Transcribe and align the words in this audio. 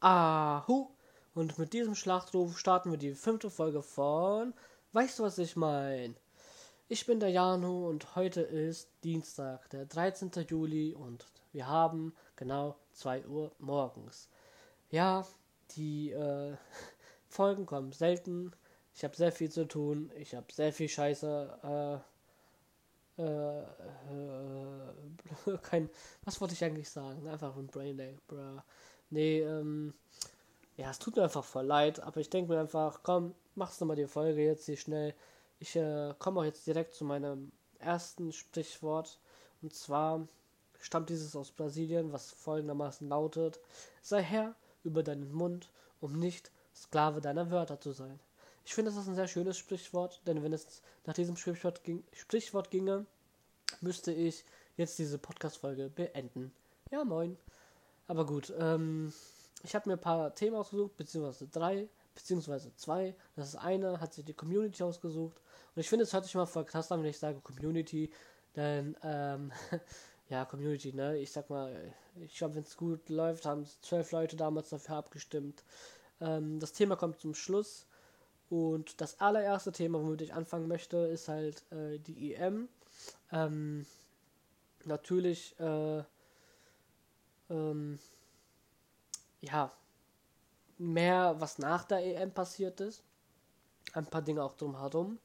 Ahu! 0.00 0.88
Und 1.34 1.58
mit 1.58 1.72
diesem 1.72 1.94
Schlachtruf 1.94 2.58
starten 2.58 2.90
wir 2.90 2.98
die 2.98 3.14
fünfte 3.14 3.50
Folge 3.50 3.82
von 3.82 4.52
Weißt 4.92 5.18
du, 5.18 5.22
was 5.22 5.38
ich 5.38 5.56
mein? 5.56 6.16
Ich 6.88 7.06
bin 7.06 7.18
der 7.18 7.30
Janu 7.30 7.88
und 7.88 8.14
heute 8.14 8.42
ist 8.42 8.88
Dienstag, 9.04 9.68
der 9.70 9.86
13. 9.86 10.30
Juli 10.48 10.94
und 10.94 11.26
wir 11.52 11.66
haben 11.66 12.14
genau 12.36 12.76
2 12.92 13.26
Uhr 13.26 13.52
morgens. 13.58 14.28
Ja, 14.90 15.26
die 15.76 16.10
äh, 16.10 16.56
Folgen 17.28 17.66
kommen 17.66 17.92
selten. 17.92 18.52
Ich 18.94 19.02
habe 19.04 19.16
sehr 19.16 19.32
viel 19.32 19.50
zu 19.50 19.66
tun. 19.66 20.10
Ich 20.16 20.34
habe 20.34 20.46
sehr 20.52 20.72
viel 20.72 20.88
Scheiße. 20.88 22.02
Äh, 23.18 23.22
äh, 23.22 23.60
äh, 23.62 25.58
kein. 25.62 25.90
Was 26.24 26.40
wollte 26.40 26.54
ich 26.54 26.64
eigentlich 26.64 26.90
sagen? 26.90 27.26
Einfach 27.26 27.56
ein 27.56 27.66
Brain 27.66 27.96
Day, 27.96 28.18
bruh. 28.28 28.60
Nee, 29.10 29.40
ähm. 29.40 29.94
Ja, 30.76 30.90
es 30.90 30.98
tut 30.98 31.16
mir 31.16 31.22
einfach 31.22 31.44
voll 31.44 31.64
leid, 31.64 32.00
aber 32.00 32.20
ich 32.20 32.28
denke 32.28 32.52
mir 32.52 32.60
einfach, 32.60 33.00
komm, 33.02 33.34
machst 33.54 33.80
du 33.80 33.86
mal 33.86 33.96
die 33.96 34.06
Folge 34.06 34.44
jetzt 34.44 34.66
hier 34.66 34.76
schnell. 34.76 35.14
Ich 35.58 35.74
äh, 35.74 36.14
komme 36.18 36.40
auch 36.40 36.44
jetzt 36.44 36.66
direkt 36.66 36.94
zu 36.94 37.04
meinem 37.04 37.50
ersten 37.78 38.32
Sprichwort. 38.32 39.18
Und 39.62 39.74
zwar 39.74 40.28
stammt 40.78 41.08
dieses 41.08 41.34
aus 41.34 41.50
Brasilien, 41.50 42.12
was 42.12 42.30
folgendermaßen 42.32 43.08
lautet: 43.08 43.58
Sei 44.02 44.22
Herr 44.22 44.54
über 44.84 45.02
deinen 45.02 45.32
Mund, 45.32 45.70
um 46.00 46.18
nicht 46.18 46.50
Sklave 46.74 47.22
deiner 47.22 47.50
Wörter 47.50 47.80
zu 47.80 47.92
sein. 47.92 48.20
Ich 48.66 48.74
finde, 48.74 48.90
das 48.90 49.00
ist 49.00 49.08
ein 49.08 49.14
sehr 49.14 49.28
schönes 49.28 49.56
Sprichwort, 49.56 50.20
denn 50.26 50.42
wenn 50.42 50.52
es 50.52 50.82
nach 51.06 51.14
diesem 51.14 51.36
Sprichwort, 51.36 51.84
ging, 51.84 52.04
Sprichwort 52.12 52.70
ginge, 52.70 53.06
müsste 53.80 54.12
ich 54.12 54.44
jetzt 54.76 54.98
diese 54.98 55.18
Podcast-Folge 55.18 55.88
beenden. 55.88 56.52
Ja, 56.90 57.04
moin. 57.04 57.38
Aber 58.06 58.26
gut, 58.26 58.52
ähm, 58.58 59.12
ich 59.62 59.74
habe 59.74 59.88
mir 59.88 59.94
ein 59.94 60.00
paar 60.00 60.34
Themen 60.34 60.56
ausgesucht, 60.56 60.96
beziehungsweise 60.96 61.48
drei, 61.48 61.88
beziehungsweise 62.14 62.74
zwei. 62.76 63.14
Das 63.34 63.48
ist 63.48 63.56
eine, 63.56 64.00
hat 64.00 64.14
sich 64.14 64.24
die 64.24 64.34
Community 64.34 64.82
ausgesucht. 64.82 65.40
Und 65.74 65.80
ich 65.80 65.88
finde, 65.88 66.04
es 66.04 66.12
hört 66.12 66.24
sich 66.24 66.34
mal 66.34 66.46
voll 66.46 66.64
krass 66.64 66.92
an, 66.92 67.02
wenn 67.02 67.10
ich 67.10 67.18
sage 67.18 67.40
Community, 67.40 68.10
denn, 68.54 68.96
ähm, 69.02 69.52
ja, 70.28 70.44
Community, 70.44 70.92
ne? 70.92 71.18
Ich 71.18 71.32
sag 71.32 71.50
mal, 71.50 71.92
ich 72.20 72.36
glaube, 72.36 72.54
wenn 72.54 72.62
es 72.62 72.76
gut 72.76 73.08
läuft, 73.08 73.44
haben 73.44 73.66
zwölf 73.82 74.12
Leute 74.12 74.36
damals 74.36 74.70
dafür 74.70 74.96
abgestimmt. 74.96 75.64
Ähm, 76.20 76.60
das 76.60 76.72
Thema 76.72 76.96
kommt 76.96 77.20
zum 77.20 77.34
Schluss. 77.34 77.86
Und 78.48 79.00
das 79.00 79.20
allererste 79.20 79.72
Thema, 79.72 80.00
womit 80.00 80.20
ich 80.20 80.32
anfangen 80.32 80.68
möchte, 80.68 80.98
ist 80.98 81.28
halt 81.28 81.64
äh, 81.72 81.98
die 81.98 82.34
EM. 82.34 82.68
Ähm, 83.32 83.84
natürlich, 84.84 85.58
äh, 85.58 86.04
ähm, 87.50 87.98
ja, 89.40 89.72
mehr, 90.78 91.36
was 91.38 91.58
nach 91.58 91.84
der 91.84 92.04
EM 92.04 92.32
passiert 92.32 92.80
ist. 92.80 93.02
Ein 93.92 94.06
paar 94.06 94.22
Dinge 94.22 94.42
auch 94.42 94.54
drumherum. 94.54 95.18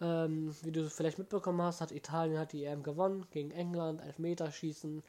Ähm, 0.00 0.54
wie 0.62 0.72
du 0.72 0.88
vielleicht 0.88 1.18
mitbekommen 1.18 1.62
hast, 1.62 1.80
hat 1.80 1.90
Italien 1.90 2.38
hat 2.38 2.52
die 2.52 2.64
EM 2.64 2.82
gewonnen 2.82 3.26
gegen 3.30 3.50
England, 3.50 4.00
Elfmeterschießen. 4.00 5.02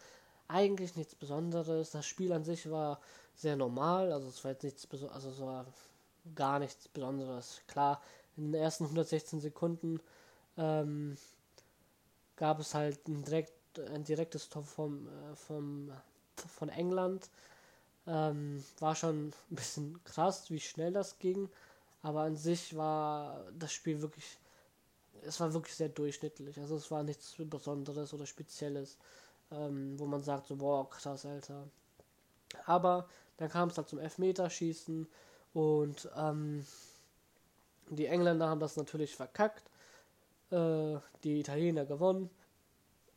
Eigentlich 0.48 0.96
nichts 0.96 1.16
Besonderes. 1.16 1.92
Das 1.92 2.06
Spiel 2.06 2.34
an 2.34 2.44
sich 2.44 2.70
war 2.72 3.00
sehr 3.36 3.56
normal, 3.56 4.12
also 4.12 4.28
es 4.28 4.44
war 4.44 4.52
jetzt 4.52 4.64
nichts 4.64 4.88
Besonderes, 4.88 5.26
also 5.26 5.30
es 5.30 5.42
war 5.42 5.66
gar 6.36 6.60
nichts 6.60 6.88
Besonderes. 6.88 7.62
Klar, 7.68 8.02
in 8.36 8.52
den 8.52 8.62
ersten 8.62 8.86
116 8.86 9.42
Sekunden 9.42 10.00
ähm, 10.58 11.18
gab 12.36 12.60
es 12.60 12.74
halt 12.74 13.08
ein, 13.08 13.24
direkt, 13.24 13.80
ein 13.94 14.04
direktes 14.04 14.50
Tor 14.50 14.64
vom, 14.64 15.08
äh, 15.08 15.36
vom, 15.36 15.92
von 16.48 16.70
England. 16.70 17.30
Ähm, 18.08 18.64
war 18.80 18.96
schon 18.96 19.28
ein 19.28 19.34
bisschen 19.50 20.00
krass, 20.04 20.50
wie 20.50 20.60
schnell 20.60 20.94
das 20.94 21.20
ging. 21.20 21.50
Aber 22.02 22.22
an 22.22 22.36
sich 22.36 22.76
war 22.76 23.46
das 23.58 23.74
Spiel 23.74 24.02
wirklich, 24.02 24.38
es 25.24 25.40
war 25.40 25.54
wirklich 25.54 25.76
sehr 25.76 25.90
durchschnittlich. 25.90 26.58
Also 26.60 26.76
es 26.76 26.90
war 26.92 27.04
nichts 27.04 27.36
Besonderes 27.38 28.14
oder 28.14 28.26
Spezielles, 28.26 28.98
ähm, 29.52 30.00
wo 30.00 30.06
man 30.06 30.24
sagt 30.24 30.48
so, 30.48 30.56
boah, 30.56 30.90
krass, 30.90 31.26
Alter. 31.26 31.68
Aber 32.66 33.08
dann 33.38 33.50
kam 33.50 33.70
es 33.70 33.78
halt 33.78 33.90
zum 33.90 34.00
Elfmeterschießen 34.00 35.08
und 35.54 36.10
ähm, 36.16 36.66
die 37.90 38.06
Engländer 38.06 38.48
haben 38.48 38.60
das 38.60 38.78
natürlich 38.78 39.16
verkackt. 39.16 39.70
Äh, 40.52 40.98
die 41.24 41.40
Italiener 41.40 41.86
gewonnen. 41.86 42.30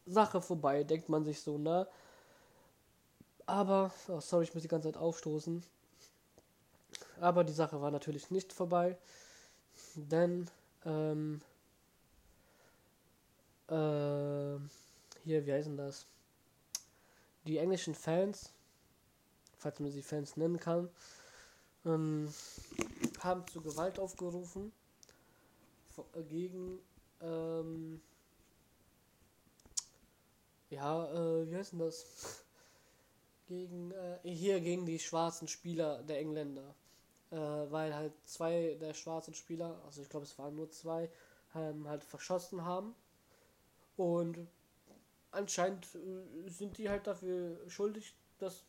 Sache 0.06 0.40
vorbei, 0.40 0.84
denkt 0.84 1.08
man 1.08 1.24
sich 1.24 1.40
so, 1.40 1.56
ne? 1.56 1.86
Aber, 3.46 3.92
oh 4.08 4.20
sorry, 4.20 4.44
ich 4.44 4.54
muss 4.54 4.62
die 4.62 4.68
ganze 4.68 4.88
Zeit 4.88 5.00
aufstoßen. 5.00 5.62
Aber 7.20 7.44
die 7.44 7.52
Sache 7.52 7.80
war 7.80 7.90
natürlich 7.90 8.30
nicht 8.30 8.52
vorbei, 8.52 8.96
denn 9.94 10.48
ähm, 10.84 11.40
äh, 13.68 14.58
hier, 15.24 15.46
wie 15.46 15.52
heißen 15.52 15.76
das? 15.76 16.06
Die 17.44 17.58
englischen 17.58 17.94
Fans, 17.94 18.52
falls 19.58 19.80
man 19.80 19.90
sie 19.90 20.02
Fans 20.02 20.36
nennen 20.36 20.58
kann, 20.58 20.88
ähm, 21.84 22.32
haben 23.20 23.46
zu 23.48 23.60
Gewalt 23.60 23.98
aufgerufen 23.98 24.72
gegen 26.28 26.78
ähm, 27.20 28.00
ja, 30.70 31.06
äh, 31.12 31.50
wie 31.50 31.56
heißt 31.56 31.74
das? 31.78 32.06
Gegen, 33.52 33.92
äh, 33.92 34.18
hier 34.24 34.60
gegen 34.60 34.86
die 34.86 34.98
schwarzen 34.98 35.48
Spieler 35.48 36.02
der 36.02 36.18
Engländer. 36.18 36.74
Äh, 37.30 37.36
weil 37.36 37.94
halt 37.94 38.12
zwei 38.24 38.76
der 38.80 38.94
schwarzen 38.94 39.34
Spieler, 39.34 39.80
also 39.86 40.02
ich 40.02 40.08
glaube 40.08 40.26
es 40.26 40.38
waren 40.38 40.54
nur 40.54 40.70
zwei, 40.70 41.10
ähm, 41.54 41.88
halt 41.88 42.04
verschossen 42.04 42.64
haben. 42.64 42.94
Und 43.96 44.46
anscheinend 45.30 45.86
äh, 45.94 46.48
sind 46.50 46.78
die 46.78 46.88
halt 46.88 47.06
dafür 47.06 47.58
schuldig, 47.68 48.14
dass 48.38 48.64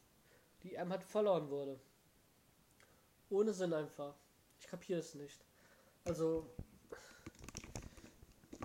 die 0.64 0.76
M 0.76 0.92
halt 0.92 1.04
verloren 1.04 1.50
wurde. 1.50 1.80
Ohne 3.30 3.54
Sinn 3.54 3.74
einfach. 3.74 4.16
Ich 4.60 4.68
kapiere 4.68 5.00
es 5.00 5.16
nicht. 5.16 5.40
Also. 6.06 6.48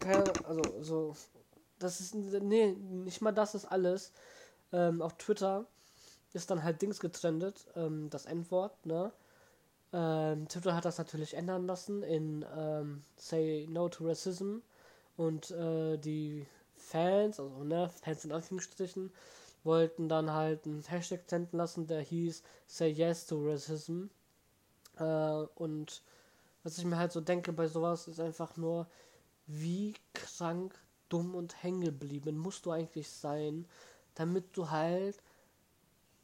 Also, 0.05 0.83
so. 0.83 1.17
Das 1.79 2.01
ist. 2.01 2.15
Nee, 2.15 2.73
nicht 2.73 3.21
mal 3.21 3.33
das 3.33 3.55
ist 3.55 3.65
alles. 3.65 4.13
Ähm, 4.73 5.01
auf 5.03 5.17
Twitter 5.17 5.67
ist 6.33 6.51
dann 6.51 6.63
halt 6.63 6.83
Dings 6.83 7.01
getrendet, 7.01 7.67
ähm, 7.77 8.11
das 8.11 8.27
Endwort, 8.27 8.87
ne? 8.87 9.13
Ähm, 9.93 10.49
Twitter 10.49 10.75
hat 10.75 10.85
das 10.85 10.99
natürlich 10.99 11.35
ändern 11.35 11.67
lassen 11.67 12.03
in 12.03 12.45
ähm, 12.55 13.03
Say 13.17 13.67
No 13.71 13.89
to 13.89 14.07
Racism 14.07 14.59
und 15.17 15.51
äh, 15.51 15.97
die 15.97 16.47
Fans, 16.77 17.41
also 17.41 17.65
ne, 17.65 17.89
Fans 18.03 18.25
in 18.25 18.33
Anführungsstrichen, 18.33 19.11
wollten 19.65 20.09
dann 20.09 20.33
halt 20.33 20.67
einen 20.67 20.83
Hashtag 20.83 21.23
senden 21.27 21.57
lassen, 21.59 21.87
der 21.87 22.03
hieß 22.03 22.43
Say 22.67 22.91
Yes 22.91 23.27
to 23.27 23.37
Racism. 23.43 24.05
Äh, 24.99 25.47
und 25.55 26.03
was 26.63 26.79
ich 26.79 26.85
mir 26.85 26.99
halt 26.99 27.13
so 27.13 27.21
denke 27.21 27.53
bei 27.53 27.67
sowas 27.67 28.09
ist 28.09 28.21
einfach 28.21 28.57
nur, 28.57 28.87
wie 29.47 29.95
krank, 30.13 30.75
dumm 31.09 31.35
und 31.35 31.63
hängen 31.63 31.81
geblieben 31.81 32.37
musst 32.37 32.67
du 32.67 32.71
eigentlich 32.71 33.09
sein, 33.09 33.67
damit 34.15 34.55
du 34.57 34.71
halt 34.71 35.23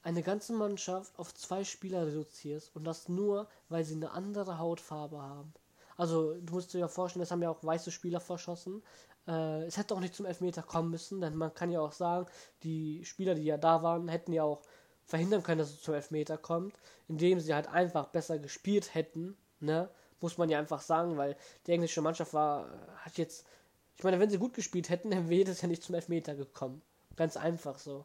eine 0.04 0.22
ganze 0.22 0.52
Mannschaft 0.52 1.18
auf 1.18 1.34
zwei 1.34 1.64
Spieler 1.64 2.06
reduzierst 2.06 2.76
und 2.76 2.84
das 2.84 3.08
nur, 3.08 3.48
weil 3.70 3.84
sie 3.84 3.94
eine 3.94 4.10
andere 4.12 4.58
Hautfarbe 4.58 5.20
haben. 5.20 5.52
Also, 5.96 6.34
du 6.34 6.54
musst 6.54 6.74
dir 6.74 6.78
ja 6.80 6.88
vorstellen, 6.88 7.22
es 7.22 7.30
haben 7.30 7.42
ja 7.42 7.50
auch 7.50 7.64
weiße 7.64 7.90
Spieler 7.90 8.20
verschossen. 8.20 8.82
Äh, 9.26 9.64
es 9.64 9.78
hätte 9.78 9.94
auch 9.94 10.00
nicht 10.00 10.14
zum 10.14 10.26
Elfmeter 10.26 10.62
kommen 10.62 10.90
müssen, 10.90 11.20
denn 11.20 11.36
man 11.36 11.54
kann 11.54 11.70
ja 11.70 11.80
auch 11.80 11.92
sagen, 11.92 12.26
die 12.62 13.04
Spieler, 13.04 13.34
die 13.34 13.44
ja 13.44 13.56
da 13.56 13.82
waren, 13.82 14.08
hätten 14.08 14.32
ja 14.32 14.42
auch 14.42 14.60
verhindern 15.06 15.42
können, 15.42 15.58
dass 15.58 15.70
es 15.70 15.82
zum 15.82 15.94
Elfmeter 15.94 16.36
kommt, 16.36 16.74
indem 17.08 17.40
sie 17.40 17.54
halt 17.54 17.68
einfach 17.68 18.08
besser 18.08 18.38
gespielt 18.38 18.94
hätten, 18.94 19.36
ne? 19.60 19.88
Muss 20.20 20.38
man 20.38 20.48
ja 20.48 20.58
einfach 20.58 20.80
sagen, 20.80 21.16
weil 21.16 21.36
die 21.66 21.72
englische 21.72 22.00
Mannschaft 22.00 22.32
war, 22.34 22.68
hat 22.96 23.18
jetzt, 23.18 23.46
ich 23.96 24.04
meine, 24.04 24.18
wenn 24.20 24.30
sie 24.30 24.38
gut 24.38 24.54
gespielt 24.54 24.90
hätten, 24.90 25.10
dann 25.12 25.30
wäre 25.30 25.50
es 25.50 25.62
ja 25.62 25.68
nicht 25.68 25.82
zum 25.82 25.94
Elfmeter 25.94 26.34
gekommen. 26.34 26.82
Ganz 27.16 27.36
einfach 27.36 27.78
so 27.78 28.04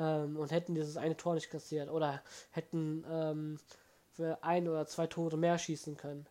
ähm, 0.00 0.36
und 0.36 0.50
hätten 0.50 0.74
dieses 0.74 0.96
eine 0.96 1.16
Tor 1.16 1.34
nicht 1.34 1.50
kassiert 1.50 1.90
oder 1.90 2.22
hätten 2.50 3.04
ähm, 3.08 3.58
für 4.16 4.42
ein 4.42 4.66
oder 4.66 4.86
zwei 4.86 5.06
Tore 5.06 5.36
mehr 5.36 5.58
schießen 5.58 5.96
können. 5.96 6.26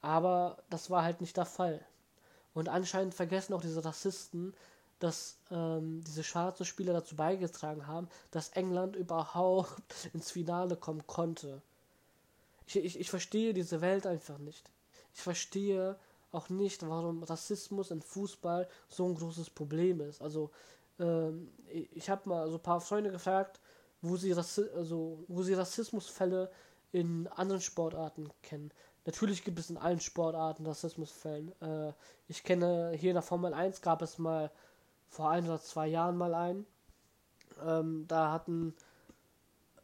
Aber 0.00 0.58
das 0.70 0.90
war 0.90 1.02
halt 1.02 1.20
nicht 1.20 1.36
der 1.36 1.46
Fall. 1.46 1.84
Und 2.54 2.68
anscheinend 2.68 3.14
vergessen 3.14 3.54
auch 3.54 3.62
diese 3.62 3.84
Rassisten, 3.84 4.54
dass 4.98 5.38
ähm, 5.50 6.02
diese 6.04 6.24
schwarzen 6.24 6.66
Spieler 6.66 6.92
dazu 6.92 7.16
beigetragen 7.16 7.86
haben, 7.86 8.08
dass 8.30 8.50
England 8.50 8.96
überhaupt 8.96 10.08
ins 10.12 10.30
Finale 10.30 10.76
kommen 10.76 11.06
konnte. 11.06 11.62
Ich, 12.66 12.76
ich, 12.76 13.00
ich 13.00 13.10
verstehe 13.10 13.54
diese 13.54 13.80
Welt 13.80 14.06
einfach 14.06 14.38
nicht. 14.38 14.70
Ich 15.14 15.22
verstehe 15.22 15.96
auch 16.30 16.50
nicht, 16.50 16.86
warum 16.86 17.22
Rassismus 17.22 17.90
im 17.90 18.02
Fußball 18.02 18.68
so 18.88 19.06
ein 19.06 19.14
großes 19.14 19.50
Problem 19.50 20.00
ist. 20.02 20.20
Also 20.20 20.50
ähm, 20.98 21.50
ich 21.68 22.08
habe 22.10 22.28
mal 22.28 22.48
so 22.48 22.56
ein 22.56 22.62
paar 22.62 22.80
Freunde 22.80 23.10
gefragt, 23.10 23.60
wo 24.00 24.16
sie, 24.16 24.32
Rassi 24.32 24.64
also, 24.76 25.24
wo 25.28 25.42
sie 25.42 25.54
Rassismusfälle 25.54 26.50
in 26.92 27.26
anderen 27.28 27.60
Sportarten 27.60 28.30
kennen. 28.42 28.70
Natürlich 29.04 29.44
gibt 29.44 29.58
es 29.58 29.70
in 29.70 29.76
allen 29.76 30.00
Sportarten 30.00 30.66
Rassismusfällen. 30.66 31.52
Äh, 31.60 31.92
ich 32.28 32.42
kenne 32.42 32.92
hier 32.94 33.10
in 33.10 33.14
der 33.14 33.22
Formel 33.22 33.54
1 33.54 33.80
gab 33.80 34.02
es 34.02 34.18
mal 34.18 34.50
vor 35.08 35.30
ein 35.30 35.46
oder 35.46 35.60
zwei 35.60 35.86
Jahren 35.86 36.16
mal 36.16 36.34
einen. 36.34 36.66
Ähm, 37.64 38.04
da 38.06 38.32
hatten 38.32 38.74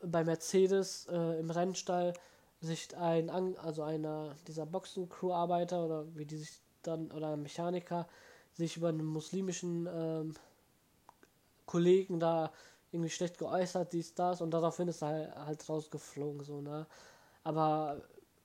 bei 0.02 0.24
Mercedes 0.24 1.06
äh, 1.10 1.40
im 1.40 1.50
Rennstall 1.50 2.12
sich 2.60 2.96
ein, 2.96 3.30
also 3.58 3.82
einer 3.82 4.34
dieser 4.46 4.66
Boxen-Crew-Arbeiter 4.66 5.84
oder 5.84 6.04
wie 6.16 6.24
die 6.24 6.36
sich 6.36 6.60
dann, 6.82 7.10
oder 7.10 7.32
ein 7.32 7.42
Mechaniker, 7.42 8.06
sich 8.52 8.76
über 8.76 8.88
einen 8.88 9.04
muslimischen 9.04 9.88
ähm, 9.92 10.34
Kollegen 11.74 12.20
da 12.20 12.52
irgendwie 12.92 13.10
schlecht 13.10 13.36
geäußert, 13.36 13.92
dies, 13.92 14.14
das, 14.14 14.40
und 14.40 14.52
daraufhin 14.52 14.86
ist 14.86 15.02
er 15.02 15.08
halt, 15.08 15.34
halt 15.34 15.68
rausgeflogen, 15.68 16.44
so, 16.44 16.60
ne. 16.60 16.86
Aber 17.42 18.00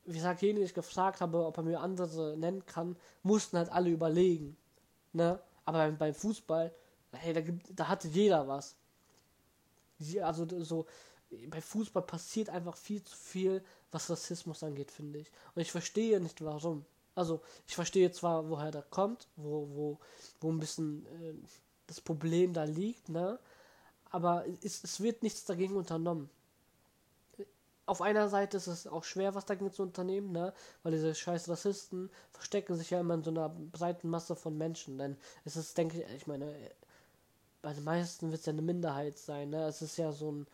wie 0.06 0.16
gesagt, 0.16 0.42
jeden, 0.42 0.56
den 0.56 0.66
ich 0.66 0.74
gefragt 0.74 1.22
habe, 1.22 1.46
ob 1.46 1.56
er 1.58 1.64
mir 1.64 1.80
andere 1.80 2.36
nennen 2.36 2.66
kann, 2.66 2.98
mussten 3.22 3.58
halt 3.60 3.72
alle 3.72 3.92
überlegen, 3.92 4.58
ne. 5.14 5.40
Aber 5.66 5.78
beim, 5.78 5.98
beim 6.00 6.16
Fußball, 6.16 6.74
hey, 7.12 7.34
da, 7.34 7.42
gibt, 7.42 7.68
da 7.80 7.88
hatte 7.88 8.08
jeder 8.08 8.48
was. 8.48 8.76
Also 10.24 10.48
so, 10.64 10.88
bei 11.50 11.62
Fußball 11.62 12.02
passiert 12.02 12.50
einfach 12.50 12.78
viel 12.78 13.04
zu 13.04 13.16
viel, 13.16 13.64
was 13.92 14.10
Rassismus 14.10 14.64
angeht, 14.64 14.90
finde 14.90 15.20
ich. 15.20 15.32
Und 15.54 15.62
ich 15.62 15.72
verstehe 15.72 16.20
nicht 16.20 16.44
warum. 16.44 16.84
Also, 17.14 17.42
ich 17.68 17.76
verstehe 17.76 18.12
zwar, 18.12 18.50
woher 18.50 18.72
der 18.72 18.82
kommt, 18.82 19.28
wo, 19.36 19.68
wo, 19.70 20.00
wo 20.40 20.52
ein 20.52 20.60
bisschen 20.60 21.06
äh, 21.06 21.36
das 21.90 22.02
Problem 22.02 22.54
da 22.54 22.64
liegt, 22.64 23.10
ne? 23.10 23.40
Aber 24.12 24.46
es, 24.64 24.84
es 24.84 25.02
wird 25.02 25.24
nichts 25.24 25.46
dagegen 25.46 25.76
unternommen. 25.76 26.30
Auf 27.86 28.02
einer 28.02 28.30
Seite 28.30 28.58
ist 28.58 28.68
es 28.68 28.86
auch 28.88 29.04
schwer, 29.04 29.34
was 29.34 29.46
dagegen 29.46 29.72
zu 29.72 29.84
unternehmen, 29.84 30.32
ne? 30.32 30.54
Weil 30.84 30.94
diese 30.94 31.16
scheiß 31.16 31.50
Rassisten 31.50 32.10
verstecken 32.32 32.76
sich 32.76 32.92
ja 32.92 33.00
immer 33.00 33.16
in 33.16 33.24
so 33.24 33.32
einer 33.32 33.50
breiten 33.50 34.10
Masse 34.10 34.36
von 34.36 34.58
Menschen. 34.58 34.98
Denn 34.98 35.18
es 35.46 35.56
ist, 35.56 35.78
denke 35.78 36.02
ich, 36.02 36.16
ich 36.16 36.28
meine, 36.28 36.54
bei 37.62 37.74
den 37.74 37.84
meisten 37.84 38.32
wird 38.32 38.42
es 38.42 38.46
ja 38.46 38.54
eine 38.54 38.62
Minderheit 38.62 39.18
sein, 39.18 39.50
ne? 39.50 39.66
Es 39.66 39.82
ist 39.82 39.98
ja 39.98 40.12
so 40.12 40.32
ein 40.32 40.48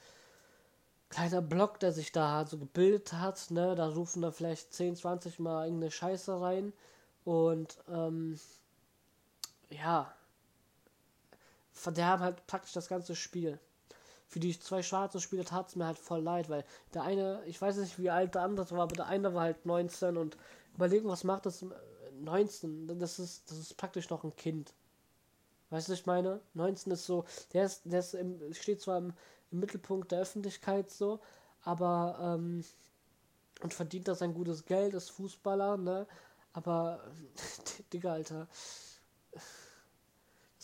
kleiner 1.10 1.42
Block, 1.42 1.80
der 1.80 1.92
sich 1.92 2.12
da 2.12 2.46
so 2.46 2.58
gebildet 2.58 3.14
hat, 3.14 3.52
ne? 3.52 3.76
Da 3.76 3.90
rufen 3.90 4.22
da 4.22 4.32
vielleicht 4.32 4.74
10, 4.74 4.96
20 4.96 5.40
Mal 5.40 5.66
irgendeine 5.66 5.92
Scheiße 5.92 6.40
rein. 6.40 6.74
Und 7.26 7.78
ähm, 7.90 8.40
ja, 9.70 10.14
verderben 11.76 12.24
halt 12.24 12.48
praktisch 12.48 12.74
das 12.74 12.88
ganze 12.88 13.16
Spiel. 13.16 13.60
Für 14.28 14.40
die 14.40 14.60
zwei 14.60 14.82
schwarzen 14.82 15.22
Spieler 15.22 15.46
tat 15.46 15.70
es 15.70 15.76
mir 15.76 15.86
halt 15.86 16.00
voll 16.00 16.22
leid, 16.22 16.50
weil 16.50 16.66
der 16.94 17.04
eine, 17.04 17.44
ich 17.46 17.62
weiß 17.62 17.78
nicht, 17.78 18.00
wie 18.00 18.10
alt 18.10 18.34
der 18.34 18.42
andere 18.42 18.70
war, 18.72 18.84
aber 18.84 18.96
der 18.96 19.06
eine 19.06 19.34
war 19.36 19.44
halt 19.44 19.66
19 19.66 20.18
und 20.18 20.38
überlegen, 20.74 21.08
was 21.08 21.24
macht 21.24 21.46
das 21.46 21.64
19? 22.20 23.00
Das 23.00 23.20
ist, 23.20 23.52
das 23.52 23.60
ist 23.60 23.78
praktisch 23.78 24.10
noch 24.10 24.24
ein 24.24 24.36
Kind. 24.36 24.74
Weißt 25.70 25.88
du, 25.88 25.92
was 25.92 26.00
ich 26.00 26.06
meine? 26.06 26.42
19 26.54 26.92
ist 26.94 27.06
so, 27.06 27.26
der 27.54 27.66
ist, 27.66 27.82
der 27.86 28.00
ist 28.00 28.16
im, 28.16 28.54
steht 28.54 28.82
zwar 28.82 28.98
im, 28.98 29.14
im 29.52 29.60
Mittelpunkt 29.60 30.12
der 30.12 30.22
Öffentlichkeit 30.22 30.90
so, 30.90 31.20
aber 31.62 32.18
ähm, 32.22 32.64
und 33.62 33.74
verdient 33.74 34.08
da 34.08 34.16
sein 34.16 34.34
gutes 34.34 34.66
Geld, 34.66 34.94
ist 34.94 35.12
Fußballer, 35.12 35.78
ne? 35.78 36.08
Aber, 36.54 37.04
Digga, 37.94 38.14
Alter, 38.14 38.48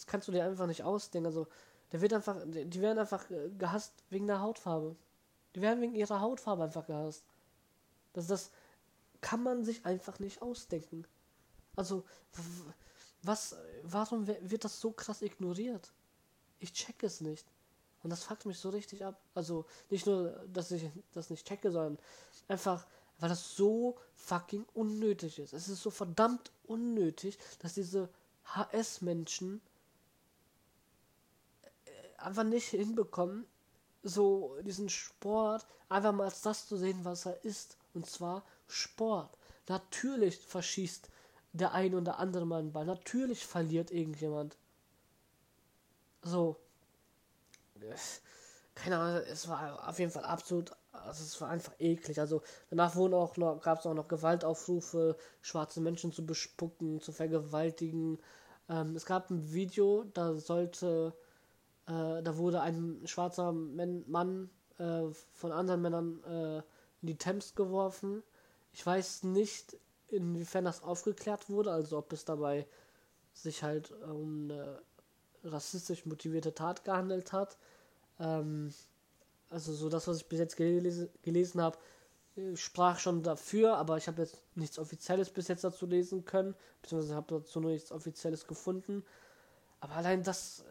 das 0.01 0.07
kannst 0.07 0.27
du 0.27 0.31
dir 0.31 0.43
einfach 0.43 0.65
nicht 0.65 0.81
ausdenken. 0.81 1.27
Also, 1.27 1.45
der 1.91 2.01
wird 2.01 2.13
einfach, 2.13 2.35
die 2.43 2.81
werden 2.81 2.97
einfach 2.97 3.23
gehasst 3.59 3.93
wegen 4.09 4.25
der 4.25 4.41
Hautfarbe. 4.41 4.95
Die 5.53 5.61
werden 5.61 5.79
wegen 5.79 5.93
ihrer 5.93 6.21
Hautfarbe 6.21 6.63
einfach 6.63 6.87
gehasst. 6.87 7.23
Das, 8.13 8.25
das 8.25 8.49
kann 9.21 9.43
man 9.43 9.63
sich 9.63 9.85
einfach 9.85 10.17
nicht 10.17 10.41
ausdenken. 10.41 11.05
Also, 11.75 12.03
was, 13.21 13.55
warum 13.83 14.25
wird 14.25 14.65
das 14.65 14.79
so 14.79 14.91
krass 14.91 15.21
ignoriert? 15.21 15.91
Ich 16.59 16.73
check 16.73 17.03
es 17.03 17.21
nicht. 17.21 17.45
Und 18.01 18.09
das 18.09 18.23
fuckt 18.23 18.47
mich 18.47 18.57
so 18.57 18.69
richtig 18.69 19.05
ab. 19.05 19.21
Also, 19.35 19.65
nicht 19.91 20.07
nur, 20.07 20.31
dass 20.51 20.71
ich 20.71 20.89
das 21.13 21.29
nicht 21.29 21.45
checke, 21.45 21.71
sondern 21.71 21.99
einfach, 22.47 22.87
weil 23.19 23.29
das 23.29 23.55
so 23.55 23.99
fucking 24.15 24.65
unnötig 24.73 25.37
ist. 25.37 25.53
Es 25.53 25.67
ist 25.67 25.83
so 25.83 25.91
verdammt 25.91 26.51
unnötig, 26.63 27.37
dass 27.59 27.75
diese 27.75 28.09
HS-Menschen 28.45 29.57
äh, 29.57 29.70
einfach 32.21 32.43
nicht 32.43 32.69
hinbekommen, 32.69 33.45
so 34.03 34.57
diesen 34.61 34.89
Sport 34.89 35.65
einfach 35.89 36.11
mal 36.11 36.25
als 36.25 36.41
das 36.41 36.67
zu 36.67 36.77
sehen, 36.77 36.99
was 37.03 37.25
er 37.25 37.43
ist. 37.43 37.77
Und 37.93 38.05
zwar 38.07 38.43
Sport. 38.67 39.37
Natürlich 39.67 40.37
verschießt 40.37 41.09
der 41.53 41.73
ein 41.73 41.93
oder 41.95 42.17
andere 42.19 42.45
mal 42.45 42.59
einen 42.59 42.71
Ball. 42.71 42.85
Natürlich 42.85 43.45
verliert 43.45 43.91
irgendjemand. 43.91 44.57
So. 46.23 46.57
Keine 48.75 48.97
Ahnung, 48.97 49.23
es 49.27 49.47
war 49.47 49.87
auf 49.87 49.99
jeden 49.99 50.11
Fall 50.11 50.23
absolut, 50.23 50.71
also 50.91 51.23
es 51.23 51.39
war 51.41 51.49
einfach 51.49 51.73
eklig. 51.79 52.19
Also 52.19 52.41
danach 52.69 52.95
wurden 52.95 53.13
auch 53.13 53.35
noch, 53.37 53.61
gab 53.61 53.79
es 53.79 53.85
auch 53.85 53.93
noch 53.93 54.07
Gewaltaufrufe, 54.07 55.17
schwarze 55.41 55.81
Menschen 55.81 56.11
zu 56.13 56.25
bespucken, 56.25 57.01
zu 57.01 57.11
vergewaltigen. 57.11 58.19
Ähm, 58.69 58.95
es 58.95 59.05
gab 59.05 59.29
ein 59.29 59.51
Video, 59.51 60.05
da 60.13 60.35
sollte, 60.35 61.13
äh, 61.91 62.23
da 62.23 62.37
wurde 62.37 62.61
ein 62.61 63.01
schwarzer 63.05 63.51
Men 63.51 64.09
Mann 64.09 64.49
äh, 64.77 65.03
von 65.33 65.51
anderen 65.51 65.81
Männern 65.81 66.23
äh, 66.23 66.57
in 67.01 67.07
die 67.07 67.17
Thames 67.17 67.55
geworfen. 67.55 68.23
Ich 68.71 68.85
weiß 68.85 69.23
nicht, 69.23 69.77
inwiefern 70.07 70.65
das 70.65 70.83
aufgeklärt 70.83 71.49
wurde, 71.49 71.71
also 71.71 71.97
ob 71.97 72.13
es 72.13 72.25
dabei 72.25 72.65
sich 73.33 73.63
halt 73.63 73.91
um 73.91 74.51
eine 74.51 74.81
rassistisch 75.43 76.05
motivierte 76.05 76.53
Tat 76.53 76.85
gehandelt 76.85 77.33
hat. 77.33 77.57
Ähm, 78.19 78.73
also 79.49 79.73
so 79.73 79.89
das, 79.89 80.07
was 80.07 80.17
ich 80.17 80.27
bis 80.27 80.39
jetzt 80.39 80.55
gelesen, 80.55 81.09
gelesen 81.23 81.61
habe, 81.61 81.77
sprach 82.55 82.99
schon 82.99 83.23
dafür, 83.23 83.75
aber 83.75 83.97
ich 83.97 84.07
habe 84.07 84.21
jetzt 84.21 84.41
nichts 84.55 84.79
Offizielles 84.79 85.29
bis 85.29 85.49
jetzt 85.49 85.65
dazu 85.65 85.85
lesen 85.85 86.23
können, 86.23 86.55
beziehungsweise 86.81 87.15
habe 87.15 87.39
dazu 87.39 87.59
nur 87.59 87.71
nichts 87.71 87.91
Offizielles 87.91 88.47
gefunden. 88.47 89.03
Aber 89.81 89.95
allein 89.95 90.23
das, 90.23 90.63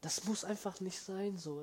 das 0.00 0.24
muss 0.24 0.44
einfach 0.44 0.80
nicht 0.80 1.00
sein 1.00 1.36
so. 1.36 1.62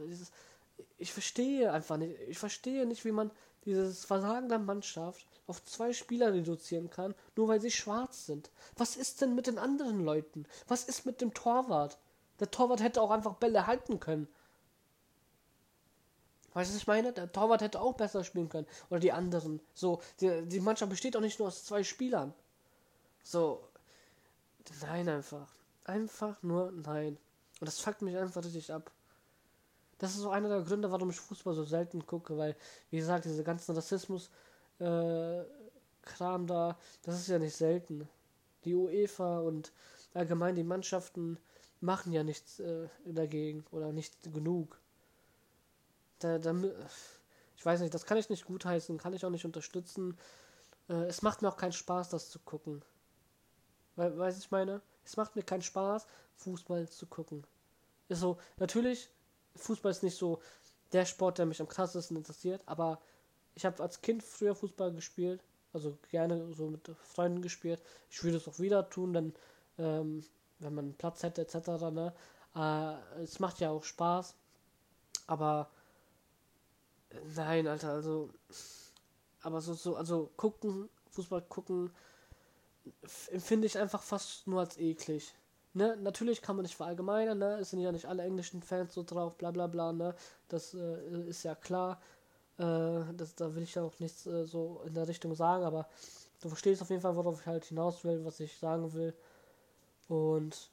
Ich 0.97 1.13
verstehe 1.13 1.71
einfach 1.71 1.97
nicht, 1.97 2.19
ich 2.27 2.37
verstehe 2.37 2.85
nicht, 2.85 3.05
wie 3.05 3.11
man 3.11 3.31
dieses 3.65 4.05
Versagen 4.05 4.49
der 4.49 4.59
Mannschaft 4.59 5.25
auf 5.47 5.63
zwei 5.63 5.93
Spieler 5.93 6.33
reduzieren 6.33 6.89
kann, 6.89 7.15
nur 7.35 7.47
weil 7.47 7.61
sie 7.61 7.71
schwarz 7.71 8.25
sind. 8.25 8.49
Was 8.77 8.95
ist 8.95 9.21
denn 9.21 9.35
mit 9.35 9.47
den 9.47 9.57
anderen 9.57 10.03
Leuten? 10.03 10.45
Was 10.67 10.83
ist 10.83 11.05
mit 11.05 11.21
dem 11.21 11.33
Torwart? 11.33 11.97
Der 12.39 12.51
Torwart 12.51 12.81
hätte 12.81 13.01
auch 13.01 13.11
einfach 13.11 13.35
Bälle 13.35 13.67
halten 13.67 13.99
können. 13.99 14.27
Weißt 16.53 16.69
du, 16.69 16.75
was 16.75 16.81
ich 16.81 16.87
meine? 16.87 17.11
Der 17.11 17.31
Torwart 17.31 17.61
hätte 17.61 17.81
auch 17.81 17.93
besser 17.95 18.23
spielen 18.23 18.49
können. 18.49 18.67
Oder 18.89 18.99
die 18.99 19.11
anderen. 19.11 19.59
So, 19.73 20.01
die, 20.21 20.45
die 20.45 20.61
Mannschaft 20.61 20.89
besteht 20.89 21.17
auch 21.17 21.21
nicht 21.21 21.37
nur 21.37 21.49
aus 21.49 21.65
zwei 21.65 21.83
Spielern. 21.83 22.33
So. 23.23 23.67
Nein, 24.81 25.09
einfach. 25.09 25.53
Einfach 25.83 26.41
nur 26.43 26.71
nein. 26.71 27.17
Und 27.59 27.67
das 27.67 27.79
fuckt 27.79 28.01
mich 28.01 28.17
einfach 28.17 28.43
richtig 28.43 28.71
ab. 28.71 28.91
Das 29.97 30.11
ist 30.11 30.17
so 30.17 30.29
einer 30.29 30.49
der 30.49 30.61
Gründe, 30.61 30.91
warum 30.91 31.09
ich 31.09 31.19
Fußball 31.19 31.53
so 31.53 31.63
selten 31.63 32.05
gucke, 32.05 32.37
weil, 32.37 32.55
wie 32.89 32.97
gesagt, 32.97 33.25
diese 33.25 33.43
ganzen 33.43 33.73
Rassismus, 33.75 34.29
äh, 34.79 35.43
da, 36.19 36.77
das 37.03 37.19
ist 37.19 37.27
ja 37.27 37.39
nicht 37.39 37.55
selten. 37.55 38.07
Die 38.65 38.75
UEFA 38.75 39.39
und 39.39 39.71
allgemein 40.13 40.55
die 40.55 40.63
Mannschaften 40.63 41.37
machen 41.81 42.11
ja 42.11 42.23
nichts 42.23 42.59
äh, 42.59 42.87
dagegen 43.05 43.65
oder 43.71 43.91
nicht 43.93 44.21
genug. 44.33 44.79
Da, 46.19 46.39
da, 46.39 46.53
ich 47.55 47.65
weiß 47.65 47.81
nicht, 47.81 47.93
das 47.93 48.05
kann 48.05 48.17
ich 48.17 48.29
nicht 48.29 48.45
gutheißen, 48.45 48.97
kann 48.97 49.13
ich 49.13 49.25
auch 49.25 49.29
nicht 49.29 49.45
unterstützen. 49.45 50.17
Äh, 50.89 51.05
es 51.05 51.21
macht 51.21 51.41
mir 51.41 51.49
auch 51.49 51.57
keinen 51.57 51.73
Spaß, 51.73 52.09
das 52.09 52.29
zu 52.29 52.39
gucken. 52.39 52.83
Weil, 53.95 54.17
weiß 54.17 54.37
ich 54.39 54.51
meine? 54.51 54.81
Es 55.05 55.17
macht 55.17 55.35
mir 55.35 55.43
keinen 55.43 55.61
Spaß, 55.61 56.07
Fußball 56.37 56.89
zu 56.89 57.05
gucken. 57.05 57.45
Ist 58.09 58.19
so, 58.19 58.37
natürlich, 58.57 59.09
Fußball 59.55 59.91
ist 59.91 60.03
nicht 60.03 60.17
so 60.17 60.41
der 60.91 61.05
Sport, 61.05 61.37
der 61.37 61.45
mich 61.45 61.61
am 61.61 61.67
krassesten 61.67 62.17
interessiert, 62.17 62.61
aber 62.65 62.99
ich 63.55 63.65
habe 63.65 63.81
als 63.81 64.01
Kind 64.01 64.23
früher 64.23 64.55
Fußball 64.55 64.91
gespielt, 64.93 65.41
also 65.73 65.97
gerne 66.09 66.53
so 66.53 66.67
mit 66.67 66.89
Freunden 67.03 67.41
gespielt. 67.41 67.81
Ich 68.09 68.23
würde 68.23 68.37
es 68.37 68.47
auch 68.47 68.59
wieder 68.59 68.89
tun, 68.89 69.13
denn 69.13 69.33
ähm, 69.77 70.23
wenn 70.59 70.73
man 70.73 70.93
Platz 70.93 71.23
hätte 71.23 71.41
etc. 71.41 71.67
Ne? 71.91 72.13
Äh, 72.55 73.21
es 73.23 73.39
macht 73.39 73.59
ja 73.59 73.69
auch 73.71 73.83
Spaß, 73.83 74.35
aber 75.27 75.69
äh, 77.09 77.17
nein, 77.35 77.67
Alter, 77.67 77.91
also 77.91 78.29
aber 79.41 79.61
so 79.61 79.73
so 79.73 79.95
also 79.95 80.31
gucken, 80.37 80.89
Fußball 81.11 81.41
gucken 81.43 81.91
empfinde 83.31 83.67
ich 83.67 83.77
einfach 83.77 84.01
fast 84.03 84.47
nur 84.47 84.59
als 84.61 84.77
eklig. 84.77 85.33
ne, 85.73 85.97
natürlich 85.97 86.41
kann 86.41 86.55
man 86.55 86.63
nicht 86.63 86.75
verallgemeinern, 86.75 87.37
ne, 87.37 87.57
es 87.59 87.71
sind 87.71 87.81
ja 87.81 87.91
nicht 87.91 88.05
alle 88.07 88.23
englischen 88.23 88.61
Fans 88.61 88.93
so 88.93 89.03
drauf, 89.03 89.35
bla 89.37 89.51
bla 89.51 89.67
bla, 89.67 89.91
ne, 89.93 90.15
das 90.47 90.73
äh, 90.73 91.29
ist 91.29 91.43
ja 91.43 91.55
klar, 91.55 92.01
äh, 92.57 93.01
das, 93.17 93.35
da 93.35 93.53
will 93.55 93.63
ich 93.63 93.75
ja 93.75 93.83
auch 93.83 93.99
nichts 93.99 94.25
äh, 94.25 94.45
so 94.45 94.81
in 94.85 94.93
der 94.93 95.07
Richtung 95.07 95.35
sagen, 95.35 95.63
aber 95.63 95.87
du 96.41 96.49
verstehst 96.49 96.81
auf 96.81 96.89
jeden 96.89 97.01
Fall, 97.01 97.15
worauf 97.15 97.41
ich 97.41 97.47
halt 97.47 97.65
hinaus 97.65 98.03
will, 98.03 98.23
was 98.25 98.39
ich 98.39 98.57
sagen 98.57 98.93
will. 98.93 99.13
Und 100.07 100.69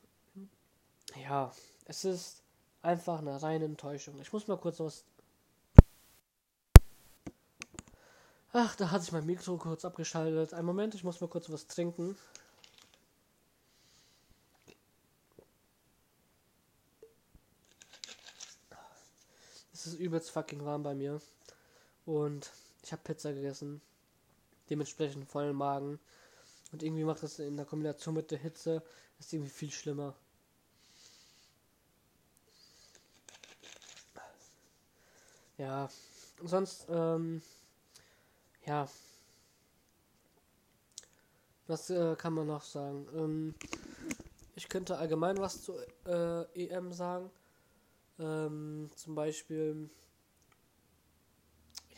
ja, 1.22 1.52
es 1.86 2.04
ist 2.04 2.42
einfach 2.82 3.18
eine 3.18 3.40
reine 3.42 3.64
Enttäuschung. 3.64 4.20
Ich 4.20 4.32
muss 4.32 4.48
mal 4.48 4.58
kurz 4.58 4.80
was. 4.80 5.04
Ach, 8.54 8.76
da 8.76 8.90
hat 8.90 9.02
sich 9.02 9.12
mein 9.12 9.24
Mikro 9.24 9.56
kurz 9.56 9.84
abgeschaltet. 9.84 10.52
Ein 10.52 10.66
Moment, 10.66 10.94
ich 10.94 11.04
muss 11.04 11.20
mal 11.20 11.28
kurz 11.28 11.50
was 11.50 11.66
trinken. 11.66 12.16
Es 19.72 19.86
ist 19.86 19.94
übelst 19.94 20.30
fucking 20.30 20.64
warm 20.64 20.82
bei 20.82 20.94
mir. 20.94 21.20
Und 22.04 22.50
ich 22.82 22.92
habe 22.92 23.02
Pizza 23.02 23.32
gegessen. 23.32 23.80
Dementsprechend 24.68 25.28
vollen 25.28 25.56
Magen. 25.56 25.98
Und 26.72 26.82
irgendwie 26.82 27.04
macht 27.04 27.22
das 27.22 27.38
in 27.38 27.56
der 27.56 27.66
Kombination 27.66 28.14
mit 28.14 28.30
der 28.30 28.38
Hitze 28.38 28.82
ist 29.18 29.32
irgendwie 29.32 29.50
viel 29.50 29.70
schlimmer. 29.70 30.14
Ja, 35.58 35.88
sonst, 36.42 36.86
ähm, 36.90 37.40
ja. 38.66 38.88
Was 41.66 41.90
äh, 41.90 42.16
kann 42.16 42.34
man 42.34 42.46
noch 42.46 42.62
sagen? 42.62 43.06
Ähm, 43.14 43.54
ich 44.54 44.68
könnte 44.68 44.98
allgemein 44.98 45.38
was 45.38 45.62
zu 45.62 45.78
äh, 46.06 46.42
EM 46.54 46.92
sagen. 46.92 47.30
Ähm, 48.18 48.90
zum 48.94 49.14
Beispiel, 49.14 49.88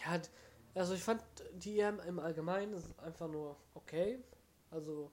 ja, 0.04 0.20
also 0.74 0.94
ich 0.94 1.02
fand 1.02 1.22
die 1.54 1.80
EM 1.80 2.00
im 2.00 2.18
Allgemeinen 2.18 2.82
einfach 2.98 3.28
nur 3.28 3.56
okay. 3.74 4.22
Also 4.70 5.10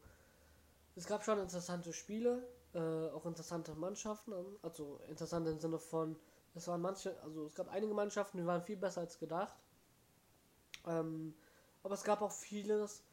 es 0.95 1.05
gab 1.05 1.23
schon 1.23 1.39
interessante 1.39 1.93
Spiele, 1.93 2.47
äh, 2.73 3.09
auch 3.09 3.25
interessante 3.25 3.73
Mannschaften, 3.75 4.33
also 4.61 4.99
interessant 5.07 5.47
im 5.47 5.59
Sinne 5.59 5.79
von, 5.79 6.15
es 6.53 6.67
waren 6.67 6.81
manche, 6.81 7.19
also 7.23 7.45
es 7.45 7.55
gab 7.55 7.69
einige 7.69 7.93
Mannschaften, 7.93 8.37
die 8.37 8.45
waren 8.45 8.63
viel 8.63 8.77
besser 8.77 9.01
als 9.01 9.17
gedacht. 9.17 9.55
Ähm, 10.87 11.33
aber 11.83 11.93
es 11.93 12.03
gab 12.03 12.21
auch 12.21 12.31
vieles, 12.31 13.03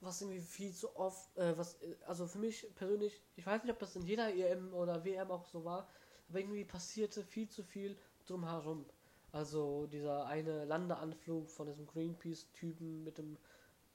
was 0.00 0.20
irgendwie 0.20 0.40
viel 0.40 0.72
zu 0.72 0.94
oft, 0.96 1.36
äh, 1.36 1.56
was, 1.56 1.78
also 2.06 2.26
für 2.26 2.38
mich 2.38 2.66
persönlich, 2.74 3.22
ich 3.36 3.46
weiß 3.46 3.62
nicht, 3.62 3.72
ob 3.72 3.78
das 3.78 3.94
in 3.96 4.02
jeder 4.02 4.34
EM 4.34 4.74
oder 4.74 5.04
WM 5.04 5.30
auch 5.30 5.46
so 5.46 5.64
war, 5.64 5.88
aber 6.28 6.40
irgendwie 6.40 6.64
passierte 6.64 7.22
viel 7.22 7.48
zu 7.48 7.62
viel 7.62 7.96
drumherum. 8.26 8.84
Also 9.30 9.86
dieser 9.86 10.26
eine 10.26 10.64
Landeanflug 10.64 11.50
von 11.50 11.66
diesem 11.66 11.86
Greenpeace-Typen 11.86 13.04
mit 13.04 13.18
dem, 13.18 13.38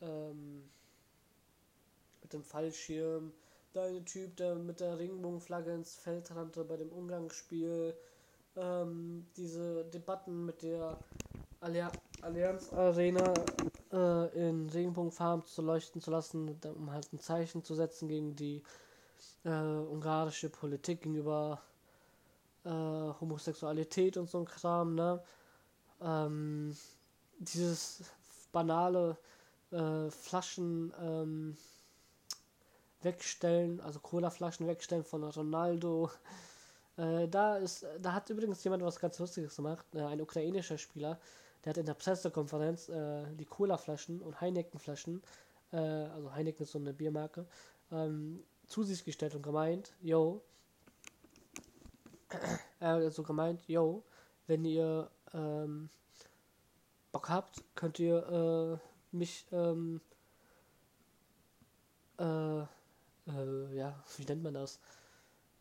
ähm, 0.01 0.69
mit 2.21 2.33
dem 2.33 2.43
Fallschirm, 2.43 3.33
der 3.75 3.83
eine 3.83 4.03
Typ, 4.05 4.35
der 4.37 4.55
mit 4.55 4.79
der 4.79 4.97
Regenbogenflagge 4.97 5.73
ins 5.73 5.95
Feld 5.95 6.31
rannte 6.31 6.63
bei 6.63 6.77
dem 6.77 6.89
Umgangsspiel, 6.91 7.95
ähm, 8.55 9.27
diese 9.35 9.85
Debatten 9.85 10.45
mit 10.45 10.63
der 10.63 10.97
Allianz 11.59 12.71
Arena 12.73 13.33
äh, 13.91 14.49
in 14.49 14.69
Regenbogenfarben 14.69 15.45
zu 15.45 15.61
leuchten 15.61 16.01
zu 16.01 16.11
lassen, 16.11 16.59
um 16.75 16.91
halt 16.91 17.11
ein 17.13 17.19
Zeichen 17.19 17.63
zu 17.63 17.73
setzen 17.73 18.07
gegen 18.07 18.35
die 18.35 18.63
äh, 19.43 19.49
ungarische 19.49 20.49
Politik 20.49 21.01
gegenüber 21.01 21.61
äh, 22.63 22.69
Homosexualität 22.69 24.17
und 24.17 24.29
so 24.29 24.39
ein 24.39 24.45
Kram, 24.45 24.95
ne? 24.95 25.23
Ähm, 26.01 26.75
dieses 27.39 28.03
banale 28.51 29.17
äh, 29.71 30.09
Flaschen 30.09 30.93
ähm, 30.99 31.57
wegstellen, 33.01 33.79
also 33.81 33.99
Cola-Flaschen 33.99 34.67
wegstellen 34.67 35.03
von 35.03 35.23
Ronaldo, 35.23 36.11
äh, 36.97 37.27
da 37.27 37.57
ist, 37.57 37.85
da 37.99 38.13
hat 38.13 38.29
übrigens 38.29 38.63
jemand 38.63 38.83
was 38.83 38.99
ganz 38.99 39.19
Lustiges 39.19 39.55
gemacht, 39.55 39.85
äh, 39.93 40.01
ein 40.01 40.21
ukrainischer 40.21 40.77
Spieler, 40.77 41.19
der 41.67 41.71
hat 41.71 41.77
in 41.79 41.85
der 41.85 41.95
Pressekonferenz 41.95 42.87
äh, 42.87 43.25
die 43.35 43.43
Cola-Flaschen 43.43 44.21
und 44.21 44.39
Heineken-Flaschen, 44.39 45.21
äh, 45.73 45.75
also 45.77 46.33
Heineken 46.33 46.63
ist 46.63 46.71
so 46.71 46.79
eine 46.79 46.93
Biermarke, 46.93 47.45
ähm, 47.91 48.41
zu 48.67 48.83
sich 48.83 49.03
gestellt 49.03 49.35
und 49.35 49.41
gemeint, 49.41 49.93
yo, 50.01 50.41
er 52.79 53.05
hat 53.05 53.13
so 53.13 53.21
gemeint, 53.21 53.67
yo, 53.67 54.05
wenn 54.45 54.63
ihr 54.63 55.11
ähm, 55.33 55.89
Bock 57.11 57.27
habt, 57.27 57.61
könnt 57.75 57.99
ihr 57.99 58.79
äh, 59.11 59.15
mich 59.17 59.45
ähm, 59.51 59.99
äh, 62.17 62.61
äh, 62.61 63.75
ja, 63.75 64.01
wie 64.15 64.23
nennt 64.23 64.43
man 64.43 64.53
das? 64.53 64.79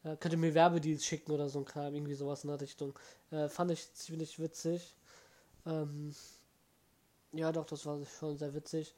Äh, 0.04 0.16
könnte 0.18 0.36
mir 0.36 0.54
Werbedienst 0.54 1.04
schicken 1.04 1.32
oder 1.32 1.48
so 1.48 1.58
ein 1.58 1.64
Kram, 1.64 1.96
irgendwie 1.96 2.14
sowas 2.14 2.44
in 2.44 2.50
der 2.50 2.60
Richtung. 2.60 2.96
Äh, 3.32 3.48
fand 3.48 3.72
ich 3.72 3.92
ziemlich 3.94 4.38
witzig. 4.38 4.95
Ähm, 5.66 6.14
ja, 7.32 7.52
doch, 7.52 7.66
das 7.66 7.84
war 7.86 8.04
schon 8.04 8.36
sehr 8.36 8.54
witzig. 8.54 8.94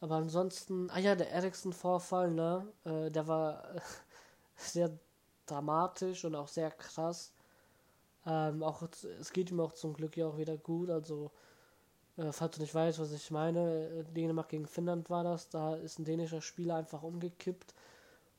Aber 0.00 0.16
ansonsten, 0.16 0.90
ah 0.90 0.98
ja, 1.00 1.16
der 1.16 1.30
Ericsson-Vorfall, 1.32 2.32
ne, 2.32 2.66
äh, 2.84 3.10
der 3.10 3.28
war 3.28 3.64
sehr 4.56 4.92
dramatisch 5.46 6.24
und 6.24 6.34
auch 6.36 6.48
sehr 6.48 6.70
krass. 6.72 7.32
Ähm, 8.26 8.62
auch, 8.62 8.82
es 9.20 9.32
geht 9.32 9.50
ihm 9.50 9.60
auch 9.60 9.72
zum 9.72 9.94
Glück 9.94 10.16
ja 10.16 10.26
auch 10.28 10.38
wieder 10.38 10.56
gut, 10.58 10.90
also, 10.90 11.30
äh, 12.18 12.32
falls 12.32 12.56
du 12.56 12.62
nicht 12.62 12.74
weißt, 12.74 12.98
was 13.00 13.12
ich 13.12 13.30
meine, 13.30 13.88
äh, 13.88 14.04
Dänemark 14.04 14.48
gegen 14.50 14.66
Finnland 14.66 15.10
war 15.10 15.24
das, 15.24 15.48
da 15.50 15.76
ist 15.76 15.98
ein 15.98 16.04
dänischer 16.06 16.42
Spieler 16.42 16.76
einfach 16.76 17.02
umgekippt 17.04 17.74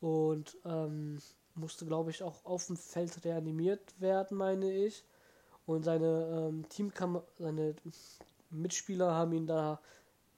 und, 0.01 0.57
ähm, 0.65 1.19
musste, 1.55 1.85
glaube 1.85 2.11
ich, 2.11 2.23
auch 2.23 2.45
auf 2.45 2.67
dem 2.67 2.77
Feld 2.77 3.25
reanimiert 3.25 3.99
werden, 4.01 4.37
meine 4.37 4.71
ich. 4.71 5.05
Und 5.69 5.83
seine 5.83 6.47
ähm, 6.49 6.67
Teamkam 6.67 7.21
seine 7.37 7.75
Mitspieler 8.49 9.13
haben 9.13 9.33
ihn 9.33 9.45
da, 9.45 9.79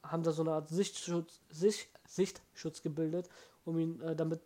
haben 0.03 0.23
da 0.23 0.33
so 0.33 0.41
eine 0.41 0.51
Art 0.51 0.67
Sichtschutz, 0.67 1.39
Sicht, 1.49 1.87
Sichtschutz 2.05 2.81
gebildet, 2.81 3.29
um 3.63 3.79
ihn, 3.79 4.01
äh, 4.01 4.13
damit 4.13 4.41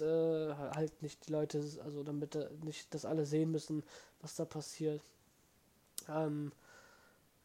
äh, 0.00 0.54
halt 0.74 1.00
nicht 1.02 1.28
die 1.28 1.32
Leute, 1.32 1.58
also 1.84 2.02
damit 2.02 2.34
äh, 2.34 2.48
nicht, 2.64 2.92
dass 2.92 3.04
alle 3.04 3.26
sehen 3.26 3.52
müssen, 3.52 3.84
was 4.20 4.34
da 4.34 4.44
passiert. 4.44 5.00
Ähm, 6.08 6.50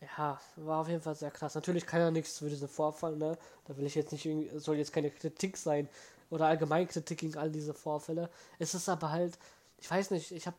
ja, 0.01 0.41
war 0.55 0.81
auf 0.81 0.87
jeden 0.87 1.03
Fall 1.03 1.13
sehr 1.13 1.29
krass. 1.29 1.53
Natürlich 1.53 1.85
kann 1.85 1.99
ja 1.99 2.09
nichts 2.09 2.39
für 2.39 2.49
diesen 2.49 2.67
Vorfall, 2.67 3.17
ne? 3.17 3.37
Da 3.65 3.77
will 3.77 3.85
ich 3.85 3.93
jetzt 3.93 4.11
nicht 4.13 4.27
soll 4.55 4.77
jetzt 4.77 4.93
keine 4.93 5.11
Kritik 5.11 5.57
sein 5.57 5.87
oder 6.31 6.47
allgemein 6.47 6.87
Kritik 6.87 7.19
gegen 7.19 7.37
all 7.37 7.51
diese 7.51 7.75
Vorfälle. 7.75 8.31
Es 8.57 8.73
ist 8.73 8.89
aber 8.89 9.11
halt, 9.11 9.37
ich 9.77 9.91
weiß 9.91 10.09
nicht, 10.09 10.31
ich 10.31 10.47
habe 10.47 10.57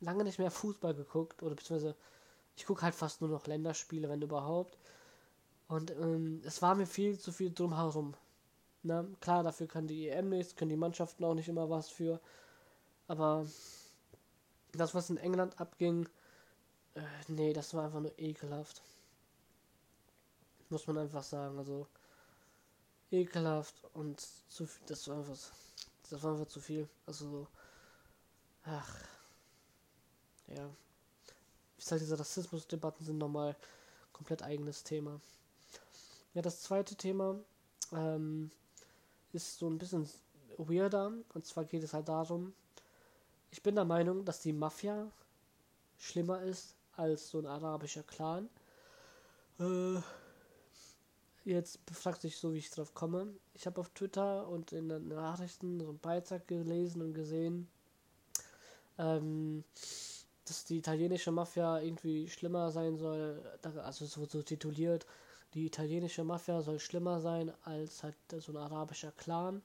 lange 0.00 0.24
nicht 0.24 0.38
mehr 0.38 0.50
Fußball 0.50 0.94
geguckt 0.94 1.42
oder 1.42 1.54
beziehungsweise 1.54 1.96
ich 2.56 2.66
gucke 2.66 2.82
halt 2.82 2.94
fast 2.94 3.20
nur 3.20 3.30
noch 3.30 3.46
Länderspiele, 3.46 4.08
wenn 4.08 4.22
überhaupt. 4.22 4.76
Und 5.68 5.90
ähm, 5.92 6.42
es 6.44 6.62
war 6.62 6.74
mir 6.74 6.86
viel 6.86 7.18
zu 7.18 7.32
viel 7.32 7.52
drumherum. 7.52 8.14
Na, 8.82 9.04
klar, 9.20 9.42
dafür 9.42 9.66
kann 9.68 9.86
die 9.86 10.08
EM 10.08 10.30
nichts, 10.30 10.56
können 10.56 10.70
die 10.70 10.76
Mannschaften 10.76 11.24
auch 11.24 11.34
nicht 11.34 11.48
immer 11.48 11.68
was 11.70 11.88
für. 11.88 12.20
Aber 13.06 13.46
das, 14.72 14.94
was 14.94 15.10
in 15.10 15.18
England 15.18 15.60
abging, 15.60 16.08
äh, 16.94 17.00
nee, 17.28 17.52
das 17.52 17.74
war 17.74 17.84
einfach 17.84 18.00
nur 18.00 18.18
ekelhaft. 18.18 18.82
Muss 20.70 20.86
man 20.86 20.98
einfach 20.98 21.22
sagen. 21.22 21.58
Also, 21.58 21.86
ekelhaft 23.10 23.82
und 23.94 24.20
zu 24.20 24.66
viel, 24.66 24.86
das 24.86 25.08
war 25.08 25.18
einfach, 25.18 25.36
das 26.10 26.22
war 26.22 26.32
einfach 26.32 26.48
zu 26.48 26.60
viel. 26.60 26.88
Also 27.06 27.30
so, 27.30 27.46
ach, 28.64 28.96
ja. 30.54 30.68
Ich 31.78 31.84
sage, 31.84 32.00
diese 32.00 32.18
Rassismusdebatten 32.18 33.06
sind 33.06 33.18
nochmal 33.18 33.54
komplett 34.12 34.42
eigenes 34.42 34.82
Thema. 34.82 35.20
Ja, 36.34 36.42
das 36.42 36.62
zweite 36.62 36.96
Thema 36.96 37.38
ähm, 37.92 38.50
ist 39.32 39.58
so 39.58 39.68
ein 39.68 39.78
bisschen 39.78 40.08
weirder. 40.56 41.12
Und 41.34 41.46
zwar 41.46 41.64
geht 41.64 41.84
es 41.84 41.94
halt 41.94 42.08
darum, 42.08 42.52
ich 43.50 43.62
bin 43.62 43.76
der 43.76 43.84
Meinung, 43.84 44.24
dass 44.24 44.40
die 44.40 44.52
Mafia 44.52 45.10
schlimmer 45.98 46.42
ist 46.42 46.74
als 46.96 47.30
so 47.30 47.38
ein 47.38 47.46
arabischer 47.46 48.02
Clan. 48.02 48.48
Äh, 49.60 50.00
jetzt 51.44 51.84
befragt 51.86 52.20
sich 52.20 52.36
so, 52.36 52.52
wie 52.52 52.58
ich 52.58 52.70
drauf 52.70 52.92
komme. 52.94 53.28
Ich 53.54 53.66
habe 53.66 53.80
auf 53.80 53.88
Twitter 53.90 54.46
und 54.48 54.72
in 54.72 54.88
den 54.88 55.08
Nachrichten 55.08 55.80
so 55.80 55.88
einen 55.88 55.98
Beitrag 55.98 56.46
gelesen 56.46 57.02
und 57.02 57.14
gesehen, 57.14 57.68
ähm, 58.98 59.64
dass 60.48 60.64
die 60.64 60.78
italienische 60.78 61.32
Mafia 61.32 61.80
irgendwie 61.80 62.28
schlimmer 62.28 62.70
sein 62.70 62.96
soll, 62.96 63.42
also 63.84 64.06
so, 64.06 64.24
so 64.24 64.42
tituliert, 64.42 65.06
die 65.54 65.66
italienische 65.66 66.24
Mafia 66.24 66.60
soll 66.62 66.78
schlimmer 66.78 67.20
sein 67.20 67.52
als 67.64 68.02
halt 68.02 68.16
so 68.38 68.52
ein 68.52 68.56
arabischer 68.56 69.12
Clan. 69.12 69.62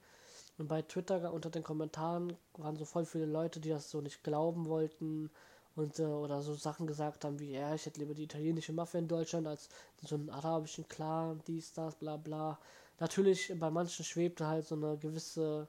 Und 0.57 0.67
bei 0.67 0.81
Twitter 0.81 1.33
unter 1.33 1.49
den 1.49 1.63
Kommentaren 1.63 2.37
waren 2.57 2.77
so 2.77 2.85
voll 2.85 3.05
viele 3.05 3.25
Leute, 3.25 3.59
die 3.59 3.69
das 3.69 3.89
so 3.89 4.01
nicht 4.01 4.23
glauben 4.23 4.67
wollten 4.67 5.31
und 5.75 5.99
äh, 5.99 6.03
oder 6.03 6.41
so 6.41 6.53
Sachen 6.53 6.85
gesagt 6.87 7.25
haben 7.25 7.39
wie, 7.39 7.53
ja, 7.53 7.73
ich 7.73 7.85
hätte 7.85 7.99
lieber 7.99 8.13
die 8.13 8.23
italienische 8.23 8.73
Mafia 8.73 8.99
in 8.99 9.07
Deutschland 9.07 9.47
als 9.47 9.69
so 10.03 10.15
einen 10.15 10.29
arabischen 10.29 10.87
Clan, 10.87 11.41
dies, 11.47 11.73
das, 11.73 11.95
bla 11.95 12.17
bla. 12.17 12.59
Natürlich, 12.99 13.51
bei 13.59 13.71
manchen 13.71 14.05
schwebte 14.05 14.47
halt 14.47 14.67
so 14.67 14.75
eine 14.75 14.97
gewisse 14.97 15.67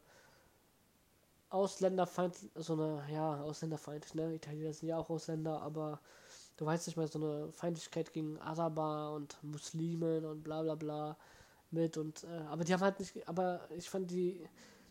Ausländerfeind, 1.51 2.37
so 2.57 2.73
eine, 2.75 3.05
ja, 3.13 3.41
Ausländerfeind, 3.43 4.15
ne? 4.15 4.35
Italiener 4.35 4.73
sind 4.73 4.89
ja 4.89 4.99
auch 4.99 5.11
Ausländer, 5.11 5.63
aber 5.63 6.01
du 6.57 6.67
weißt 6.67 6.87
nicht 6.87 6.97
mal, 6.97 7.07
so 7.07 7.19
eine 7.19 7.53
Feindlichkeit 7.53 8.13
gegen 8.13 8.39
Araber 8.41 9.13
und 9.15 9.37
Muslimen 9.43 10.25
und 10.25 10.43
bla 10.43 10.63
bla 10.63 10.75
bla 10.75 11.17
mit 11.71 11.97
und, 11.97 12.25
äh, 12.25 12.45
aber 12.49 12.65
die 12.65 12.73
haben 12.73 12.83
halt 12.83 13.01
nicht, 13.01 13.29
aber 13.29 13.69
ich 13.77 13.91
fand 13.91 14.11
die, 14.11 14.49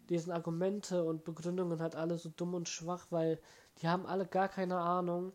diesen 0.10 0.32
Argumente 0.32 1.04
und 1.04 1.24
Begründungen 1.24 1.82
halt 1.82 1.96
alle 1.96 2.18
so 2.18 2.30
dumm 2.30 2.54
und 2.54 2.70
schwach, 2.70 3.08
weil 3.10 3.40
die 3.82 3.88
haben 3.88 4.06
alle 4.06 4.26
gar 4.26 4.50
keine 4.50 4.78
Ahnung, 4.78 5.34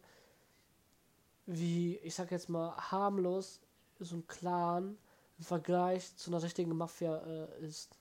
wie, 1.46 1.96
ich 1.98 2.14
sag 2.14 2.30
jetzt 2.30 2.48
mal, 2.48 2.76
harmlos 2.76 3.60
so 3.98 4.16
ein 4.16 4.26
Clan 4.26 4.98
im 5.38 5.44
Vergleich 5.44 6.16
zu 6.16 6.30
einer 6.30 6.42
richtigen 6.42 6.76
Mafia 6.76 7.16
äh, 7.18 7.64
ist. 7.66 7.96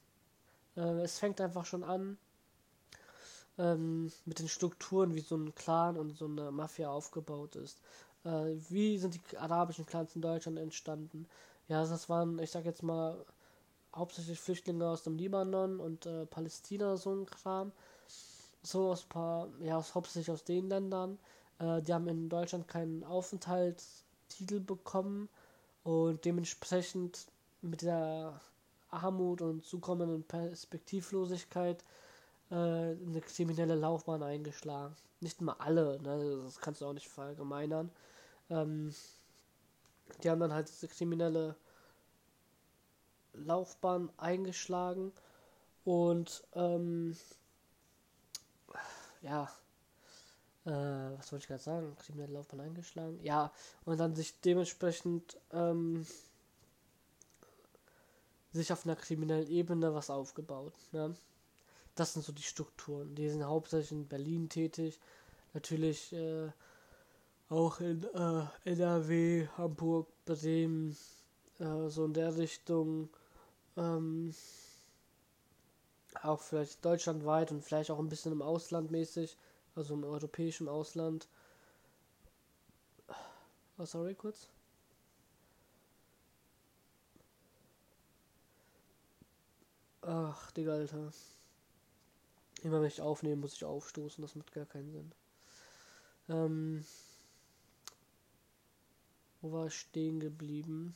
Äh, 0.76 1.02
es 1.02 1.20
fängt 1.20 1.42
einfach 1.42 1.66
schon 1.66 1.84
an 1.84 2.18
ähm, 3.58 4.12
mit 4.26 4.40
den 4.40 4.48
Strukturen, 4.48 5.16
wie 5.16 5.22
so 5.22 5.36
ein 5.36 5.56
Clan 5.56 5.98
und 5.98 6.18
so 6.18 6.26
eine 6.26 6.52
Mafia 6.52 6.90
aufgebaut 6.90 7.56
ist. 7.56 7.80
Äh, 8.24 8.56
wie 8.70 8.98
sind 8.98 9.16
die 9.16 9.38
arabischen 9.38 9.86
Clans 9.86 10.16
in 10.16 10.22
Deutschland 10.22 10.58
entstanden? 10.60 11.28
Ja, 11.68 11.86
das 11.86 12.10
waren, 12.10 12.40
ich 12.40 12.52
sag 12.52 12.66
jetzt 12.66 12.84
mal, 12.84 13.26
hauptsächlich 13.96 14.40
Flüchtlinge 14.40 14.88
aus 14.88 15.04
dem 15.04 15.18
Libanon 15.18 15.80
und 15.80 16.06
äh, 16.06 16.26
Palästina, 16.26 16.98
so 16.98 17.14
ein 17.14 17.26
Kram. 17.26 17.72
So 18.64 18.92
aus 18.92 19.04
paar, 19.04 19.48
ja, 19.62 19.78
aus, 19.78 19.96
hauptsächlich 19.96 20.32
aus 20.32 20.44
den 20.44 20.70
Ländern. 20.70 21.18
Äh, 21.60 21.82
die 21.82 21.94
haben 21.94 22.08
in 22.08 22.30
Deutschland 22.30 22.68
keinen 22.68 23.04
Aufenthaltstitel 23.04 24.60
bekommen 24.60 25.30
und 25.84 26.26
dementsprechend 26.26 27.28
mit 27.62 27.82
der 27.82 28.40
Armut 28.90 29.42
und 29.42 29.66
zukommenden 29.66 30.24
Perspektivlosigkeit 30.24 31.84
äh, 32.52 32.56
eine 32.56 33.22
kriminelle 33.22 33.76
Laufbahn 33.76 34.24
eingeschlagen. 34.24 34.96
Nicht 35.20 35.42
mal 35.42 35.56
alle, 35.60 36.00
ne? 36.02 36.42
das 36.44 36.60
kannst 36.60 36.82
du 36.82 36.86
auch 36.86 36.94
nicht 36.94 37.10
verallgemeinern. 37.10 37.92
Ähm, 38.50 38.94
die 40.24 40.30
haben 40.30 40.40
dann 40.40 40.54
halt 40.54 40.70
diese 40.70 40.88
kriminelle 40.88 41.56
Laufbahn 43.34 44.10
eingeschlagen 44.18 45.12
und 45.84 46.44
ähm, 46.54 47.16
ja, 49.22 49.50
äh, 50.66 51.18
was 51.18 51.32
wollte 51.32 51.44
ich 51.44 51.48
gerade 51.48 51.64
sagen? 51.64 51.96
Kriminelle 51.98 52.34
Laufbahn 52.34 52.62
eingeschlagen. 52.62 53.20
Ja, 53.24 53.52
und 53.86 54.00
dann 54.00 54.16
sich 54.16 54.40
dementsprechend 54.42 55.38
ähm, 55.52 56.06
sich 58.52 58.72
auf 58.74 58.86
einer 58.86 58.96
kriminellen 58.96 59.48
Ebene 59.48 59.94
was 59.94 60.10
aufgebaut. 60.10 60.74
Ne? 60.92 61.16
Das 61.98 62.14
sind 62.14 62.24
so 62.24 62.32
die 62.32 62.44
Strukturen. 62.44 63.16
Die 63.16 63.30
sind 63.30 63.44
hauptsächlich 63.44 63.92
in 63.92 64.08
Berlin 64.08 64.50
tätig. 64.50 65.00
Natürlich 65.54 66.14
äh, 66.14 66.50
auch 67.50 67.80
in 67.82 68.04
äh, 68.14 68.44
NRW, 68.66 69.48
Hamburg, 69.58 70.08
Bremen, 70.26 70.96
äh, 71.60 71.90
so 71.90 72.06
in 72.06 72.14
der 72.14 72.38
Richtung. 72.38 73.10
Ähm, 73.78 74.34
auch 76.22 76.42
vielleicht 76.42 76.84
deutschlandweit 76.86 77.52
und 77.52 77.64
vielleicht 77.64 77.90
auch 77.92 78.00
ein 78.00 78.10
bisschen 78.10 78.32
im 78.32 78.42
Ausland 78.44 78.92
mäßig, 78.92 79.38
also 79.76 79.94
im 79.96 80.04
europäischen 80.04 80.68
Ausland. 80.70 81.28
Oh, 83.80 83.86
sorry, 83.86 84.14
kurz. 84.16 84.50
Ach, 90.02 90.52
Digga, 90.52 90.74
Alter. 90.74 91.12
Immer 92.64 92.82
wenn 92.82 92.88
ich 92.88 93.02
aufnehme, 93.02 93.38
muss 93.38 93.54
ich 93.54 93.66
aufstoßen, 93.66 94.22
das 94.22 94.36
macht 94.36 94.52
gar 94.52 94.66
keinen 94.66 94.92
Sinn. 94.92 95.12
Ähm, 96.30 96.86
wo 99.42 99.52
war 99.52 99.68
ich 99.68 99.76
stehen 99.76 100.20
geblieben? 100.20 100.96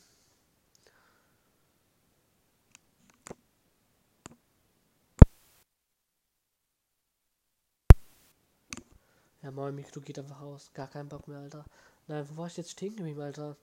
Ja, 9.42 9.52
mein 9.52 9.76
Mikro 9.76 10.02
geht 10.02 10.20
einfach 10.20 10.42
aus. 10.42 10.72
Gar 10.74 10.88
kein 10.88 11.10
Bock 11.10 11.28
mehr, 11.28 11.40
Alter. 11.40 11.66
Nein, 12.08 12.28
wo 12.30 12.42
war 12.42 12.48
ich 12.48 12.58
jetzt 12.58 12.72
stehen 12.72 12.96
geblieben, 12.96 13.22
Alter? 13.22 13.56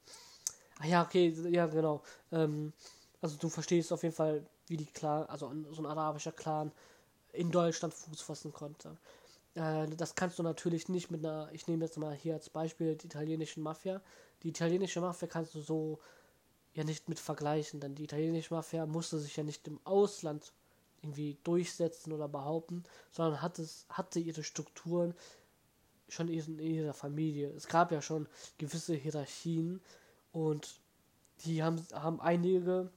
Ah 0.81 0.87
ja, 0.87 1.03
okay, 1.03 1.29
ja, 1.51 1.67
genau. 1.67 2.03
Ähm, 2.33 2.73
also 3.21 3.37
du 3.37 3.49
verstehst 3.49 3.93
auf 3.93 4.03
jeden 4.03 4.15
Fall, 4.15 4.45
wie 4.69 4.77
die 4.77 4.87
Clan, 4.87 5.27
also 5.27 5.53
so 5.71 5.83
ein 5.83 5.87
arabischer 5.87 6.33
Clan 6.33 6.73
in 7.39 7.51
Deutschland 7.51 7.95
Fuß 7.95 8.21
fassen 8.21 8.53
konnte. 8.53 8.97
Äh, 9.55 9.87
das 9.97 10.15
kannst 10.15 10.39
du 10.39 10.43
natürlich 10.43 10.89
nicht 10.89 11.11
mit 11.11 11.25
einer, 11.25 11.49
ich 11.53 11.69
nehme 11.69 11.85
jetzt 11.85 11.97
mal 11.97 12.15
hier 12.15 12.35
als 12.35 12.51
Beispiel 12.51 12.97
die 12.97 13.07
italienische 13.07 13.61
Mafia. 13.61 14.01
Die 14.43 14.49
italienische 14.49 15.01
Mafia 15.01 15.29
kannst 15.29 15.55
du 15.55 15.61
so 15.61 16.01
ja 16.75 16.85
nicht 16.85 17.09
mit 17.09 17.19
vergleichen, 17.19 17.81
denn 17.81 17.95
die 17.95 18.05
italienische 18.05 18.55
Mafia 18.55 18.87
musste 18.87 19.19
sich 19.19 19.37
ja 19.37 19.45
nicht 19.45 19.67
im 19.69 19.79
Ausland 19.85 20.53
irgendwie 21.01 21.39
durchsetzen 21.45 22.13
oder 22.13 22.29
behaupten, 22.29 22.83
sondern 23.13 23.41
hat 23.41 23.59
es, 23.59 23.87
hatte 23.89 24.19
ihre 24.19 24.43
Strukturen, 24.43 25.15
schon 26.09 26.29
in 26.29 26.59
ihrer 26.59 26.95
Familie. 26.95 27.51
Es 27.51 27.69
gab 27.69 27.93
ja 27.93 28.03
schon 28.03 28.27
gewisse 28.57 28.95
Hierarchien 28.95 29.81
und 30.33 30.81
die 31.45 31.63
haben, 31.63 31.85
haben 31.93 32.21
einige 32.21 32.91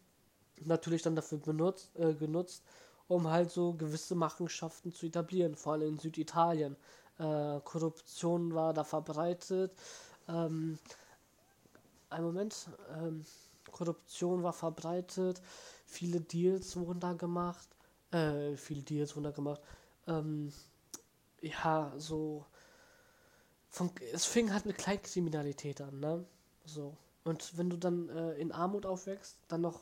natürlich 0.62 1.01
dann 1.01 1.15
dafür 1.15 1.38
benutzt, 1.38 1.91
äh, 1.95 2.13
genutzt, 2.13 2.63
um 3.12 3.30
halt 3.30 3.52
so 3.52 3.74
gewisse 3.74 4.15
Machenschaften 4.15 4.93
zu 4.93 5.06
etablieren, 5.06 5.56
vor 5.56 5.74
allem 5.74 5.89
in 5.89 6.00
Süditalien. 6.00 6.78
Äh, 7.19 7.60
Korruption 7.63 8.54
war 8.54 8.74
da 8.74 8.84
verbreitet. 8.86 9.74
Ähm, 10.30 10.80
ein 12.10 12.24
Moment. 12.24 12.69
Ähm, 12.97 13.26
Korruption 13.69 14.43
war 14.43 14.54
verbreitet. 14.54 15.41
Viele 15.86 16.21
Deals 16.21 16.78
wurden 16.78 17.02
da 17.02 17.13
gemacht. 17.13 17.67
Äh, 18.12 18.56
viele 18.56 18.82
Deals 18.82 19.15
wurden 19.15 19.26
da 19.26 19.32
gemacht. 19.32 19.62
Ähm, 20.08 20.54
ja, 21.41 21.91
so 21.97 22.45
von, 23.69 23.91
es 24.13 24.26
fing 24.26 24.54
halt 24.54 24.65
mit 24.65 24.78
Kleinkriminalität 24.78 25.82
an, 25.82 26.00
ne? 26.00 26.26
So. 26.65 26.95
Und 27.23 27.57
wenn 27.57 27.69
du 27.69 27.77
dann 27.77 28.10
äh, 28.10 28.34
in 28.34 28.51
Armut 28.51 28.86
aufwächst, 28.86 29.38
dann 29.47 29.62
noch, 29.62 29.81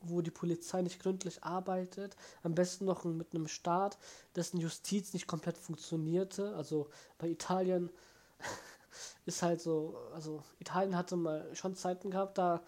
wo, 0.00 0.20
die 0.20 0.30
Polizei 0.30 0.82
nicht 0.82 1.00
gründlich 1.00 1.42
arbeitet, 1.42 2.16
am 2.42 2.54
besten 2.54 2.84
noch 2.84 3.04
mit 3.04 3.34
einem 3.34 3.48
Staat, 3.48 3.98
dessen 4.36 4.58
Justiz 4.58 5.12
nicht 5.12 5.26
komplett 5.26 5.58
funktionierte. 5.58 6.54
Also 6.54 6.88
bei 7.18 7.28
Italien 7.28 7.90
ist 9.26 9.42
halt 9.42 9.60
so, 9.60 9.98
also 10.14 10.44
Italien 10.60 10.96
hatte 10.96 11.16
mal 11.16 11.54
schon 11.56 11.74
Zeiten 11.74 12.10
gehabt, 12.10 12.38
da, 12.38 12.62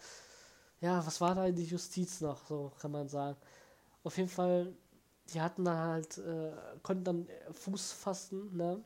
ja, 0.81 1.07
was 1.07 1.21
war 1.21 1.37
da 1.37 1.51
die 1.51 1.65
Justiz 1.65 2.21
noch, 2.21 2.45
so 2.47 2.73
kann 2.81 2.91
man 2.91 3.09
sagen. 3.09 3.37
Auf 4.03 4.17
jeden 4.17 4.29
Fall, 4.29 4.75
die 5.33 5.41
hatten 5.41 5.65
da 5.65 5.77
halt, 5.77 6.19
äh, 6.19 6.53
konnten 6.83 7.05
dann 7.05 7.29
Fuß 7.53 7.93
fassen, 7.93 8.57
ne? 8.57 8.83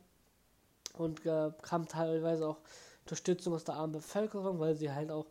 und 0.95 1.25
äh, 1.27 1.51
kam 1.63 1.87
teilweise 1.89 2.49
auch 2.49 2.59
Unterstützung 3.05 3.55
aus 3.55 3.65
der 3.65 3.75
armen 3.75 3.93
Bevölkerung, 3.93 4.59
weil 4.61 4.75
sie 4.75 4.93
halt 4.93 5.11
auch 5.11 5.27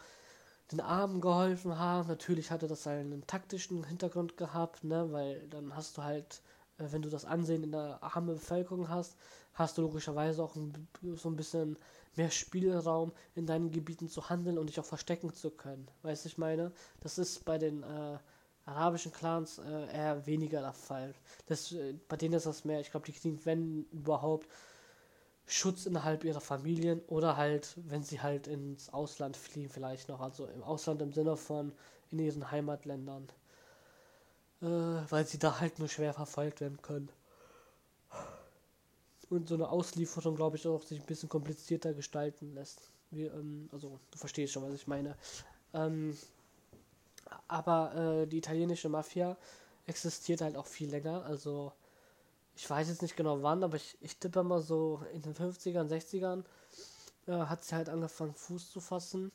den 0.71 0.79
Armen 0.79 1.21
geholfen 1.21 1.77
haben. 1.77 2.07
Natürlich 2.07 2.51
hatte 2.51 2.67
das 2.67 2.87
einen 2.87 3.25
taktischen 3.27 3.83
Hintergrund 3.83 4.37
gehabt, 4.37 4.83
ne, 4.83 5.11
weil 5.11 5.47
dann 5.49 5.75
hast 5.75 5.97
du 5.97 6.03
halt, 6.03 6.41
äh, 6.77 6.85
wenn 6.91 7.01
du 7.01 7.09
das 7.09 7.25
Ansehen 7.25 7.63
in 7.63 7.71
der 7.71 7.99
armen 8.01 8.35
Bevölkerung 8.35 8.89
hast, 8.89 9.15
hast 9.53 9.77
du 9.77 9.81
logischerweise 9.81 10.43
auch 10.43 10.55
ein, 10.55 10.87
so 11.15 11.29
ein 11.29 11.35
bisschen 11.35 11.77
mehr 12.15 12.31
Spielraum 12.31 13.11
in 13.35 13.45
deinen 13.45 13.71
Gebieten 13.71 14.09
zu 14.09 14.29
handeln 14.29 14.57
und 14.57 14.67
dich 14.67 14.79
auch 14.79 14.85
verstecken 14.85 15.33
zu 15.33 15.51
können. 15.51 15.87
Weißt 16.03 16.25
du, 16.25 16.29
ich 16.29 16.37
meine, 16.37 16.71
das 17.01 17.17
ist 17.17 17.45
bei 17.45 17.57
den 17.57 17.83
äh, 17.83 18.17
arabischen 18.65 19.11
Clans 19.11 19.59
äh, 19.59 19.93
eher 19.93 20.25
weniger 20.25 20.61
der 20.61 20.73
Fall. 20.73 21.13
Das, 21.47 21.71
äh, 21.71 21.93
bei 22.07 22.17
denen 22.17 22.35
ist 22.35 22.45
das 22.45 22.65
mehr, 22.65 22.79
ich 22.79 22.91
glaube, 22.91 23.05
die 23.05 23.13
kriegen, 23.13 23.43
wenn 23.45 23.85
überhaupt, 23.91 24.47
Schutz 25.53 25.85
innerhalb 25.85 26.23
ihrer 26.23 26.41
Familien 26.41 27.01
oder 27.07 27.35
halt, 27.37 27.75
wenn 27.87 28.03
sie 28.03 28.21
halt 28.21 28.47
ins 28.47 28.89
Ausland 28.93 29.35
fliehen, 29.35 29.69
vielleicht 29.69 30.07
noch, 30.09 30.21
also 30.21 30.45
im 30.47 30.63
Ausland 30.63 31.01
im 31.01 31.11
Sinne 31.11 31.35
von 31.35 31.73
in 32.09 32.19
ihren 32.19 32.51
Heimatländern, 32.51 33.27
äh, 34.61 34.65
weil 34.65 35.25
sie 35.25 35.39
da 35.39 35.59
halt 35.59 35.79
nur 35.79 35.89
schwer 35.89 36.13
verfolgt 36.13 36.61
werden 36.61 36.81
können. 36.81 37.09
Und 39.29 39.47
so 39.47 39.55
eine 39.55 39.69
Auslieferung, 39.69 40.35
glaube 40.35 40.57
ich, 40.57 40.67
auch 40.67 40.83
sich 40.83 40.99
ein 40.99 41.05
bisschen 41.05 41.29
komplizierter 41.29 41.93
gestalten 41.93 42.53
lässt. 42.53 42.89
Wie, 43.11 43.25
ähm, 43.25 43.69
also, 43.71 43.99
du 44.11 44.17
verstehst 44.17 44.53
schon, 44.53 44.63
was 44.63 44.73
ich 44.73 44.87
meine. 44.87 45.15
Ähm, 45.73 46.17
aber 47.47 47.95
äh, 47.95 48.27
die 48.27 48.37
italienische 48.37 48.89
Mafia 48.89 49.37
existiert 49.85 50.41
halt 50.41 50.57
auch 50.57 50.65
viel 50.67 50.89
länger. 50.89 51.23
Also 51.25 51.71
ich 52.55 52.69
weiß 52.69 52.89
jetzt 52.89 53.01
nicht 53.01 53.17
genau 53.17 53.41
wann, 53.41 53.63
aber 53.63 53.77
ich, 53.77 53.97
ich 54.01 54.17
tippe 54.17 54.43
mal 54.43 54.61
so 54.61 55.01
in 55.13 55.21
den 55.21 55.33
50ern, 55.33 55.87
60ern 55.87 56.43
äh, 57.27 57.31
hat 57.31 57.63
sie 57.63 57.75
halt 57.75 57.89
angefangen 57.89 58.35
Fuß 58.35 58.71
zu 58.71 58.79
fassen. 58.79 59.31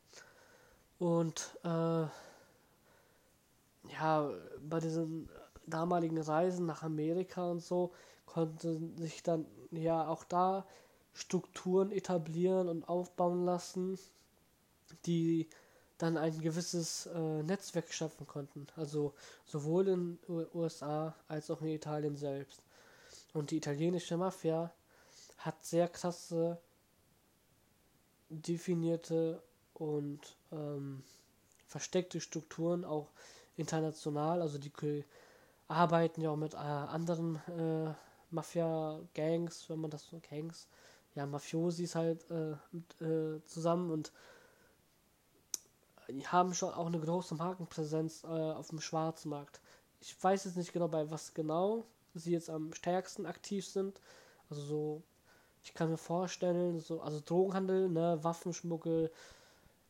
Und 0.98 1.57
äh, 1.64 2.07
ja, 3.92 4.31
bei 4.61 4.81
diesen 4.81 5.29
damaligen 5.66 6.18
Reisen 6.18 6.66
nach 6.66 6.83
Amerika 6.83 7.50
und 7.50 7.61
so 7.61 7.92
konnten 8.26 8.96
sich 8.96 9.22
dann 9.22 9.46
ja 9.70 10.07
auch 10.07 10.24
da 10.24 10.66
Strukturen 11.12 11.90
etablieren 11.90 12.68
und 12.68 12.88
aufbauen 12.88 13.44
lassen, 13.44 13.98
die 15.07 15.48
dann 15.98 16.16
ein 16.18 16.38
gewisses 16.40 17.07
äh, 17.07 17.42
Netzwerk 17.42 17.90
schaffen 17.92 18.26
konnten. 18.26 18.66
Also 18.76 19.14
sowohl 19.46 19.88
in 19.88 20.18
den 20.29 20.46
USA 20.55 21.14
als 21.26 21.50
auch 21.50 21.62
in 21.62 21.68
Italien 21.68 22.16
selbst. 22.16 22.65
Und 23.37 23.51
die 23.51 23.59
italienische 23.59 24.16
Mafia 24.16 24.72
hat 25.37 25.62
sehr 25.62 25.88
krasse, 25.88 26.59
definierte 28.31 29.42
und 29.75 30.38
ähm, 30.53 31.05
versteckte 31.66 32.22
Strukturen, 32.22 32.87
auch 32.87 33.11
international. 33.59 34.40
Also 34.40 34.57
die 34.57 34.72
arbeiten 35.68 36.22
ja 36.22 36.31
auch 36.31 36.37
mit 36.37 36.55
äh, 36.55 36.57
anderen 36.57 37.37
äh, 37.59 37.92
Mafia-Gangs, 38.31 39.68
wenn 39.68 39.81
man 39.81 39.90
das 39.90 40.07
so 40.07 40.18
Gangs, 40.31 40.66
ja, 41.14 41.27
Mafiosis 41.27 41.94
halt 41.94 42.25
äh, 42.31 42.57
mit, 42.72 43.01
äh, 43.03 43.44
zusammen 43.44 43.90
und 43.90 44.12
haben 46.25 46.55
schon 46.55 46.72
auch 46.72 46.87
eine 46.87 47.01
große 47.01 47.35
Markenpräsenz 47.35 48.25
äh, 48.25 48.29
auf 48.29 48.68
dem 48.68 48.81
Schwarzmarkt. 48.81 49.61
Ich 50.01 50.16
weiß 50.25 50.44
jetzt 50.44 50.57
nicht 50.57 50.72
genau, 50.72 50.88
bei 50.88 51.11
was 51.11 51.35
genau 51.35 51.85
sie 52.18 52.33
jetzt 52.33 52.50
am 52.50 52.72
stärksten 52.74 53.26
aktiv 53.26 53.66
sind. 53.66 54.00
Also 54.50 54.62
so, 54.62 55.02
ich 55.64 55.74
kann 55.74 55.90
mir 55.90 55.96
vorstellen, 55.98 56.81
so, 56.81 57.00
also 57.00 57.20
Drogenhandel, 57.24 57.88
ne, 57.88 58.18
Waffenschmuggel, 58.22 59.11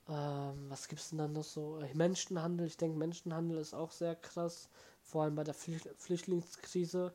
ähm, 0.09 0.67
was 0.69 0.89
es 0.91 1.11
denn 1.11 1.19
dann 1.19 1.33
noch 1.33 1.45
so? 1.45 1.79
Äh, 1.81 1.95
Menschenhandel, 1.95 2.67
ich 2.67 2.77
denke, 2.77 2.99
Menschenhandel 2.99 3.59
ist 3.59 3.75
auch 3.75 3.91
sehr 3.93 4.15
krass. 4.17 4.69
Vor 5.03 5.25
allem 5.25 5.35
bei 5.35 5.45
der 5.45 5.55
Flücht 5.55 5.89
Flüchtlingskrise 5.99 7.12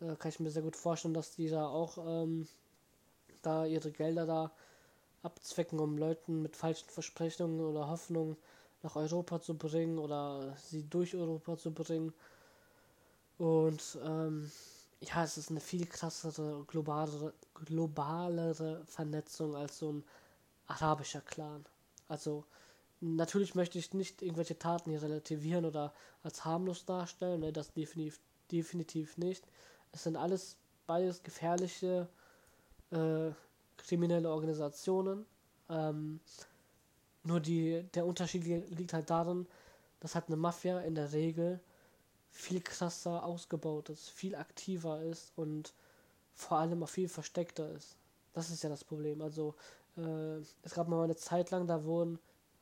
äh, 0.00 0.16
kann 0.16 0.28
ich 0.30 0.40
mir 0.40 0.50
sehr 0.50 0.62
gut 0.62 0.76
vorstellen, 0.76 1.14
dass 1.14 1.34
die 1.36 1.48
da 1.48 1.66
auch 1.68 1.98
ähm, 1.98 2.46
da 3.42 3.64
ihre 3.66 3.90
Gelder 3.90 4.26
da 4.26 4.52
abzwecken, 5.22 5.80
um 5.80 5.98
Leuten 5.98 6.42
mit 6.42 6.56
falschen 6.56 6.88
Versprechungen 6.88 7.60
oder 7.60 7.88
Hoffnungen 7.88 8.36
nach 8.82 8.96
Europa 8.96 9.40
zu 9.40 9.56
bringen 9.56 9.98
oder 9.98 10.54
sie 10.62 10.84
durch 10.88 11.14
Europa 11.16 11.56
zu 11.56 11.72
bringen. 11.72 12.12
Und 13.38 13.98
ähm, 14.04 14.50
ja, 15.00 15.24
es 15.24 15.36
ist 15.36 15.50
eine 15.50 15.60
viel 15.60 15.86
krassere, 15.86 16.64
globalere, 16.66 17.34
globalere 17.54 18.82
Vernetzung 18.86 19.54
als 19.54 19.78
so 19.78 19.92
ein 19.92 20.04
arabischer 20.66 21.20
Clan. 21.20 21.64
Also 22.08 22.44
natürlich 23.00 23.54
möchte 23.54 23.78
ich 23.78 23.92
nicht 23.92 24.22
irgendwelche 24.22 24.58
Taten 24.58 24.90
hier 24.90 25.02
relativieren 25.02 25.64
oder 25.64 25.92
als 26.22 26.44
harmlos 26.44 26.84
darstellen, 26.84 27.40
ne, 27.40 27.52
das 27.52 27.72
definitiv, 27.72 28.20
definitiv 28.50 29.18
nicht. 29.18 29.44
Es 29.92 30.04
sind 30.04 30.16
alles 30.16 30.56
beides 30.86 31.22
gefährliche 31.22 32.08
äh, 32.90 33.30
kriminelle 33.76 34.30
Organisationen. 34.30 35.26
Ähm, 35.68 36.20
nur 37.24 37.40
die, 37.40 37.82
der 37.94 38.06
Unterschied 38.06 38.44
liegt 38.44 38.92
halt 38.92 39.10
darin, 39.10 39.46
dass 40.00 40.14
halt 40.14 40.26
eine 40.28 40.36
Mafia 40.36 40.80
in 40.80 40.94
der 40.94 41.12
Regel 41.12 41.60
viel 42.36 42.60
krasser 42.60 43.24
ausgebaut 43.24 43.88
ist, 43.88 44.10
viel 44.10 44.34
aktiver 44.36 45.02
ist 45.02 45.32
und 45.36 45.72
vor 46.34 46.58
allem 46.58 46.82
auch 46.82 46.88
viel 46.88 47.08
versteckter 47.08 47.70
ist. 47.72 47.96
Das 48.34 48.50
ist 48.50 48.62
ja 48.62 48.68
das 48.68 48.84
Problem. 48.84 49.22
Also 49.22 49.54
äh, 49.96 50.38
es 50.62 50.74
gab 50.74 50.88
mal 50.88 51.02
eine 51.02 51.16
Zeit 51.16 51.50
lang, 51.50 51.66
da 51.66 51.82
wurden, 51.84 52.18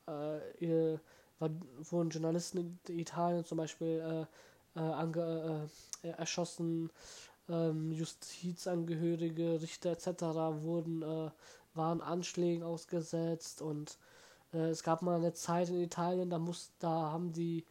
äh, 0.07 0.97
wurden 1.39 2.09
Journalisten 2.09 2.79
in 2.87 2.99
Italien 2.99 3.43
zum 3.43 3.57
Beispiel 3.57 4.27
äh, 4.75 4.79
äh 4.79 4.83
ange, 4.83 5.69
äh, 6.03 6.07
erschossen, 6.07 6.89
ähm, 7.49 7.91
Justizangehörige, 7.91 9.61
Richter 9.61 9.91
etc. 9.91 10.07
wurden, 10.63 11.03
waren 11.73 12.01
Anschlägen 12.01 12.63
ausgesetzt 12.63 13.61
und 13.61 13.97
es 14.51 14.83
gab 14.83 15.01
mal 15.01 15.17
eine 15.17 15.33
Zeit 15.33 15.67
in 15.67 15.81
Italien, 15.81 16.29
da 16.29 16.39
muss, 16.39 16.71
da 16.79 17.11
haben 17.11 17.33
die 17.33 17.65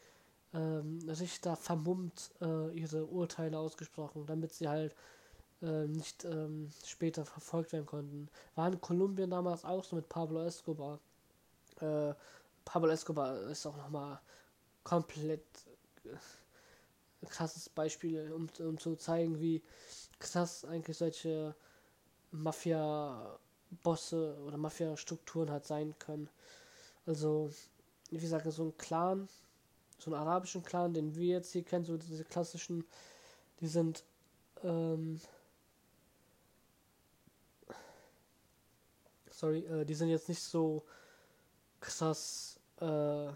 ähm, 0.54 1.00
Richter 1.08 1.56
vermummt 1.56 2.30
ihre 2.40 3.06
Urteile 3.06 3.58
ausgesprochen, 3.58 4.24
damit 4.26 4.52
sie 4.54 4.68
halt 4.68 4.94
äh, 5.64 5.86
nicht 5.86 6.24
ähm, 6.24 6.70
später 6.84 7.24
verfolgt 7.24 7.72
werden 7.72 7.86
konnten. 7.86 8.28
War 8.54 8.68
in 8.68 8.80
Kolumbien 8.80 9.30
damals 9.30 9.64
auch 9.64 9.82
so 9.82 9.96
mit 9.96 10.08
Pablo 10.08 10.44
Escobar. 10.44 10.98
Äh, 11.80 12.12
Pablo 12.64 12.90
Escobar 12.90 13.40
ist 13.44 13.66
auch 13.66 13.76
nochmal 13.76 14.20
komplett 14.82 15.44
äh, 16.04 17.26
krasses 17.26 17.68
Beispiel, 17.70 18.30
um, 18.32 18.48
um 18.58 18.78
zu 18.78 18.96
zeigen, 18.96 19.40
wie 19.40 19.62
krass 20.18 20.66
eigentlich 20.66 20.98
solche 20.98 21.54
Mafia-Bosse 22.32 23.38
oder 24.44 24.58
Mafia-Strukturen 24.58 25.50
halt 25.50 25.66
sein 25.66 25.94
können. 25.98 26.28
Also, 27.06 27.50
wie 28.10 28.18
gesagt, 28.18 28.50
so 28.52 28.64
ein 28.64 28.76
Clan, 28.76 29.28
so 30.04 30.14
einen 30.14 30.20
arabischen 30.20 30.62
Clan, 30.62 30.94
den 30.94 31.14
wir 31.14 31.36
jetzt 31.36 31.52
hier 31.52 31.64
kennen, 31.64 31.84
so 31.84 31.96
diese 31.96 32.24
klassischen, 32.24 32.84
die 33.60 33.66
sind 33.66 34.04
ähm, 34.62 35.20
sorry, 39.30 39.58
äh, 39.66 39.84
die 39.84 39.94
sind 39.94 40.08
jetzt 40.08 40.28
nicht 40.28 40.42
so 40.42 40.84
krass, 41.80 42.58
äh, 42.80 43.26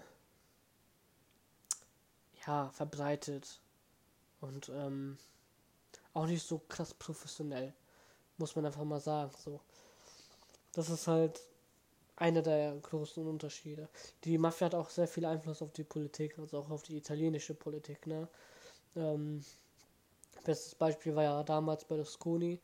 ja, 2.46 2.70
verbreitet 2.72 3.60
und 4.40 4.70
ähm, 4.70 5.18
auch 6.14 6.26
nicht 6.26 6.46
so 6.46 6.60
krass 6.68 6.94
professionell, 6.94 7.74
muss 8.38 8.56
man 8.56 8.64
einfach 8.64 8.84
mal 8.84 9.00
sagen. 9.00 9.32
So, 9.38 9.60
das 10.72 10.88
ist 10.88 11.06
halt 11.06 11.40
einer 12.18 12.42
der 12.42 12.74
großen 12.82 13.26
Unterschiede. 13.26 13.88
Die 14.24 14.38
Mafia 14.38 14.66
hat 14.66 14.74
auch 14.74 14.90
sehr 14.90 15.08
viel 15.08 15.24
Einfluss 15.24 15.62
auf 15.62 15.72
die 15.72 15.84
Politik, 15.84 16.38
also 16.38 16.58
auch 16.58 16.70
auf 16.70 16.82
die 16.82 16.96
italienische 16.96 17.54
Politik. 17.54 18.06
Ne? 18.06 18.28
Ähm, 18.96 19.44
bestes 20.44 20.74
Beispiel 20.74 21.14
war 21.14 21.22
ja 21.22 21.42
damals 21.44 21.84
Berlusconi, 21.84 22.60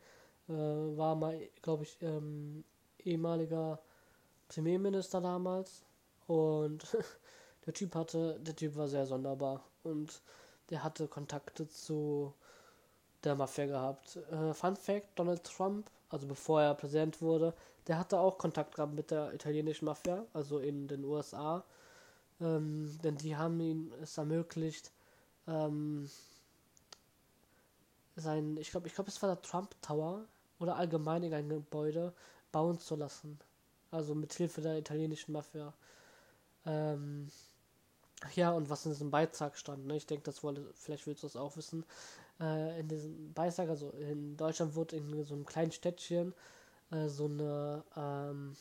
äh, 0.49 0.53
war 0.53 1.15
mal, 1.15 1.41
glaube 1.63 1.85
ich, 1.85 1.97
ähm, 2.03 2.65
ehemaliger 3.05 3.79
Premierminister 4.49 5.21
damals. 5.21 5.85
Und 6.27 6.85
der 7.67 7.75
Typ 7.75 7.95
hatte, 7.95 8.41
der 8.41 8.57
Typ 8.57 8.77
war 8.77 8.89
sehr 8.89 9.07
sonderbar. 9.07 9.65
Und 9.85 10.21
der 10.71 10.83
hatte 10.83 11.07
Kontakte 11.07 11.69
zu 11.69 12.35
der 13.23 13.37
Mafia 13.37 13.67
gehabt. 13.67 14.17
Äh, 14.31 14.53
Fun 14.53 14.77
Fact: 14.77 15.09
Donald 15.15 15.45
Trump, 15.45 15.89
also 16.09 16.27
bevor 16.27 16.63
er 16.63 16.75
Präsident 16.75 17.21
wurde, 17.23 17.55
der 17.87 17.99
hatte 17.99 18.19
auch 18.19 18.39
Kontakt 18.39 18.75
gehabt 18.75 18.95
mit 18.95 19.11
der 19.11 19.33
italienischen 19.35 19.85
Mafia, 19.85 20.25
also 20.33 20.59
in 20.59 20.89
den 20.89 21.05
USA. 21.05 21.65
Ähm, 22.41 22.99
denn 23.03 23.17
die 23.17 23.37
haben 23.37 23.61
ihm 23.61 23.93
es 24.03 24.19
ermöglicht, 24.19 24.93
ähm, 25.47 26.09
sein, 28.17 28.57
ich 28.57 28.71
glaube, 28.71 28.87
ich 28.87 28.95
glaube, 28.95 29.11
es 29.11 29.21
war 29.23 29.29
der 29.29 29.43
Trump 29.43 29.75
Tower 29.83 30.25
oder 30.59 30.77
allgemein 30.77 31.23
in 31.23 31.35
ein 31.35 31.49
Gebäude, 31.49 32.13
bauen 32.53 32.79
zu 32.79 32.97
lassen. 32.97 33.39
Also 33.91 34.15
mit 34.15 34.33
Hilfe 34.33 34.61
der 34.61 34.79
italienischen 34.79 35.33
Mafia. 35.33 35.73
Ähm, 36.67 37.29
ja, 38.35 38.53
und 38.53 38.71
was 38.71 38.87
in 38.87 38.93
diesem 38.93 39.11
Beitrag 39.11 39.57
stand, 39.57 39.87
ne? 39.87 39.97
Ich 39.97 40.07
denke, 40.07 40.25
das 40.25 40.43
wollte, 40.43 40.65
vielleicht 40.75 41.07
willst 41.07 41.23
du 41.23 41.27
das 41.27 41.37
auch 41.37 41.57
wissen. 41.57 41.85
Äh, 42.41 42.81
in 42.81 42.89
diesem 42.89 43.33
Beitrag, 43.33 43.69
also 43.69 43.91
in 43.91 44.37
Deutschland 44.37 44.75
wurde 44.75 44.97
in 44.97 45.25
so 45.25 45.35
einem 45.35 45.47
kleinen 45.47 45.73
Städtchen 45.73 46.35
äh, 46.91 47.09
so 47.09 47.27
eine, 47.27 47.85
ähm, 47.97 48.57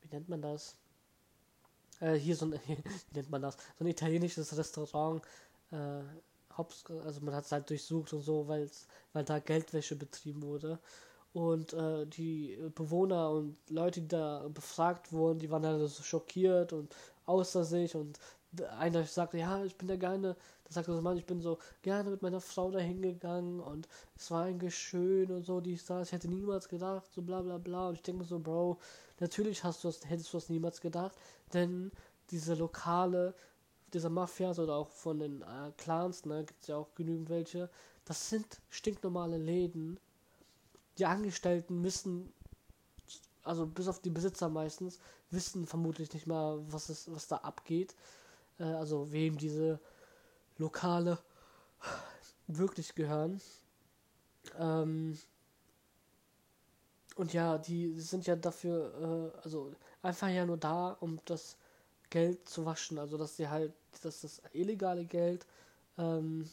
wie 0.00 0.08
nennt 0.08 0.28
man 0.28 0.42
das? 0.42 0.76
Äh, 2.00 2.14
hier 2.14 2.36
so 2.36 2.46
ein, 2.46 2.52
wie 2.66 3.14
nennt 3.14 3.30
man 3.30 3.42
das? 3.42 3.56
So 3.78 3.84
ein 3.84 3.88
italienisches 3.88 4.56
Restaurant, 4.56 5.22
äh, 5.70 6.02
Hops, 6.56 6.84
also 7.04 7.20
man 7.22 7.34
hat 7.34 7.46
es 7.46 7.52
halt 7.52 7.70
durchsucht 7.70 8.12
und 8.12 8.20
so, 8.22 8.46
weil 8.46 8.68
da 9.24 9.38
Geldwäsche 9.38 9.96
betrieben 9.96 10.42
wurde. 10.42 10.78
Und 11.32 11.72
äh, 11.72 12.06
die 12.06 12.58
Bewohner 12.74 13.30
und 13.30 13.56
Leute, 13.70 14.02
die 14.02 14.08
da 14.08 14.46
befragt 14.48 15.12
wurden, 15.12 15.38
die 15.38 15.50
waren 15.50 15.64
halt 15.64 15.88
so 15.88 16.02
schockiert 16.02 16.74
und 16.74 16.94
außer 17.24 17.64
sich. 17.64 17.94
Und 17.94 18.18
einer 18.78 19.04
sagte, 19.04 19.38
ja, 19.38 19.64
ich 19.64 19.76
bin 19.76 19.88
da 19.88 19.96
gerne, 19.96 20.36
sagte 20.72 20.94
so 20.94 21.02
Mann, 21.02 21.16
ich 21.16 21.26
bin 21.26 21.40
so 21.40 21.58
gerne 21.82 22.10
mit 22.10 22.22
meiner 22.22 22.40
Frau 22.40 22.70
da 22.70 22.78
hingegangen 22.78 23.60
und 23.60 23.88
es 24.16 24.30
war 24.30 24.44
eigentlich 24.44 24.76
schön 24.76 25.30
und 25.30 25.44
so, 25.44 25.60
die 25.60 25.78
da, 25.86 26.02
ich 26.02 26.12
hätte 26.12 26.28
niemals 26.28 26.68
gedacht, 26.68 27.12
so 27.12 27.22
bla 27.22 27.42
bla 27.42 27.58
bla. 27.58 27.88
Und 27.88 27.94
ich 27.94 28.02
denke 28.02 28.24
so, 28.24 28.38
Bro, 28.38 28.78
natürlich 29.20 29.64
hast 29.64 29.84
du 29.84 29.88
das, 29.88 30.08
hättest 30.08 30.32
du 30.32 30.38
das 30.38 30.48
niemals 30.48 30.80
gedacht, 30.80 31.12
denn 31.52 31.90
diese 32.30 32.54
Lokale 32.54 33.34
dieser 33.92 34.10
Mafias 34.10 34.58
oder 34.58 34.74
auch 34.76 34.88
von 34.88 35.18
den 35.18 35.42
äh, 35.42 35.70
Clans, 35.76 36.24
ne, 36.24 36.44
gibt 36.44 36.62
es 36.62 36.68
ja 36.68 36.76
auch 36.76 36.94
genügend 36.94 37.28
welche, 37.28 37.68
das 38.04 38.30
sind 38.30 38.60
stinknormale 38.70 39.36
Läden. 39.36 39.98
Die 40.98 41.06
Angestellten 41.06 41.80
müssen, 41.80 42.32
also 43.42 43.66
bis 43.66 43.88
auf 43.88 44.00
die 44.00 44.10
Besitzer 44.10 44.48
meistens, 44.48 44.98
wissen 45.30 45.66
vermutlich 45.66 46.12
nicht 46.12 46.26
mal, 46.26 46.60
was, 46.72 46.88
es, 46.88 47.10
was 47.12 47.28
da 47.28 47.36
abgeht. 47.36 47.94
Äh, 48.58 48.64
also 48.64 49.12
wem 49.12 49.36
diese 49.36 49.80
Lokale 50.62 51.18
wirklich 52.46 52.94
gehören. 52.94 53.40
Ähm, 54.58 55.18
und 57.16 57.32
ja, 57.32 57.58
die 57.58 58.00
sind 58.00 58.26
ja 58.26 58.36
dafür, 58.36 59.32
äh, 59.34 59.38
also 59.42 59.72
einfach 60.02 60.28
ja 60.28 60.46
nur 60.46 60.56
da, 60.56 60.96
um 61.00 61.18
das 61.26 61.56
Geld 62.10 62.48
zu 62.48 62.64
waschen. 62.64 62.98
Also 62.98 63.18
dass 63.18 63.36
sie 63.36 63.48
halt, 63.48 63.72
dass 64.02 64.22
das 64.22 64.40
illegale 64.52 65.04
Geld 65.04 65.46
ähm, 65.98 66.48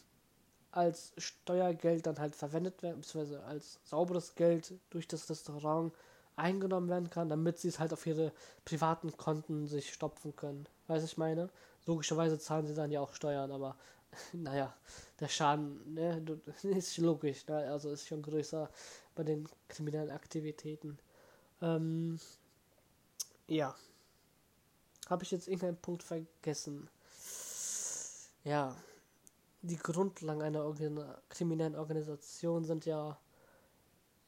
als 0.72 1.14
Steuergeld 1.18 2.06
dann 2.06 2.20
halt 2.20 2.36
verwendet 2.36 2.84
werden, 2.84 3.02
beziehungsweise 3.02 3.44
als 3.44 3.80
sauberes 3.86 4.36
Geld 4.36 4.74
durch 4.90 5.08
das 5.08 5.30
Restaurant 5.30 5.94
eingenommen 6.36 6.90
werden 6.90 7.10
kann, 7.10 7.30
damit 7.30 7.60
sie 7.60 7.68
es 7.68 7.80
halt 7.80 7.92
auf 7.94 8.06
ihre 8.06 8.32
privaten 8.66 9.16
Konten 9.18 9.68
sich 9.68 9.94
stopfen 9.94 10.36
können. 10.36 10.68
Weiß 10.88 11.04
ich 11.04 11.18
meine? 11.18 11.50
Logischerweise 11.86 12.40
zahlen 12.40 12.68
sie 12.68 12.76
dann 12.76 12.92
ja 12.92 13.02
auch 13.02 13.14
Steuern, 13.14 13.52
aber 13.52 13.76
naja, 14.34 14.76
der 15.20 15.28
Schaden 15.28 15.94
ne, 15.94 16.24
ist 16.64 16.98
logisch, 16.98 17.46
ne? 17.48 17.58
also 17.72 17.92
ist 17.92 18.08
schon 18.08 18.22
größer 18.22 18.70
bei 19.16 19.24
den 19.24 19.48
kriminellen 19.68 20.12
Aktivitäten. 20.12 20.98
Ähm, 21.62 22.20
ja. 23.48 23.76
Habe 25.10 25.24
ich 25.24 25.32
jetzt 25.32 25.48
irgendeinen 25.48 25.78
Punkt 25.78 26.04
vergessen? 26.04 26.90
Ja. 28.44 28.76
Die 29.62 29.78
Grundlagen 29.78 30.42
einer 30.42 30.64
Organ 30.64 31.04
kriminellen 31.28 31.76
Organisation 31.76 32.64
sind 32.64 32.86
ja, 32.86 33.20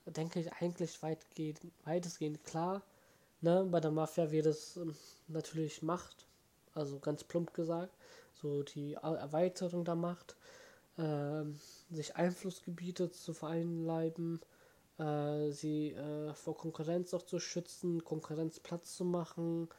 denke 0.06 0.42
ich, 0.42 0.52
eigentlich 0.54 1.02
weitgehend, 1.02 1.62
weitestgehend 1.86 2.44
klar. 2.44 2.82
Ne? 3.40 3.66
Bei 3.72 3.80
der 3.80 3.92
Mafia 3.92 4.30
wird 4.32 4.48
es 4.48 4.76
ähm, 4.76 4.94
natürlich 5.28 5.82
Macht, 5.82 6.28
also 6.74 7.00
ganz 7.00 7.24
plump 7.24 7.54
gesagt, 7.54 7.96
so 8.42 8.64
die 8.64 8.94
Erweiterung 8.94 9.86
der 9.86 9.96
Macht, 9.96 10.36
äh, 10.98 11.44
sich 11.90 12.16
Einflussgebiete 12.16 13.12
zu 13.12 13.34
vereinleiben, 13.34 14.42
äh, 14.98 15.52
sie 15.52 15.92
äh, 15.92 16.34
vor 16.34 16.58
Konkurrenz 16.58 17.14
auch 17.14 17.24
zu 17.24 17.40
schützen, 17.40 18.04
Konkurrenz 18.04 18.60
Platz 18.60 18.96
zu 18.96 19.06
machen, 19.06 19.70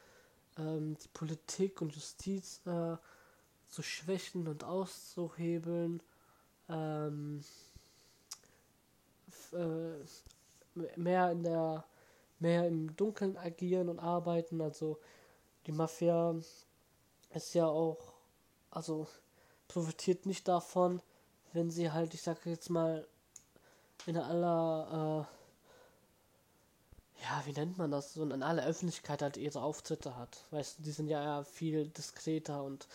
ähm, 0.59 0.97
die 1.03 1.09
Politik 1.09 1.83
und 1.83 1.95
Justiz 1.95 2.61
äh, 2.67 2.97
zu 3.69 3.83
schwächen 3.83 4.49
und 4.49 4.65
auszuhebeln, 4.65 6.03
ähm, 6.69 7.43
äh, 9.53 10.87
mehr 10.97 11.31
in 11.31 11.43
der 11.43 11.85
mehr 12.43 12.67
im 12.67 12.95
Dunkeln 12.97 13.37
agieren 13.37 13.89
und 13.89 14.01
arbeiten. 14.01 14.61
Also 14.61 14.99
die 15.67 15.73
Mafia 15.73 16.35
ist 17.31 17.55
ja 17.55 17.67
auch, 17.67 18.12
also 18.73 19.07
profitiert 19.69 20.27
nicht 20.27 20.49
davon, 20.49 21.01
wenn 21.53 21.71
sie 21.71 21.93
halt, 21.93 22.15
ich 22.15 22.23
sage 22.23 22.51
jetzt 22.51 22.71
mal, 22.71 23.07
in 24.07 24.17
aller 24.17 25.29
äh, 25.29 25.43
ja, 27.23 27.43
wie 27.47 27.53
nennt 27.53 27.79
man 27.79 27.91
das, 27.91 28.15
so 28.15 28.25
in 28.25 28.43
aller 28.43 28.67
Öffentlichkeit 28.67 29.23
halt 29.23 29.37
ihre 29.37 29.63
Auftritte 29.63 30.17
hat. 30.17 30.45
Weißt 30.51 30.79
du, 30.79 30.83
die 30.83 30.91
sind 30.91 31.09
ja 31.09 31.45
viel 31.45 31.89
diskreter 31.89 32.65
und 32.65 32.89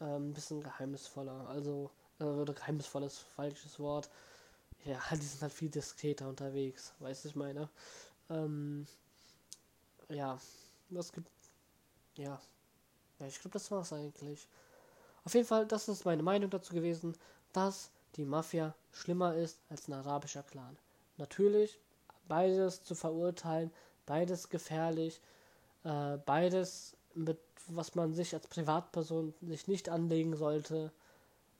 ähm, 0.00 0.30
ein 0.30 0.34
bisschen 0.34 0.62
geheimnisvoller. 0.62 1.48
Also, 1.48 1.90
äh, 2.20 2.24
oder 2.24 2.54
geheimnisvoll 2.54 3.02
ist 3.04 3.18
falsches 3.18 3.80
Wort. 3.80 4.08
Ja, 4.84 5.00
die 5.12 5.16
sind 5.24 5.42
halt 5.42 5.52
viel 5.52 5.70
diskreter 5.70 6.28
unterwegs, 6.28 6.92
weißt 7.00 7.24
du, 7.24 7.28
ich 7.30 7.36
meine. 7.36 7.68
Ähm, 8.30 8.86
ja, 10.08 10.38
das 10.90 11.12
gibt, 11.12 11.28
ja, 12.16 12.40
ja, 13.18 13.26
ich 13.26 13.40
glaube, 13.40 13.54
das 13.54 13.70
war's 13.70 13.92
eigentlich. 13.92 14.46
Auf 15.24 15.34
jeden 15.34 15.46
Fall, 15.46 15.66
das 15.66 15.88
ist 15.88 16.04
meine 16.04 16.22
Meinung 16.22 16.50
dazu 16.50 16.74
gewesen, 16.74 17.16
dass 17.52 17.90
die 18.16 18.24
Mafia 18.24 18.74
schlimmer 18.92 19.34
ist 19.36 19.58
als 19.68 19.88
ein 19.88 19.94
arabischer 19.94 20.42
Clan. 20.42 20.76
Natürlich 21.16 21.78
beides 22.28 22.82
zu 22.82 22.94
verurteilen, 22.94 23.70
beides 24.06 24.48
gefährlich, 24.48 25.20
äh, 25.84 26.18
beides 26.18 26.96
mit 27.14 27.38
was 27.68 27.94
man 27.94 28.12
sich 28.12 28.34
als 28.34 28.46
Privatperson 28.46 29.34
sich 29.42 29.68
nicht 29.68 29.88
anlegen 29.88 30.36
sollte. 30.36 30.92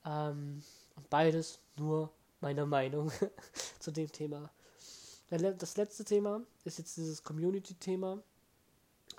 Ähm, 0.05 0.63
beides 1.11 1.59
nur 1.77 2.11
meine 2.41 2.67
Meinung 2.67 3.13
zu 3.79 3.91
dem 3.91 4.11
Thema. 4.11 4.51
Das 5.31 5.77
letzte 5.77 6.05
Thema 6.05 6.43
ist 6.65 6.79
jetzt 6.79 6.97
dieses 6.97 7.23
Community-Thema. 7.23 8.19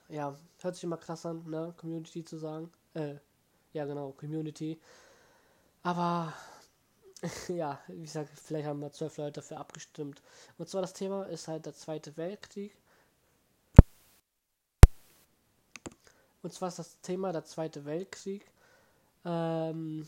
Ja, 0.10 0.38
hört 0.60 0.76
sich 0.76 0.84
immer 0.84 0.98
krass 0.98 1.26
an, 1.26 1.44
ne? 1.50 1.74
Community 1.78 2.24
zu 2.24 2.38
sagen. 2.38 2.72
Äh, 2.94 3.16
ja, 3.74 3.86
genau, 3.86 4.12
Community. 4.12 4.80
Aber 5.84 6.34
ja, 7.48 7.80
wie 7.88 8.04
gesagt, 8.04 8.30
vielleicht 8.40 8.68
haben 8.68 8.80
wir 8.80 8.92
zwölf 8.92 9.18
Leute 9.18 9.42
dafür 9.42 9.60
abgestimmt. 9.60 10.22
Und 10.58 10.70
zwar 10.70 10.82
das 10.82 10.94
Thema 10.94 11.24
ist 11.26 11.48
halt 11.48 11.66
der 11.66 11.74
Zweite 11.74 12.16
Weltkrieg. 12.18 12.76
Und 16.42 16.54
zwar 16.54 16.68
ist 16.68 16.80
das 16.80 17.00
Thema 17.02 17.32
der 17.32 17.46
Zweite 17.46 17.86
Weltkrieg. 17.86 18.46
Ähm, 19.24 20.08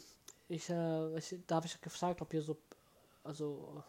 ich, 0.49 0.69
äh, 0.69 1.17
ich, 1.17 1.35
da 1.47 1.55
habe 1.55 1.65
ich 1.65 1.79
gefragt, 1.79 2.21
ob 2.21 2.33
ihr 2.33 2.41
so, 2.41 2.57
also, 3.23 3.83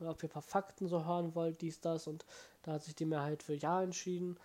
ob 0.00 0.22
ihr 0.22 0.28
ein 0.28 0.32
paar 0.32 0.42
Fakten 0.42 0.88
so 0.88 1.04
hören 1.04 1.34
wollt, 1.36 1.60
dies, 1.60 1.80
das, 1.80 2.08
und 2.08 2.24
da 2.64 2.72
hat 2.72 2.82
sich 2.82 2.96
die 2.96 3.04
Mehrheit 3.04 3.42
für 3.42 3.54
Ja 3.54 3.82
entschieden. 3.82 4.36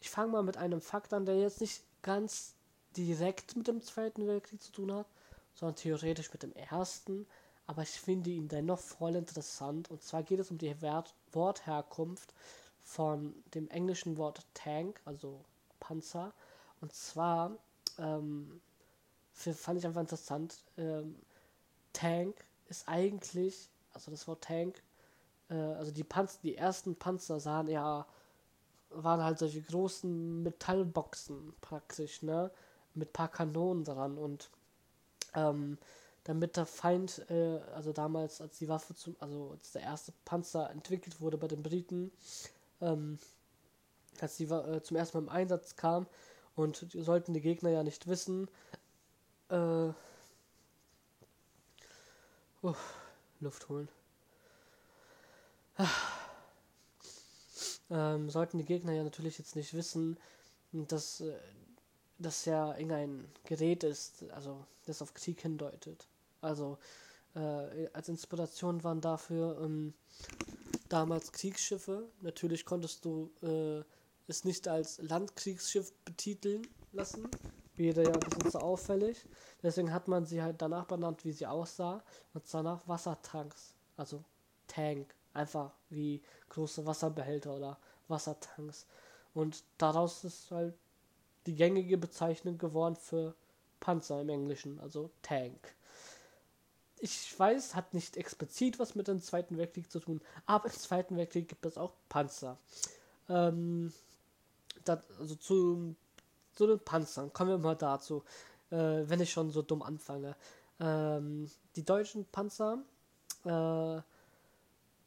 Ich 0.00 0.10
fange 0.10 0.32
mal 0.32 0.42
mit 0.42 0.58
einem 0.58 0.82
Fakt 0.82 1.14
an, 1.14 1.24
der 1.24 1.38
jetzt 1.38 1.62
nicht 1.62 1.82
ganz 2.02 2.54
direkt 2.96 3.56
mit 3.56 3.68
dem 3.68 3.82
Zweiten 3.82 4.26
Weltkrieg 4.26 4.62
zu 4.62 4.72
tun 4.72 4.92
hat, 4.92 5.06
sondern 5.54 5.76
theoretisch 5.76 6.32
mit 6.32 6.42
dem 6.42 6.52
Ersten 6.52 7.26
aber 7.68 7.82
ich 7.82 8.00
finde 8.00 8.30
ihn 8.30 8.48
dennoch 8.48 8.78
voll 8.78 9.14
interessant. 9.14 9.90
Und 9.90 10.02
zwar 10.02 10.22
geht 10.22 10.40
es 10.40 10.50
um 10.50 10.56
die 10.56 10.80
Wert 10.80 11.14
Wortherkunft 11.32 12.32
von 12.80 13.34
dem 13.54 13.68
englischen 13.68 14.16
Wort 14.16 14.46
Tank, 14.54 14.98
also 15.04 15.44
Panzer. 15.78 16.32
Und 16.80 16.94
zwar 16.94 17.58
ähm, 17.98 18.62
fand 19.34 19.78
ich 19.78 19.86
einfach 19.86 20.00
interessant. 20.00 20.64
Ähm, 20.78 21.14
Tank 21.92 22.42
ist 22.70 22.88
eigentlich, 22.88 23.68
also 23.92 24.10
das 24.10 24.26
Wort 24.26 24.44
Tank, 24.44 24.82
äh, 25.50 25.54
also 25.54 25.92
die 25.92 26.04
Panzer, 26.04 26.38
die 26.42 26.56
ersten 26.56 26.96
Panzer 26.96 27.38
sahen 27.38 27.68
ja, 27.68 28.06
waren 28.88 29.22
halt 29.22 29.38
solche 29.38 29.60
großen 29.60 30.42
Metallboxen 30.42 31.52
praktisch, 31.60 32.22
ne? 32.22 32.50
Mit 32.98 33.12
paar 33.12 33.28
Kanonen 33.28 33.84
dran 33.84 34.18
und 34.18 34.50
ähm, 35.34 35.78
damit 36.24 36.56
der 36.56 36.66
Feind, 36.66 37.24
äh, 37.30 37.58
also 37.74 37.92
damals, 37.92 38.40
als 38.40 38.58
die 38.58 38.68
Waffe 38.68 38.94
zum, 38.94 39.16
also 39.20 39.52
als 39.52 39.72
der 39.72 39.82
erste 39.82 40.12
Panzer 40.24 40.70
entwickelt 40.70 41.20
wurde 41.20 41.38
bei 41.38 41.48
den 41.48 41.62
Briten, 41.62 42.12
ähm, 42.80 43.18
als 44.20 44.36
die 44.36 44.44
äh, 44.44 44.82
zum 44.82 44.96
ersten 44.96 45.16
Mal 45.18 45.22
im 45.24 45.28
Einsatz 45.30 45.76
kam 45.76 46.06
und 46.56 46.86
sollten 46.94 47.34
die 47.34 47.40
Gegner 47.40 47.70
ja 47.70 47.82
nicht 47.82 48.08
wissen, 48.08 48.48
äh, 49.48 49.88
uh, 52.62 52.74
Luft 53.40 53.68
holen. 53.68 53.88
Ähm, 57.90 58.28
sollten 58.28 58.58
die 58.58 58.64
Gegner 58.64 58.92
ja 58.92 59.02
natürlich 59.02 59.38
jetzt 59.38 59.56
nicht 59.56 59.72
wissen, 59.72 60.18
dass 60.72 61.22
äh, 61.22 61.32
das 62.18 62.44
ja 62.44 62.76
irgendein 62.76 63.24
Gerät 63.44 63.84
ist, 63.84 64.24
also 64.30 64.64
das 64.86 65.02
auf 65.02 65.14
Krieg 65.14 65.40
hindeutet. 65.40 66.06
Also 66.40 66.78
äh, 67.34 67.88
als 67.92 68.08
Inspiration 68.08 68.82
waren 68.84 69.00
dafür 69.00 69.60
ähm, 69.62 69.94
damals 70.88 71.32
Kriegsschiffe. 71.32 72.08
Natürlich 72.20 72.64
konntest 72.64 73.04
du 73.04 73.30
äh, 73.42 73.82
es 74.26 74.44
nicht 74.44 74.68
als 74.68 74.98
Landkriegsschiff 74.98 75.92
betiteln 76.04 76.66
lassen. 76.92 77.28
Wäre 77.76 78.02
ja 78.02 78.12
ein 78.12 78.20
bisschen 78.20 78.50
zu 78.50 78.58
auffällig. 78.58 79.24
Deswegen 79.62 79.92
hat 79.92 80.08
man 80.08 80.26
sie 80.26 80.42
halt 80.42 80.60
danach 80.60 80.86
benannt, 80.86 81.24
wie 81.24 81.32
sie 81.32 81.46
aussah. 81.46 82.02
Und 82.34 82.42
danach 82.52 82.86
Wassertanks. 82.88 83.74
Also 83.96 84.24
Tank. 84.66 85.14
Einfach 85.32 85.72
wie 85.88 86.20
große 86.48 86.84
Wasserbehälter 86.84 87.54
oder 87.54 87.78
Wassertanks. 88.08 88.86
Und 89.34 89.62
daraus 89.76 90.24
ist 90.24 90.50
halt 90.50 90.74
die 91.46 91.54
gängige 91.54 91.98
Bezeichnung 91.98 92.58
geworden 92.58 92.96
für 92.96 93.34
Panzer 93.80 94.20
im 94.20 94.28
Englischen, 94.28 94.78
also 94.80 95.10
Tank 95.22 95.74
ich 97.00 97.38
weiß, 97.38 97.74
hat 97.74 97.94
nicht 97.94 98.16
explizit 98.16 98.78
was 98.78 98.94
mit 98.94 99.08
dem 99.08 99.20
Zweiten 99.22 99.56
Weltkrieg 99.56 99.90
zu 99.90 100.00
tun, 100.00 100.20
aber 100.46 100.66
im 100.66 100.72
Zweiten 100.72 101.16
Weltkrieg 101.16 101.48
gibt 101.48 101.64
es 101.66 101.78
auch 101.78 101.92
Panzer. 102.08 102.58
Ähm, 103.28 103.92
das, 104.84 104.98
also 105.18 105.34
zu, 105.36 105.94
zu 106.54 106.66
den 106.66 106.80
Panzern, 106.80 107.32
kommen 107.32 107.50
wir 107.50 107.58
mal 107.58 107.76
dazu. 107.76 108.24
äh, 108.70 109.08
wenn 109.08 109.20
ich 109.20 109.32
schon 109.32 109.50
so 109.50 109.62
dumm 109.62 109.82
anfange. 109.82 110.36
Ähm, 110.80 111.50
die 111.76 111.84
deutschen 111.84 112.24
Panzer 112.26 112.78
äh, 113.44 114.02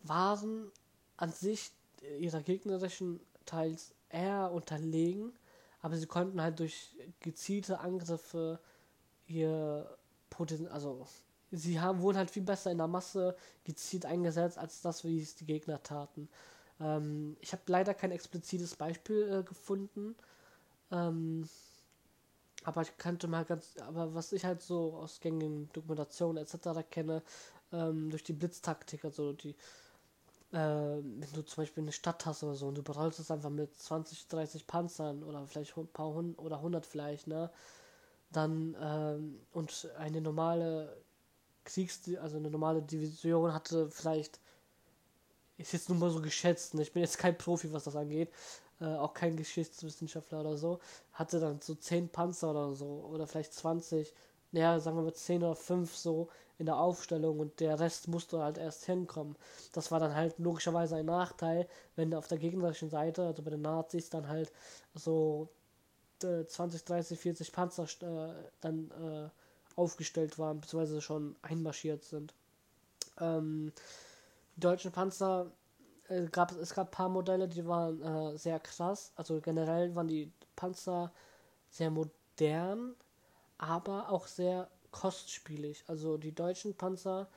waren 0.03 0.71
an 1.17 1.31
sich 1.31 1.71
ihrer 2.19 2.41
gegnerischen 2.41 3.19
teils 3.45 3.93
eher 4.09 4.51
unterlegen, 4.51 5.31
aber 5.81 5.97
sie 5.97 6.07
konnten 6.07 6.41
halt 6.41 6.59
durch 6.59 6.95
gezielte 7.19 7.79
Angriffe 7.79 8.59
ihr 9.27 9.97
Potenzial, 10.29 10.71
also 10.71 11.07
sie 11.51 11.79
haben, 11.79 12.01
wurden 12.01 12.17
halt 12.17 12.31
viel 12.31 12.43
besser 12.43 12.71
in 12.71 12.77
der 12.77 12.87
Masse 12.87 13.35
gezielt 13.63 14.05
eingesetzt, 14.05 14.57
als 14.57 14.81
das, 14.81 15.03
wie 15.03 15.21
es 15.21 15.35
die 15.35 15.45
Gegner 15.45 15.81
taten. 15.83 16.29
Ähm, 16.79 17.37
ich 17.41 17.51
habe 17.53 17.63
leider 17.67 17.93
kein 17.93 18.11
explizites 18.11 18.75
Beispiel 18.75 19.39
äh, 19.39 19.43
gefunden. 19.43 20.15
Ähm, 20.91 21.47
aber 22.63 22.81
ich 22.81 22.97
könnte 22.97 23.27
mal 23.27 23.45
ganz, 23.45 23.75
aber 23.79 24.13
was 24.13 24.33
ich 24.33 24.45
halt 24.45 24.61
so 24.61 24.93
aus 24.95 25.19
gängigen 25.19 25.69
Dokumentationen 25.73 26.43
etc. 26.43 26.87
kenne, 26.89 27.23
ähm, 27.71 28.09
durch 28.09 28.23
die 28.23 28.33
Blitztaktik, 28.33 29.03
also 29.03 29.33
die, 29.33 29.55
äh, 30.51 30.57
wenn 30.57 31.33
du 31.33 31.43
zum 31.43 31.63
Beispiel 31.63 31.83
eine 31.83 31.91
Stadt 31.91 32.25
hast 32.25 32.43
oder 32.43 32.55
so 32.55 32.67
und 32.67 32.75
du 32.75 32.83
berollst 32.83 33.19
es 33.19 33.31
einfach 33.31 33.49
mit 33.49 33.75
20, 33.77 34.27
30 34.27 34.67
Panzern 34.67 35.23
oder 35.23 35.45
vielleicht 35.47 35.77
ein 35.77 35.87
paar 35.87 36.13
hundert 36.13 36.39
oder 36.39 36.57
100 36.57 36.85
vielleicht, 36.85 37.27
ne, 37.27 37.49
dann, 38.31 38.75
ähm, 38.81 39.39
und 39.51 39.89
eine 39.97 40.21
normale 40.21 40.97
Kriegs, 41.63 42.01
also 42.19 42.37
eine 42.37 42.49
normale 42.49 42.81
Division 42.81 43.53
hatte 43.53 43.89
vielleicht, 43.89 44.39
ist 45.57 45.73
jetzt 45.73 45.89
nur 45.89 45.97
mal 45.97 46.09
so 46.09 46.21
geschätzt, 46.21 46.73
ne? 46.73 46.81
ich 46.81 46.91
bin 46.91 47.03
jetzt 47.03 47.17
kein 47.17 47.37
Profi, 47.37 47.71
was 47.71 47.83
das 47.83 47.95
angeht, 47.95 48.29
äh, 48.79 48.85
auch 48.85 49.13
kein 49.13 49.35
Geschichtswissenschaftler 49.37 50.41
oder 50.41 50.57
so, 50.57 50.79
hatte 51.13 51.39
dann 51.39 51.61
so 51.61 51.75
10 51.75 52.09
Panzer 52.09 52.51
oder 52.51 52.73
so, 52.73 53.07
oder 53.11 53.27
vielleicht 53.27 53.53
20, 53.53 54.13
naja, 54.51 54.79
sagen 54.79 54.97
wir 54.97 55.03
mal 55.03 55.13
10 55.13 55.43
oder 55.43 55.55
5 55.55 55.95
so 55.95 56.29
in 56.61 56.67
der 56.67 56.77
Aufstellung 56.77 57.39
und 57.39 57.59
der 57.59 57.79
Rest 57.79 58.07
musste 58.07 58.39
halt 58.39 58.59
erst 58.59 58.85
hinkommen. 58.85 59.35
Das 59.73 59.91
war 59.91 59.99
dann 59.99 60.13
halt 60.13 60.37
logischerweise 60.37 60.95
ein 60.95 61.07
Nachteil, 61.07 61.67
wenn 61.95 62.13
auf 62.13 62.27
der 62.27 62.37
gegnerischen 62.37 62.91
Seite, 62.91 63.25
also 63.25 63.41
bei 63.41 63.49
den 63.49 63.63
Nazis, 63.63 64.11
dann 64.11 64.27
halt 64.27 64.51
so 64.93 65.49
20, 66.19 66.85
30, 66.85 67.19
40 67.19 67.51
Panzer 67.51 67.85
äh, 68.01 68.33
dann 68.61 68.91
äh, 68.91 69.29
aufgestellt 69.75 70.37
waren, 70.37 70.61
beziehungsweise 70.61 71.01
schon 71.01 71.35
einmarschiert 71.41 72.03
sind. 72.03 72.35
Ähm, 73.19 73.73
die 74.55 74.59
deutschen 74.59 74.91
Panzer, 74.91 75.51
äh, 76.09 76.27
gab, 76.27 76.51
es 76.51 76.75
gab 76.75 76.89
ein 76.89 76.91
paar 76.91 77.09
Modelle, 77.09 77.47
die 77.47 77.65
waren 77.65 78.03
äh, 78.03 78.37
sehr 78.37 78.59
krass. 78.59 79.13
Also 79.15 79.41
generell 79.41 79.95
waren 79.95 80.07
die 80.07 80.31
Panzer 80.55 81.11
sehr 81.71 81.89
modern, 81.89 82.93
aber 83.57 84.11
auch 84.11 84.27
sehr 84.27 84.69
kostspielig. 84.91 85.83
Also 85.87 86.17
die 86.17 86.33
deutschen 86.33 86.75
Panzer 86.75 87.27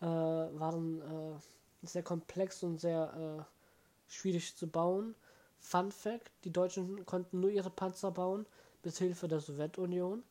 äh, 0.00 0.06
waren 0.06 1.00
äh, 1.00 1.86
sehr 1.86 2.02
komplex 2.02 2.62
und 2.62 2.80
sehr 2.80 3.38
äh, 3.38 4.12
schwierig 4.12 4.56
zu 4.56 4.66
bauen. 4.66 5.14
Fun 5.58 5.90
Fact: 5.90 6.30
Die 6.44 6.52
Deutschen 6.52 7.06
konnten 7.06 7.40
nur 7.40 7.50
ihre 7.50 7.70
Panzer 7.70 8.10
bauen, 8.10 8.46
mit 8.82 8.96
Hilfe 8.96 9.28
der 9.28 9.40
Sowjetunion. 9.40 10.22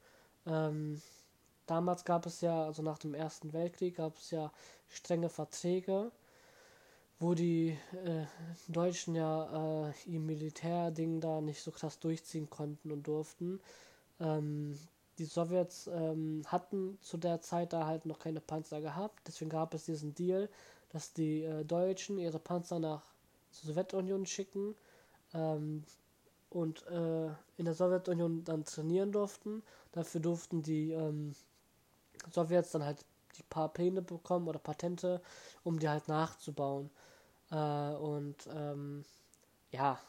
Ähm, 0.45 1.01
damals 1.65 2.05
gab 2.05 2.25
es 2.25 2.41
ja, 2.41 2.65
also 2.65 2.81
nach 2.83 2.99
dem 2.99 3.13
Ersten 3.13 3.53
Weltkrieg, 3.53 3.97
gab 3.97 4.17
es 4.17 4.31
ja 4.31 4.51
strenge 4.87 5.29
Verträge, 5.29 6.11
wo 7.19 7.33
die 7.33 7.77
äh, 8.05 8.25
Deutschen 8.67 9.15
ja 9.15 9.89
äh, 9.89 9.93
ihr 10.05 10.19
Militärding 10.19 11.21
da 11.21 11.41
nicht 11.41 11.61
so 11.61 11.71
krass 11.71 11.99
durchziehen 11.99 12.49
konnten 12.49 12.91
und 12.91 13.03
durften. 13.07 13.59
Ähm, 14.19 14.77
die 15.17 15.25
Sowjets 15.25 15.87
ähm, 15.87 16.43
hatten 16.47 16.97
zu 17.01 17.17
der 17.17 17.41
Zeit 17.41 17.73
da 17.73 17.85
halt 17.85 18.05
noch 18.05 18.19
keine 18.19 18.41
Panzer 18.41 18.81
gehabt, 18.81 19.21
deswegen 19.27 19.49
gab 19.49 19.73
es 19.73 19.85
diesen 19.85 20.13
Deal, 20.15 20.49
dass 20.89 21.13
die 21.13 21.43
äh, 21.43 21.63
Deutschen 21.65 22.17
ihre 22.17 22.39
Panzer 22.39 22.79
nach 22.79 23.01
zur 23.51 23.69
Sowjetunion 23.69 24.25
schicken 24.25 24.75
ähm, 25.33 25.83
und 26.49 26.85
äh, 26.87 27.27
in 27.57 27.65
der 27.65 27.73
Sowjetunion 27.73 28.43
dann 28.43 28.65
trainieren 28.65 29.11
durften. 29.11 29.63
Dafür 29.91 30.21
durften 30.21 30.61
die 30.61 30.91
ähm, 30.91 31.33
Sowjets 32.31 32.71
dann 32.71 32.83
halt 32.83 33.05
die 33.37 33.43
paar 33.43 33.69
Pläne 33.69 34.01
bekommen 34.01 34.47
oder 34.47 34.59
Patente, 34.59 35.21
um 35.63 35.79
die 35.79 35.89
halt 35.89 36.07
nachzubauen. 36.07 36.89
Äh, 37.51 37.91
und 37.95 38.35
ähm, 38.53 39.03
ja, 39.71 39.99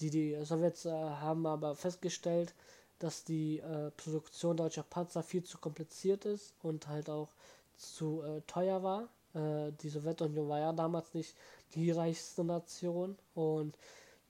die, 0.00 0.10
die 0.10 0.44
Sowjets 0.44 0.84
äh, 0.84 0.90
haben 0.90 1.46
aber 1.46 1.74
festgestellt, 1.74 2.54
dass 2.98 3.24
die 3.24 3.58
äh, 3.58 3.90
Produktion 3.92 4.56
deutscher 4.56 4.82
Panzer 4.82 5.22
viel 5.22 5.44
zu 5.44 5.58
kompliziert 5.58 6.24
ist 6.24 6.54
und 6.62 6.88
halt 6.88 7.08
auch 7.10 7.28
zu 7.76 8.22
äh, 8.22 8.40
teuer 8.46 8.82
war. 8.82 9.08
Äh, 9.34 9.72
die 9.80 9.88
Sowjetunion 9.88 10.48
war 10.48 10.58
ja 10.58 10.72
damals 10.72 11.14
nicht 11.14 11.36
die 11.74 11.90
reichste 11.90 12.44
Nation 12.44 13.16
und 13.34 13.76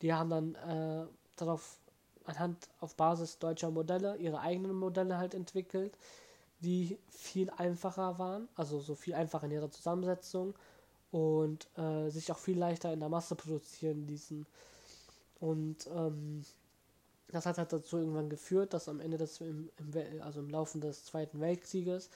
die 0.03 0.13
haben 0.13 0.31
dann 0.31 0.55
äh, 0.55 1.07
darauf 1.37 1.79
anhand 2.25 2.69
auf 2.81 2.95
Basis 2.95 3.39
deutscher 3.39 3.71
Modelle 3.71 4.17
ihre 4.17 4.41
eigenen 4.41 4.77
Modelle 4.77 5.17
halt 5.17 5.35
entwickelt 5.35 5.97
die 6.61 6.99
viel 7.11 7.51
einfacher 7.51 8.19
waren, 8.19 8.49
also 8.57 8.81
so 8.81 8.95
viel 8.95 9.15
einfacher 9.15 9.47
in 9.47 9.53
ihrer 9.53 9.71
Zusammensetzung 9.71 10.55
und 11.11 11.69
äh, 11.77 12.11
sich 12.11 12.31
auch 12.33 12.39
viel 12.39 12.59
leichter 12.59 12.93
in 12.93 13.01
der 13.01 13.09
Masse 13.09 13.35
produzieren 13.37 14.07
ließen. 14.07 14.47
Und 15.41 15.87
ähm, 15.95 16.45
das 17.31 17.47
hat 17.47 17.59
halt 17.59 17.73
dazu 17.73 17.99
irgendwann 17.99 18.31
geführt, 18.31 18.73
dass 18.75 18.88
am 18.88 19.01
Ende 19.01 19.19
des, 19.19 19.41
im, 19.41 19.71
im, 19.79 20.23
also 20.23 20.41
im 20.41 20.51
Laufe 20.51 20.79
des 20.79 21.05
Zweiten 21.05 21.41
Weltkrieges, 21.41 22.11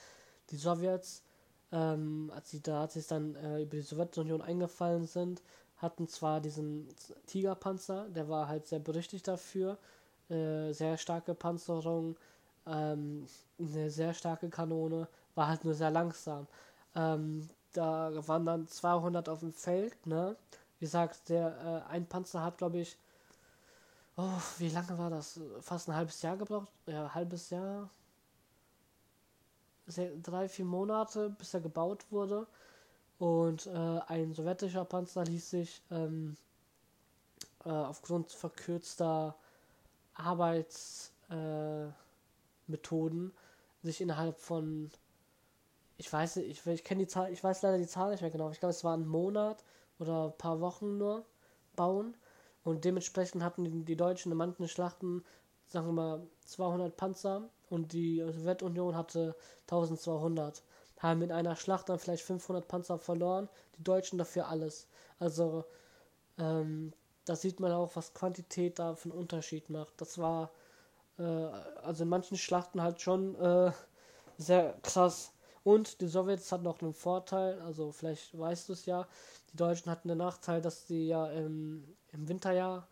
die 0.49 0.57
Sowjets, 0.57 1.23
ähm, 1.71 2.31
als 2.35 2.51
die 2.51 2.61
Nazis 2.65 3.07
dann 3.07 3.35
äh, 3.35 3.61
über 3.61 3.77
die 3.77 3.81
Sowjetunion 3.81 4.41
eingefallen 4.41 5.07
sind, 5.07 5.41
hatten 5.77 6.07
zwar 6.07 6.39
diesen 6.39 6.87
Tigerpanzer, 7.27 8.07
der 8.09 8.29
war 8.29 8.47
halt 8.47 8.67
sehr 8.67 8.79
berüchtigt 8.79 9.27
dafür, 9.27 9.77
äh, 10.29 10.71
sehr 10.71 10.97
starke 10.97 11.33
Panzerung, 11.35 12.15
ähm, 12.65 13.27
eine 13.59 13.89
sehr 13.91 14.13
starke 14.13 14.49
Kanone, 14.49 15.07
war 15.35 15.47
halt 15.47 15.65
nur 15.65 15.73
sehr 15.73 15.91
langsam. 15.91 16.47
Ähm, 16.95 17.49
da 17.73 18.11
waren 18.27 18.45
dann 18.45 18.67
200 18.67 19.29
auf 19.29 19.39
dem 19.39 19.51
Feld, 19.51 20.05
ne? 20.05 20.35
Wie 20.79 20.85
gesagt, 20.85 21.29
der 21.29 21.83
äh, 21.87 21.91
ein 21.91 22.05
Panzer 22.07 22.43
hat, 22.43 22.57
glaube 22.57 22.79
ich, 22.79 22.97
oh, 24.17 24.41
wie 24.57 24.69
lange 24.69 24.97
war 24.97 25.09
das? 25.09 25.39
Fast 25.61 25.89
ein 25.89 25.95
halbes 25.95 26.21
Jahr 26.21 26.37
gebraucht? 26.37 26.71
Ja, 26.85 27.05
ein 27.05 27.13
halbes 27.13 27.49
Jahr. 27.49 27.89
Drei, 30.21 30.47
vier 30.47 30.65
Monate, 30.65 31.29
bis 31.31 31.53
er 31.53 31.61
gebaut 31.61 32.05
wurde. 32.09 32.47
Und 33.19 33.67
äh, 33.67 33.99
ein 34.07 34.33
sowjetischer 34.33 34.85
Panzer 34.85 35.23
ließ 35.25 35.49
sich 35.49 35.81
ähm, 35.91 36.35
äh, 37.65 37.69
aufgrund 37.69 38.31
verkürzter 38.31 39.35
Arbeits 40.13 41.11
äh, 41.29 41.87
sich 43.83 44.01
innerhalb 44.01 44.39
von 44.39 44.89
ich 45.97 46.11
weiß 46.11 46.37
ich, 46.37 46.65
ich 46.65 46.83
kenne 46.83 47.03
die 47.03 47.07
Zahl, 47.07 47.31
ich 47.31 47.43
weiß 47.43 47.61
leider 47.61 47.77
die 47.77 47.87
Zahl 47.87 48.11
nicht 48.11 48.21
mehr 48.21 48.31
genau. 48.31 48.49
Ich 48.49 48.59
glaube, 48.59 48.71
es 48.71 48.83
war 48.83 48.95
ein 48.97 49.07
Monat 49.07 49.63
oder 49.99 50.25
ein 50.25 50.37
paar 50.37 50.59
Wochen 50.59 50.97
nur 50.97 51.25
bauen 51.75 52.15
und 52.63 52.85
dementsprechend 52.85 53.43
hatten 53.43 53.85
die, 53.85 53.95
Deutschen 53.95 54.31
in 54.31 54.37
manchen 54.37 54.67
Schlachten, 54.67 55.23
sagen 55.67 55.87
wir 55.87 55.93
mal, 55.93 56.27
200 56.45 56.95
Panzer 56.95 57.49
und 57.69 57.93
die 57.93 58.19
Sowjetunion 58.19 58.95
hatte 58.95 59.35
1200. 59.63 60.63
Haben 60.99 61.21
in 61.21 61.31
einer 61.31 61.55
Schlacht 61.57 61.89
dann 61.89 61.99
vielleicht 61.99 62.23
500 62.23 62.67
Panzer 62.67 62.97
verloren, 62.97 63.49
die 63.77 63.83
Deutschen 63.83 64.17
dafür 64.17 64.47
alles. 64.47 64.87
Also, 65.19 65.65
ähm, 66.37 66.93
da 67.25 67.35
sieht 67.35 67.59
man 67.59 67.71
auch, 67.71 67.95
was 67.95 68.13
Quantität 68.13 68.79
da 68.79 68.95
für 68.95 69.09
einen 69.09 69.19
Unterschied 69.19 69.69
macht. 69.69 69.99
Das 69.99 70.17
war 70.17 70.51
äh, 71.17 71.23
also 71.23 72.03
in 72.03 72.09
manchen 72.09 72.37
Schlachten 72.37 72.81
halt 72.81 73.01
schon 73.01 73.35
äh, 73.35 73.71
sehr 74.37 74.75
krass. 74.81 75.32
Und 75.63 76.01
die 76.01 76.07
Sowjets 76.07 76.51
hatten 76.51 76.65
noch 76.65 76.81
einen 76.81 76.93
Vorteil, 76.93 77.59
also 77.61 77.91
vielleicht 77.91 78.37
weißt 78.37 78.69
du 78.69 78.73
es 78.73 78.85
ja, 78.85 79.07
die 79.53 79.57
Deutschen 79.57 79.91
hatten 79.91 80.09
den 80.09 80.17
Nachteil, 80.17 80.61
dass 80.61 80.87
sie 80.87 81.07
ja 81.07 81.27
im, 81.31 81.87
im 82.11 82.27
Winterjahr, 82.27 82.87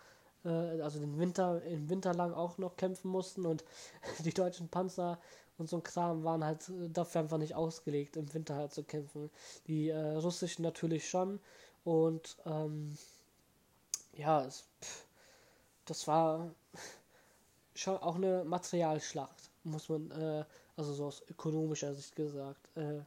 äh, 0.45 0.81
also 0.81 0.99
den 0.99 1.19
Winter, 1.19 1.61
im 1.63 1.89
Winter 1.89 2.13
lang 2.13 2.33
auch 2.33 2.57
noch 2.57 2.77
kämpfen 2.77 3.09
mussten 3.09 3.45
und 3.45 3.63
die 4.19 4.33
deutschen 4.33 4.69
Panzer 4.69 5.19
und 5.57 5.69
so 5.69 5.77
ein 5.77 5.83
Kram 5.83 6.23
waren 6.23 6.43
halt 6.45 6.71
dafür 6.93 7.21
einfach 7.21 7.37
nicht 7.37 7.55
ausgelegt, 7.55 8.15
im 8.17 8.33
Winter 8.33 8.55
halt 8.55 8.73
zu 8.73 8.83
kämpfen. 8.83 9.29
Die 9.67 9.89
äh, 9.89 10.15
russischen 10.15 10.63
natürlich 10.63 11.09
schon 11.09 11.39
und 11.83 12.37
ähm, 12.45 12.97
ja, 14.13 14.43
es, 14.45 14.65
pff, 14.81 15.05
das 15.85 16.07
war 16.07 16.51
schon 17.75 17.97
auch 17.97 18.15
eine 18.15 18.43
Materialschlacht, 18.45 19.50
muss 19.63 19.89
man, 19.89 20.11
äh, 20.11 20.43
also 20.75 20.93
so 20.93 21.05
aus 21.05 21.23
ökonomischer 21.29 21.93
Sicht 21.93 22.15
gesagt, 22.15 22.67
äh, 22.75 23.01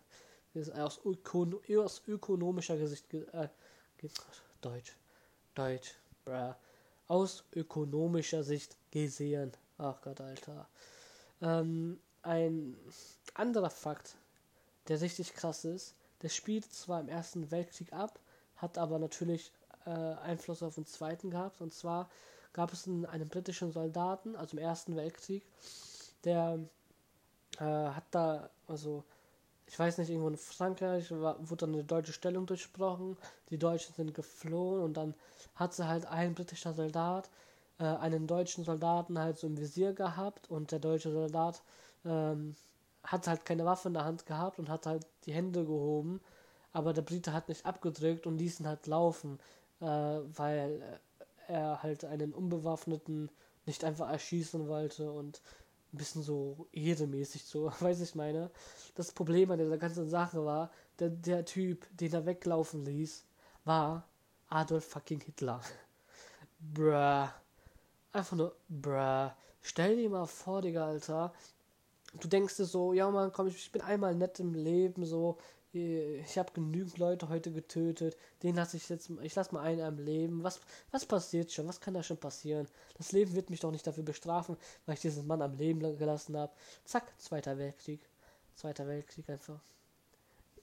aus, 0.78 1.00
Ökon 1.04 1.58
aus 1.78 2.02
ökonomischer 2.06 2.76
Sicht, 2.86 3.12
äh, 3.12 3.48
Deutsch, 4.60 4.92
Deutsch, 5.54 5.94
bruh, 6.24 6.54
aus 7.08 7.44
ökonomischer 7.54 8.44
Sicht 8.44 8.76
gesehen. 8.90 9.52
Ach 9.78 10.00
Gott, 10.02 10.20
Alter. 10.20 10.68
Ähm, 11.42 11.98
ein 12.22 12.76
anderer 13.34 13.70
Fakt, 13.70 14.14
der 14.88 15.00
richtig 15.00 15.34
krass 15.34 15.64
ist, 15.64 15.94
der 16.22 16.28
spielt 16.28 16.72
zwar 16.72 17.00
im 17.00 17.08
Ersten 17.08 17.50
Weltkrieg 17.50 17.92
ab, 17.92 18.18
hat 18.56 18.78
aber 18.78 18.98
natürlich 18.98 19.52
äh, 19.86 19.90
Einfluss 19.90 20.62
auf 20.62 20.76
den 20.76 20.86
Zweiten 20.86 21.30
gehabt. 21.30 21.60
Und 21.60 21.74
zwar 21.74 22.08
gab 22.52 22.72
es 22.72 22.86
einen, 22.86 23.04
einen 23.06 23.28
britischen 23.28 23.72
Soldaten, 23.72 24.36
also 24.36 24.56
im 24.56 24.62
Ersten 24.62 24.96
Weltkrieg, 24.96 25.42
der 26.24 26.58
äh, 27.58 27.64
hat 27.64 28.04
da, 28.10 28.50
also 28.66 29.04
ich 29.66 29.78
weiß 29.78 29.98
nicht, 29.98 30.10
irgendwo 30.10 30.28
in 30.28 30.36
Frankreich 30.36 31.10
war, 31.10 31.36
wurde 31.38 31.66
dann 31.66 31.74
eine 31.74 31.84
deutsche 31.84 32.12
Stellung 32.12 32.46
durchbrochen, 32.46 33.16
die 33.50 33.58
Deutschen 33.58 33.94
sind 33.94 34.14
geflohen 34.14 34.82
und 34.82 34.96
dann 34.96 35.14
hat 35.54 35.74
sie 35.74 35.86
halt 35.86 36.06
ein 36.06 36.34
britischer 36.34 36.74
Soldat 36.74 37.30
äh, 37.78 37.84
einen 37.84 38.26
deutschen 38.26 38.64
Soldaten 38.64 39.18
halt 39.18 39.38
so 39.38 39.46
im 39.46 39.58
Visier 39.58 39.92
gehabt 39.92 40.50
und 40.50 40.70
der 40.72 40.78
deutsche 40.78 41.10
Soldat 41.10 41.62
ähm, 42.04 42.54
hat 43.02 43.26
halt 43.26 43.44
keine 43.44 43.64
Waffe 43.64 43.88
in 43.88 43.94
der 43.94 44.04
Hand 44.04 44.26
gehabt 44.26 44.58
und 44.58 44.68
hat 44.68 44.86
halt 44.86 45.06
die 45.26 45.32
Hände 45.32 45.64
gehoben, 45.64 46.20
aber 46.72 46.92
der 46.92 47.02
Brite 47.02 47.32
hat 47.32 47.48
nicht 47.48 47.66
abgedrückt 47.66 48.26
und 48.26 48.38
ließ 48.38 48.60
ihn 48.60 48.68
halt 48.68 48.86
laufen, 48.86 49.38
äh, 49.80 49.86
weil 49.86 51.00
er 51.48 51.82
halt 51.82 52.04
einen 52.04 52.32
Unbewaffneten 52.32 53.30
nicht 53.66 53.84
einfach 53.84 54.10
erschießen 54.10 54.68
wollte 54.68 55.10
und 55.10 55.40
ein 55.94 55.98
bisschen 55.98 56.22
so 56.22 56.66
ehremäßig 56.72 57.44
so, 57.44 57.72
weiß 57.80 58.00
ich 58.00 58.14
meine. 58.14 58.50
Das 58.94 59.12
Problem 59.12 59.50
an 59.50 59.58
dieser 59.58 59.78
ganzen 59.78 60.08
Sache 60.08 60.44
war, 60.44 60.70
der, 60.98 61.10
der 61.10 61.44
Typ, 61.44 61.86
den 61.96 62.12
er 62.12 62.26
weglaufen 62.26 62.84
ließ, 62.84 63.24
war 63.64 64.06
Adolf 64.48 64.84
fucking 64.84 65.20
Hitler. 65.20 65.60
Bruh. 66.74 67.28
Einfach 68.12 68.36
nur, 68.36 68.54
bruh. 68.68 69.30
Stell 69.60 69.96
dir 69.96 70.08
mal 70.08 70.26
vor, 70.26 70.62
Digga, 70.62 70.86
Alter. 70.86 71.32
Du 72.20 72.28
denkst 72.28 72.56
dir 72.56 72.64
so, 72.64 72.92
ja 72.92 73.10
man, 73.10 73.32
komm, 73.32 73.48
ich 73.48 73.72
bin 73.72 73.82
einmal 73.82 74.14
nett 74.14 74.38
im 74.38 74.54
Leben, 74.54 75.04
so, 75.04 75.36
ich 75.74 76.38
habe 76.38 76.52
genügend 76.52 76.98
Leute 76.98 77.28
heute 77.28 77.52
getötet, 77.52 78.16
den 78.42 78.54
lasse 78.54 78.76
ich 78.76 78.88
jetzt, 78.88 79.10
ich 79.22 79.34
lasse 79.34 79.54
mal 79.54 79.62
einen 79.62 79.80
am 79.80 79.98
Leben. 79.98 80.42
Was, 80.42 80.60
was 80.90 81.04
passiert 81.04 81.52
schon? 81.52 81.66
Was 81.66 81.80
kann 81.80 81.94
da 81.94 82.02
schon 82.02 82.16
passieren? 82.16 82.68
Das 82.96 83.12
Leben 83.12 83.34
wird 83.34 83.50
mich 83.50 83.60
doch 83.60 83.70
nicht 83.70 83.86
dafür 83.86 84.04
bestrafen, 84.04 84.56
weil 84.86 84.94
ich 84.94 85.00
diesen 85.00 85.26
Mann 85.26 85.42
am 85.42 85.54
Leben 85.54 85.80
gelassen 85.98 86.36
habe. 86.36 86.52
Zack, 86.84 87.12
Zweiter 87.18 87.58
Weltkrieg. 87.58 88.00
Zweiter 88.54 88.86
Weltkrieg 88.86 89.28
einfach. 89.28 89.60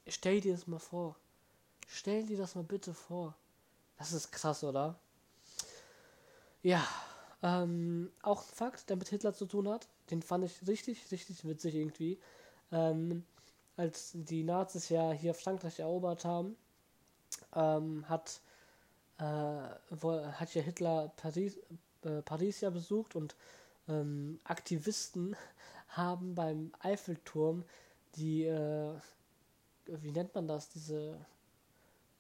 Stell 0.08 0.42
dir 0.42 0.54
das 0.54 0.68
mal 0.68 0.80
vor. 0.80 1.16
Stell 1.88 2.26
dir 2.26 2.38
das 2.38 2.56
mal 2.56 2.64
bitte 2.64 2.94
vor. 2.94 3.36
Das 3.98 4.14
ist 4.14 4.32
krass, 4.32 4.64
oder? 4.64 4.98
Ja, 6.64 6.88
ähm, 7.44 8.12
auch 8.22 8.44
ein 8.44 8.56
Fakt, 8.56 8.90
der 8.90 8.96
mit 8.96 9.10
Hitler 9.10 9.34
zu 9.34 9.46
tun 9.46 9.68
hat. 9.68 9.88
Den 10.10 10.22
fand 10.22 10.46
ich 10.46 10.68
richtig, 10.68 11.12
richtig 11.12 11.46
witzig 11.46 11.76
irgendwie. 11.76 12.20
Ähm, 12.72 13.26
als 13.82 14.12
die 14.14 14.44
Nazis 14.44 14.90
ja 14.90 15.12
hier 15.12 15.34
Frankreich 15.34 15.80
erobert 15.80 16.24
haben, 16.24 16.56
ähm, 17.56 18.08
hat, 18.08 18.40
äh, 19.18 19.24
wo, 19.90 20.24
hat 20.24 20.54
ja 20.54 20.62
Hitler 20.62 21.12
Paris, 21.18 21.58
äh, 22.04 22.22
Paris 22.22 22.62
ja 22.62 22.70
besucht 22.70 23.16
und 23.16 23.36
ähm, 23.90 24.40
Aktivisten 24.44 25.36
haben 25.88 26.36
beim 26.36 26.72
Eiffelturm 26.80 27.66
die, 28.16 28.44
äh, 28.44 28.94
wie 29.88 30.12
nennt 30.12 30.36
man 30.36 30.48
das, 30.48 30.70
diese 30.70 31.18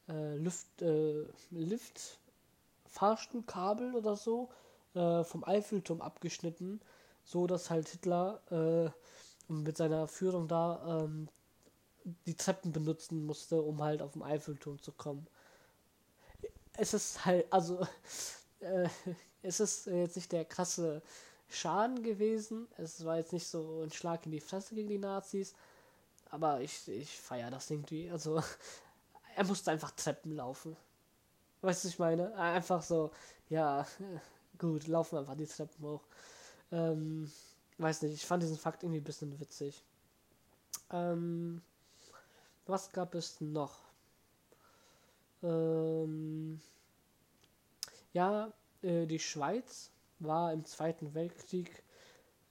äh, 0.09 0.35
Luft, 0.37 0.81
äh, 0.81 1.25
Lift, 1.51 2.17
Fahrstuhlkabel 2.87 3.93
oder 3.93 4.15
so 4.15 4.49
äh, 4.95 5.23
vom 5.23 5.43
Eiffelturm 5.43 6.01
abgeschnitten, 6.01 6.81
so 7.23 7.45
dass 7.45 7.69
halt 7.69 7.87
Hitler 7.87 8.41
äh, 8.49 8.89
mit 9.51 9.77
seiner 9.77 10.07
Führung 10.07 10.47
da 10.47 11.03
ähm, 11.03 11.27
die 12.25 12.35
Treppen 12.35 12.71
benutzen 12.71 13.25
musste, 13.25 13.61
um 13.61 13.81
halt 13.81 14.01
auf 14.01 14.13
den 14.13 14.23
Eiffelturm 14.23 14.81
zu 14.81 14.91
kommen. 14.91 15.27
Es 16.77 16.93
ist 16.93 17.25
halt, 17.25 17.51
also, 17.51 17.87
äh, 18.59 18.87
es 19.43 19.59
ist 19.59 19.87
jetzt 19.87 20.15
nicht 20.15 20.31
der 20.31 20.45
krasse 20.45 21.01
Schaden 21.49 22.03
gewesen. 22.03 22.67
Es 22.77 23.03
war 23.05 23.17
jetzt 23.17 23.33
nicht 23.33 23.47
so 23.47 23.81
ein 23.83 23.91
Schlag 23.91 24.25
in 24.25 24.31
die 24.31 24.39
Fresse 24.39 24.75
gegen 24.75 24.89
die 24.89 24.97
Nazis. 24.97 25.53
Aber 26.29 26.61
ich, 26.61 26.87
ich 26.87 27.19
feiere 27.19 27.51
das 27.51 27.69
irgendwie. 27.69 28.09
Also, 28.09 28.41
er 29.35 29.45
musste 29.45 29.71
einfach 29.71 29.91
Treppen 29.91 30.35
laufen. 30.35 30.77
Weißt 31.61 31.83
du, 31.83 31.89
ich 31.89 31.99
meine? 31.99 32.33
Einfach 32.35 32.81
so, 32.81 33.11
ja, 33.49 33.85
gut, 34.57 34.87
laufen 34.87 35.17
einfach 35.17 35.35
die 35.35 35.45
Treppen 35.45 35.85
hoch. 35.85 36.01
Ähm, 36.71 37.31
weiß 37.77 38.01
nicht, 38.03 38.13
ich 38.13 38.25
fand 38.25 38.43
diesen 38.43 38.57
Fakt 38.57 38.83
irgendwie 38.83 39.01
ein 39.01 39.03
bisschen 39.03 39.39
witzig. 39.39 39.83
Ähm, 40.91 41.61
was 42.65 42.91
gab 42.91 43.15
es 43.15 43.41
noch? 43.41 43.79
Ähm, 45.43 46.61
ja, 48.13 48.51
äh, 48.81 49.05
die 49.05 49.19
Schweiz 49.19 49.91
war 50.19 50.53
im 50.53 50.65
Zweiten 50.65 51.13
Weltkrieg 51.13 51.83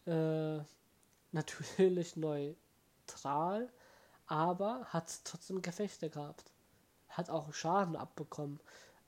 äh, 0.06 0.58
natürlich 1.32 2.16
neutral, 2.16 3.68
aber 4.26 4.84
hat 4.86 5.24
trotzdem 5.24 5.62
Gefechte 5.62 6.10
gehabt. 6.10 6.52
Hat 7.08 7.30
auch 7.30 7.52
Schaden 7.52 7.96
abbekommen. 7.96 8.60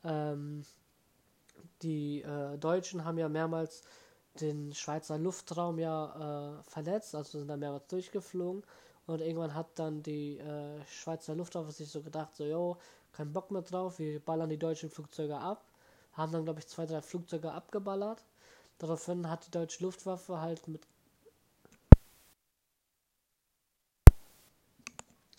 Ähm, 0.05 0.65
die 1.83 2.23
äh, 2.23 2.59
Deutschen 2.59 3.05
haben 3.05 3.19
ja 3.19 3.29
mehrmals 3.29 3.83
den 4.41 4.75
Schweizer 4.75 5.19
Luftraum 5.19 5.79
ja 5.79 6.59
äh, 6.59 6.63
verletzt, 6.65 7.15
also 7.15 7.39
sind 7.39 7.49
da 7.49 7.57
mehrmals 7.57 7.87
durchgeflogen 7.89 8.65
und 9.07 9.21
irgendwann 9.21 9.55
hat 9.55 9.67
dann 9.77 10.03
die 10.03 10.39
äh, 10.39 10.85
Schweizer 10.87 11.35
Luftwaffe 11.35 11.73
sich 11.73 11.89
so 11.89 12.03
gedacht, 12.03 12.35
so, 12.37 12.45
yo, 12.45 12.77
kein 13.13 13.33
Bock 13.33 13.51
mehr 13.51 13.63
drauf, 13.63 13.99
wir 13.99 14.21
ballern 14.21 14.51
die 14.51 14.59
deutschen 14.59 14.91
Flugzeuge 14.91 15.37
ab. 15.37 15.65
Haben 16.13 16.33
dann, 16.33 16.45
glaube 16.45 16.61
ich, 16.61 16.69
zwei, 16.69 16.87
drei 16.87 17.01
Flugzeuge 17.03 17.53
abgeballert. 17.53 18.23
Daraufhin 18.79 19.29
hat 19.31 19.47
die 19.47 19.51
deutsche 19.51 19.83
Luftwaffe 19.85 20.41
halt 20.41 20.67
mit. 20.69 20.83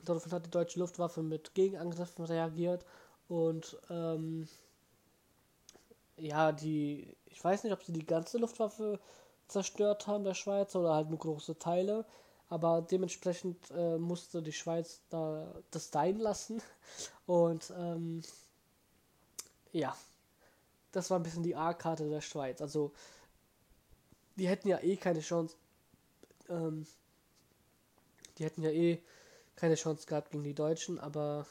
Daraufhin 0.03 0.32
hat 0.34 0.45
die 0.45 0.51
deutsche 0.51 0.80
Luftwaffe 0.80 1.24
mit 1.24 1.53
Gegenangriffen 1.53 2.26
reagiert 2.26 2.86
und 3.30 3.78
ähm, 3.89 4.47
ja, 6.18 6.51
die, 6.51 7.16
ich 7.26 7.43
weiß 7.43 7.64
nicht, 7.64 7.74
ob 7.74 7.84
sie 7.84 7.93
die 7.93 8.05
ganze 8.05 8.38
Luftwaffe 8.38 8.99
zerstört 9.47 10.07
haben, 10.07 10.24
der 10.24 10.34
Schweiz, 10.34 10.76
oder 10.76 10.93
halt 10.93 11.09
nur 11.09 11.20
große 11.20 11.57
Teile. 11.57 12.05
Aber 12.49 12.81
dementsprechend 12.81 13.71
äh, 13.71 13.97
musste 13.97 14.41
die 14.41 14.53
Schweiz 14.53 15.01
da 15.09 15.53
das 15.71 15.89
sein 15.89 16.19
lassen. 16.19 16.61
Und 17.25 17.73
ähm, 17.77 18.21
ja, 19.71 19.95
das 20.91 21.09
war 21.09 21.19
ein 21.19 21.23
bisschen 21.23 21.43
die 21.43 21.55
A-Karte 21.55 22.07
der 22.09 22.21
Schweiz. 22.21 22.61
Also, 22.61 22.91
die 24.35 24.47
hätten 24.47 24.67
ja 24.67 24.79
eh 24.79 24.97
keine 24.97 25.21
Chance. 25.21 25.55
Ähm, 26.49 26.85
die 28.37 28.45
hätten 28.45 28.61
ja 28.61 28.69
eh 28.69 29.01
keine 29.55 29.75
Chance 29.75 30.07
gehabt 30.07 30.31
gegen 30.31 30.43
die 30.43 30.53
Deutschen, 30.53 30.99
aber 30.99 31.45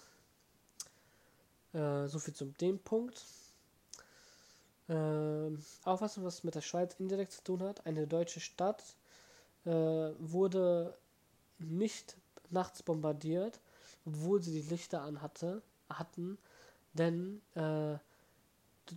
äh, 1.73 2.07
so 2.07 2.19
viel 2.19 2.35
zum 2.35 2.57
dem 2.59 2.79
Punkt. 2.79 3.25
Ähm, 4.89 5.65
auch 5.85 6.01
was, 6.01 6.23
was 6.23 6.45
mit 6.45 6.55
der 6.55 6.61
Schweiz 6.61 6.95
indirekt 6.99 7.33
zu 7.33 7.43
tun 7.45 7.63
hat. 7.63 7.87
Eine 7.87 8.07
deutsche 8.07 8.41
Stadt 8.41 8.83
äh, 9.65 9.71
wurde 10.19 10.97
nicht 11.59 12.17
nachts 12.51 12.83
bombardiert, 12.83 13.61
obwohl 14.05 14.43
sie 14.43 14.63
die 14.63 14.69
Lichter 14.69 15.03
an 15.03 15.23
hatte, 15.23 15.63
hatten, 15.89 16.39
denn 16.95 17.41
äh, 17.55 17.97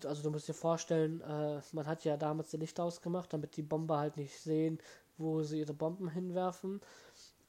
also 0.03 0.23
du 0.23 0.31
musst 0.31 0.47
dir 0.47 0.53
vorstellen, 0.53 1.21
äh, 1.21 1.61
man 1.71 1.85
hat 1.85 2.03
ja 2.03 2.17
damals 2.17 2.49
die 2.49 2.57
Lichter 2.57 2.83
ausgemacht, 2.83 3.31
damit 3.31 3.55
die 3.55 3.61
Bomber 3.61 3.99
halt 3.99 4.17
nicht 4.17 4.37
sehen, 4.39 4.79
wo 5.17 5.43
sie 5.43 5.59
ihre 5.59 5.73
Bomben 5.73 6.09
hinwerfen. 6.09 6.81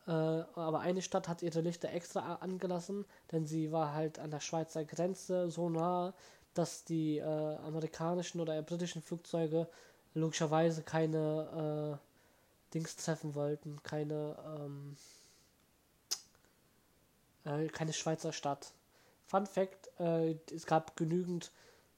Äh, 0.07 0.11
aber 0.11 0.81
eine 0.81 1.03
Stadt 1.03 1.29
hat 1.29 1.43
ihre 1.43 1.61
Lichter 1.61 1.91
extra 1.91 2.37
angelassen, 2.37 3.05
denn 3.33 3.47
sie 3.47 3.73
war 3.73 3.95
halt 3.95 4.19
an 4.19 4.31
der 4.31 4.41
Schweizer 4.41 4.85
Grenze 4.85 5.51
so 5.51 5.69
nah, 5.69 6.15
dass 6.55 6.85
die 6.85 7.19
äh, 7.19 7.57
amerikanischen 7.57 8.41
oder 8.41 8.61
britischen 8.63 9.03
Flugzeuge 9.03 9.69
logischerweise 10.15 10.83
keine 10.83 11.99
äh, 12.01 12.06
Dings 12.77 12.95
treffen 12.97 13.35
wollten, 13.35 13.83
keine, 13.83 14.37
ähm, 14.45 14.97
äh, 17.45 17.69
keine 17.69 17.95
Schweizer 17.95 18.35
Stadt. 18.35 18.75
Fun 19.25 19.47
Fact, 19.47 19.89
äh, 19.99 20.37
es 20.55 20.67
gab 20.67 20.95
genügend 20.95 21.53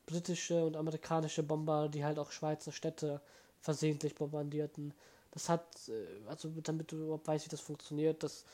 britische 0.07 0.65
und 0.65 0.77
amerikanische 0.77 1.43
Bomber, 1.43 1.89
die 1.89 2.05
halt 2.05 2.21
auch 2.21 2.31
Schweizer 2.31 2.71
Städte 2.71 3.21
versehentlich 3.61 4.15
bombardierten. 4.15 4.95
Das 5.33 5.49
hat, 5.49 5.67
äh, 5.89 6.29
also 6.29 6.49
damit 6.63 6.93
du 6.93 7.03
überhaupt 7.03 7.27
weißt, 7.27 7.47
wie 7.47 7.51
das 7.51 7.61
funktioniert, 7.61 8.23
das, 8.23 8.45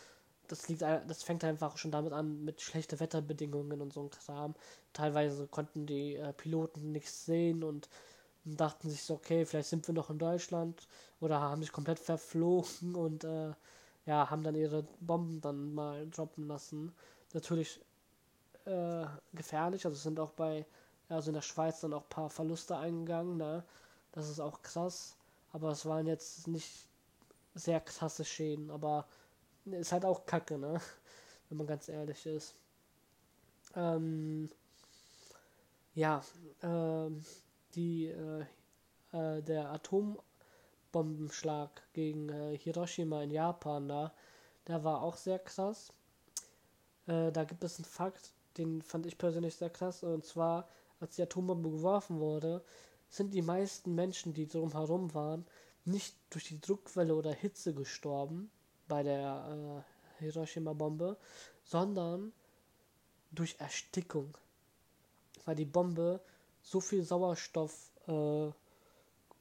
das 0.48 0.66
liegt, 0.68 0.80
das 0.80 1.22
fängt 1.22 1.44
einfach 1.44 1.76
schon 1.76 1.90
damit 1.90 2.14
an 2.14 2.42
mit 2.42 2.62
schlechten 2.62 3.00
Wetterbedingungen 3.00 3.82
und 3.82 3.92
so 3.92 4.00
ein 4.00 4.10
Kram. 4.10 4.54
Teilweise 4.94 5.46
konnten 5.46 5.84
die 5.84 6.14
äh, 6.14 6.32
Piloten 6.32 6.90
nichts 6.90 7.26
sehen 7.26 7.62
und 7.62 7.90
und 8.44 8.60
dachten 8.60 8.90
sich 8.90 9.02
so, 9.02 9.14
okay, 9.14 9.44
vielleicht 9.46 9.68
sind 9.70 9.86
wir 9.88 9.94
noch 9.94 10.10
in 10.10 10.18
Deutschland 10.18 10.88
oder 11.20 11.40
haben 11.40 11.62
sich 11.62 11.72
komplett 11.72 11.98
verflogen 11.98 12.94
und 12.94 13.24
äh, 13.24 13.52
ja, 14.06 14.30
haben 14.30 14.42
dann 14.42 14.54
ihre 14.54 14.84
Bomben 15.00 15.40
dann 15.40 15.74
mal 15.74 16.06
droppen 16.10 16.46
lassen. 16.48 16.94
Natürlich 17.32 17.80
äh, 18.66 19.06
gefährlich, 19.32 19.86
also 19.86 19.98
sind 19.98 20.20
auch 20.20 20.32
bei, 20.32 20.66
also 21.08 21.30
in 21.30 21.34
der 21.34 21.42
Schweiz 21.42 21.80
dann 21.80 21.92
auch 21.94 22.02
ein 22.04 22.08
paar 22.08 22.30
Verluste 22.30 22.76
eingegangen, 22.76 23.36
ne? 23.36 23.64
Das 24.12 24.28
ist 24.28 24.40
auch 24.40 24.62
krass, 24.62 25.16
aber 25.52 25.70
es 25.70 25.86
waren 25.86 26.06
jetzt 26.06 26.46
nicht 26.48 26.88
sehr 27.54 27.80
krasse 27.80 28.24
Schäden, 28.24 28.70
aber 28.70 29.06
ist 29.66 29.92
halt 29.92 30.04
auch 30.04 30.26
kacke, 30.26 30.58
ne? 30.58 30.80
Wenn 31.48 31.58
man 31.58 31.66
ganz 31.66 31.88
ehrlich 31.88 32.26
ist. 32.26 32.54
Ähm, 33.76 34.48
ja, 35.94 36.22
ähm, 36.62 37.24
die, 37.74 38.06
äh, 38.06 38.44
äh, 39.12 39.42
der 39.42 39.70
Atombombenschlag 39.72 41.82
gegen 41.92 42.28
äh, 42.28 42.56
Hiroshima 42.58 43.22
in 43.22 43.30
Japan 43.30 43.88
da, 43.88 44.12
der 44.66 44.82
war 44.84 45.02
auch 45.02 45.16
sehr 45.16 45.38
krass. 45.38 45.92
Äh, 47.06 47.32
da 47.32 47.44
gibt 47.44 47.64
es 47.64 47.78
einen 47.78 47.84
Fakt, 47.84 48.32
den 48.56 48.82
fand 48.82 49.06
ich 49.06 49.18
persönlich 49.18 49.56
sehr 49.56 49.70
krass, 49.70 50.02
und 50.02 50.24
zwar, 50.24 50.68
als 51.00 51.16
die 51.16 51.22
Atombombe 51.22 51.70
geworfen 51.70 52.20
wurde, 52.20 52.64
sind 53.10 53.34
die 53.34 53.42
meisten 53.42 53.94
Menschen, 53.94 54.34
die 54.34 54.48
drumherum 54.48 55.14
waren, 55.14 55.46
nicht 55.84 56.16
durch 56.30 56.48
die 56.48 56.60
Druckwelle 56.60 57.14
oder 57.14 57.32
Hitze 57.32 57.74
gestorben 57.74 58.50
bei 58.88 59.02
der 59.02 59.84
äh, 60.18 60.24
Hiroshima-Bombe, 60.24 61.16
sondern 61.64 62.32
durch 63.30 63.56
Erstickung. 63.58 64.36
Weil 65.44 65.56
die 65.56 65.64
Bombe 65.64 66.20
so 66.64 66.80
viel 66.80 67.04
Sauerstoff 67.04 67.92
äh, 68.08 68.50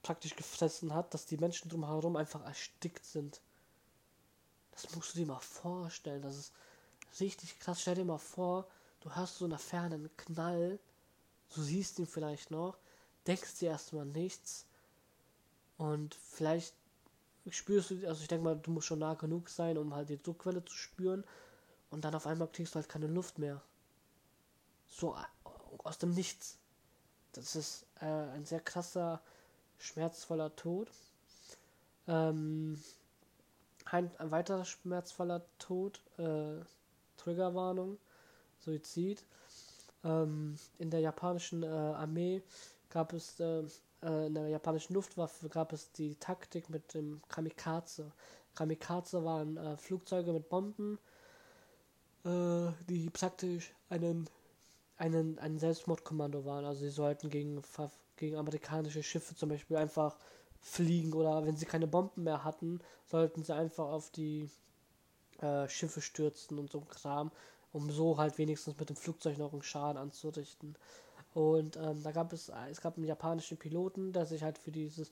praktisch 0.03 0.35
gefressen 0.35 0.93
hat, 0.93 1.13
dass 1.13 1.25
die 1.25 1.37
Menschen 1.37 1.69
drumherum 1.69 2.17
einfach 2.17 2.43
erstickt 2.45 3.05
sind. 3.05 3.41
Das 4.71 4.93
musst 4.95 5.13
du 5.13 5.19
dir 5.19 5.25
mal 5.25 5.39
vorstellen. 5.39 6.21
Das 6.21 6.37
ist 6.37 6.53
richtig 7.19 7.59
krass. 7.59 7.81
Stell 7.81 7.95
dir 7.95 8.05
mal 8.05 8.17
vor, 8.17 8.67
du 8.99 9.11
hast 9.11 9.37
so 9.37 9.45
in 9.45 9.51
der 9.51 9.59
Ferne 9.59 9.95
einen 9.95 10.17
Knall, 10.17 10.79
du 11.55 11.61
siehst 11.61 11.97
ihn 11.99 12.07
vielleicht 12.07 12.51
noch, 12.51 12.77
denkst 13.25 13.59
dir 13.59 13.69
erstmal 13.69 14.05
nichts 14.05 14.65
und 15.77 16.15
vielleicht 16.15 16.75
spürst 17.49 17.91
du, 17.91 18.07
also 18.07 18.21
ich 18.21 18.27
denke 18.27 18.43
mal, 18.43 18.57
du 18.57 18.71
musst 18.71 18.87
schon 18.87 18.99
nah 18.99 19.13
genug 19.13 19.49
sein, 19.49 19.77
um 19.77 19.93
halt 19.95 20.09
die 20.09 20.21
Druckquelle 20.21 20.63
zu 20.65 20.75
spüren 20.75 21.23
und 21.89 22.03
dann 22.03 22.15
auf 22.15 22.27
einmal 22.27 22.47
kriegst 22.49 22.73
du 22.73 22.79
halt 22.79 22.89
keine 22.89 23.07
Luft 23.07 23.37
mehr. 23.37 23.61
So 24.87 25.15
äh, 25.15 25.49
aus 25.83 25.97
dem 25.97 26.13
Nichts. 26.13 26.57
Das 27.33 27.55
ist 27.55 27.85
äh, 27.99 28.05
ein 28.05 28.45
sehr 28.45 28.59
krasser, 28.59 29.19
schmerzvoller 29.79 30.55
Tod. 30.55 30.89
Ähm, 32.07 32.79
ein, 33.85 34.11
ein 34.17 34.31
weiterer 34.31 34.65
schmerzvoller 34.65 35.43
Tod, 35.59 36.01
äh, 36.17 36.63
Triggerwarnung, 37.17 37.97
Suizid. 38.59 39.23
Ähm, 40.03 40.57
in 40.79 40.89
der 40.89 40.99
japanischen 40.99 41.63
äh, 41.63 41.67
Armee 41.67 42.41
gab 42.89 43.13
es, 43.13 43.39
äh, 43.39 43.63
äh, 44.03 44.27
in 44.27 44.33
der 44.35 44.49
japanischen 44.49 44.93
Luftwaffe 44.93 45.49
gab 45.49 45.73
es 45.73 45.91
die 45.91 46.15
Taktik 46.15 46.69
mit 46.69 46.93
dem 46.93 47.21
Kamikaze. 47.29 48.11
Kamikaze 48.55 49.23
waren 49.23 49.57
äh, 49.57 49.77
Flugzeuge 49.77 50.33
mit 50.33 50.49
Bomben, 50.49 50.99
äh, 52.25 52.71
die 52.87 53.09
praktisch 53.09 53.73
einen 53.89 54.29
einen, 55.03 55.37
ein 55.39 55.59
Selbstmordkommando 55.59 56.45
waren. 56.45 56.65
Also 56.65 56.81
sie 56.81 56.89
sollten 56.89 57.29
gegen, 57.29 57.61
gegen 58.15 58.37
amerikanische 58.37 59.03
Schiffe 59.03 59.35
zum 59.35 59.49
Beispiel 59.49 59.77
einfach 59.77 60.17
fliegen 60.61 61.13
oder 61.13 61.45
wenn 61.45 61.57
sie 61.57 61.65
keine 61.65 61.87
Bomben 61.87 62.23
mehr 62.23 62.43
hatten, 62.43 62.79
sollten 63.05 63.43
sie 63.43 63.53
einfach 63.53 63.85
auf 63.85 64.11
die 64.11 64.49
äh, 65.41 65.67
Schiffe 65.67 66.01
stürzen 66.01 66.57
und 66.57 66.71
so 66.71 66.79
Kram, 66.81 67.31
um 67.73 67.91
so 67.91 68.17
halt 68.17 68.37
wenigstens 68.37 68.79
mit 68.79 68.89
dem 68.89 68.95
Flugzeug 68.95 69.37
noch 69.37 69.51
einen 69.51 69.61
Schaden 69.61 69.97
anzurichten. 69.97 70.75
Und 71.33 71.75
ähm, 71.77 72.01
da 72.01 72.11
gab 72.11 72.31
es, 72.31 72.51
es 72.69 72.79
gab 72.79 72.95
einen 72.95 73.07
japanischen 73.07 73.57
Piloten, 73.57 74.13
der 74.13 74.25
sich 74.25 74.41
halt 74.41 74.57
für 74.57 74.71
dieses 74.71 75.11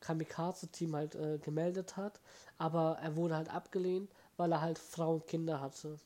Kamikaze-Team 0.00 0.94
halt 0.94 1.14
äh, 1.16 1.38
gemeldet 1.38 1.96
hat, 1.96 2.20
aber 2.58 2.98
er 3.02 3.16
wurde 3.16 3.36
halt 3.36 3.52
abgelehnt, 3.52 4.10
weil 4.36 4.52
er 4.52 4.60
halt 4.60 4.78
Frau 4.78 5.14
und 5.14 5.26
Kinder 5.26 5.60
hatte. 5.60 5.98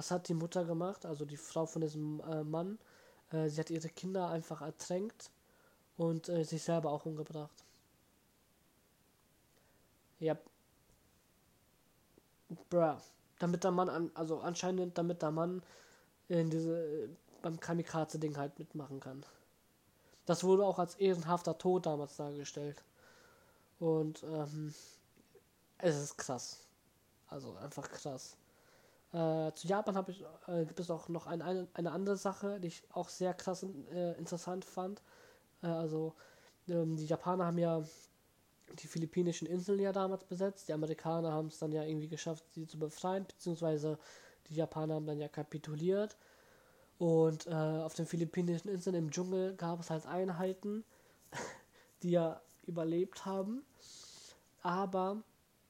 Was 0.00 0.10
hat 0.10 0.28
die 0.28 0.34
Mutter 0.34 0.64
gemacht, 0.64 1.04
also 1.04 1.26
die 1.26 1.36
Frau 1.36 1.66
von 1.66 1.82
diesem 1.82 2.20
äh, 2.20 2.42
Mann? 2.42 2.78
Äh, 3.32 3.50
sie 3.50 3.60
hat 3.60 3.68
ihre 3.68 3.90
Kinder 3.90 4.30
einfach 4.30 4.62
ertränkt 4.62 5.30
und 5.98 6.26
äh, 6.30 6.42
sich 6.42 6.62
selber 6.62 6.90
auch 6.90 7.04
umgebracht. 7.04 7.66
Ja. 10.18 10.38
Bruh. 12.70 12.96
Damit 13.40 13.62
der 13.62 13.72
Mann, 13.72 13.90
an, 13.90 14.10
also 14.14 14.40
anscheinend, 14.40 14.96
damit 14.96 15.20
der 15.20 15.32
Mann 15.32 15.62
in 16.28 16.48
diese, 16.48 17.10
beim 17.42 17.60
Kamikaze-Ding 17.60 18.38
halt 18.38 18.58
mitmachen 18.58 19.00
kann. 19.00 19.22
Das 20.24 20.42
wurde 20.44 20.64
auch 20.64 20.78
als 20.78 20.94
ehrenhafter 20.94 21.58
Tod 21.58 21.84
damals 21.84 22.16
dargestellt. 22.16 22.82
Und 23.78 24.22
ähm, 24.22 24.72
es 25.76 25.96
ist 25.98 26.16
krass. 26.16 26.60
Also 27.28 27.54
einfach 27.56 27.86
krass. 27.90 28.38
Äh, 29.12 29.52
zu 29.54 29.66
Japan 29.66 30.04
ich, 30.08 30.24
äh, 30.46 30.64
gibt 30.64 30.78
es 30.78 30.90
auch 30.90 31.08
noch 31.08 31.26
ein, 31.26 31.42
eine, 31.42 31.66
eine 31.74 31.92
andere 31.92 32.16
Sache, 32.16 32.60
die 32.60 32.68
ich 32.68 32.82
auch 32.92 33.08
sehr 33.08 33.34
krass 33.34 33.64
äh, 33.92 34.12
interessant 34.18 34.64
fand. 34.64 35.02
Äh, 35.62 35.66
also 35.66 36.14
ähm, 36.68 36.96
die 36.96 37.06
Japaner 37.06 37.46
haben 37.46 37.58
ja 37.58 37.82
die 38.78 38.86
philippinischen 38.86 39.48
Inseln 39.48 39.80
ja 39.80 39.92
damals 39.92 40.24
besetzt. 40.24 40.68
Die 40.68 40.72
Amerikaner 40.72 41.32
haben 41.32 41.48
es 41.48 41.58
dann 41.58 41.72
ja 41.72 41.82
irgendwie 41.82 42.08
geschafft, 42.08 42.44
sie 42.52 42.66
zu 42.66 42.78
befreien, 42.78 43.26
beziehungsweise 43.26 43.98
die 44.48 44.54
Japaner 44.54 44.94
haben 44.94 45.06
dann 45.06 45.18
ja 45.18 45.28
kapituliert. 45.28 46.16
Und 46.98 47.46
äh, 47.46 47.50
auf 47.50 47.94
den 47.94 48.06
philippinischen 48.06 48.70
Inseln 48.70 48.94
im 48.94 49.10
Dschungel 49.10 49.56
gab 49.56 49.80
es 49.80 49.90
halt 49.90 50.06
Einheiten, 50.06 50.84
die 52.02 52.10
ja 52.10 52.40
überlebt 52.66 53.24
haben, 53.24 53.64
aber 54.62 55.22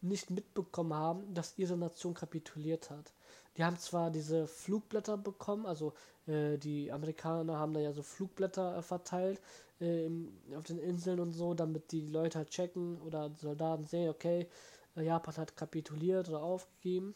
nicht 0.03 0.30
mitbekommen 0.30 0.95
haben, 0.95 1.32
dass 1.32 1.57
ihre 1.57 1.76
Nation 1.76 2.14
kapituliert 2.14 2.91
hat. 2.91 3.12
Die 3.57 3.64
haben 3.64 3.78
zwar 3.78 4.11
diese 4.11 4.47
Flugblätter 4.47 5.16
bekommen, 5.16 5.66
also 5.66 5.93
äh, 6.26 6.57
die 6.59 6.91
Amerikaner 6.93 7.59
haben 7.59 7.74
da 7.74 7.81
ja 7.81 7.93
so 7.93 8.03
Flugblätter 8.03 8.78
äh, 8.78 8.83
verteilt 8.83 9.41
äh, 9.81 10.07
im, 10.07 10.33
auf 10.57 10.64
den 10.64 10.78
Inseln 10.78 11.20
und 11.20 11.33
so, 11.33 11.55
damit 11.55 11.93
die 11.93 12.07
Leute 12.07 12.39
halt 12.39 12.51
checken 12.51 13.01
oder 13.03 13.31
Soldaten 13.37 13.85
sehen, 13.85 14.11
okay, 14.11 14.49
äh, 14.97 15.03
Japan 15.03 15.37
hat 15.37 15.57
kapituliert 15.57 16.28
oder 16.28 16.43
aufgegeben. 16.43 17.14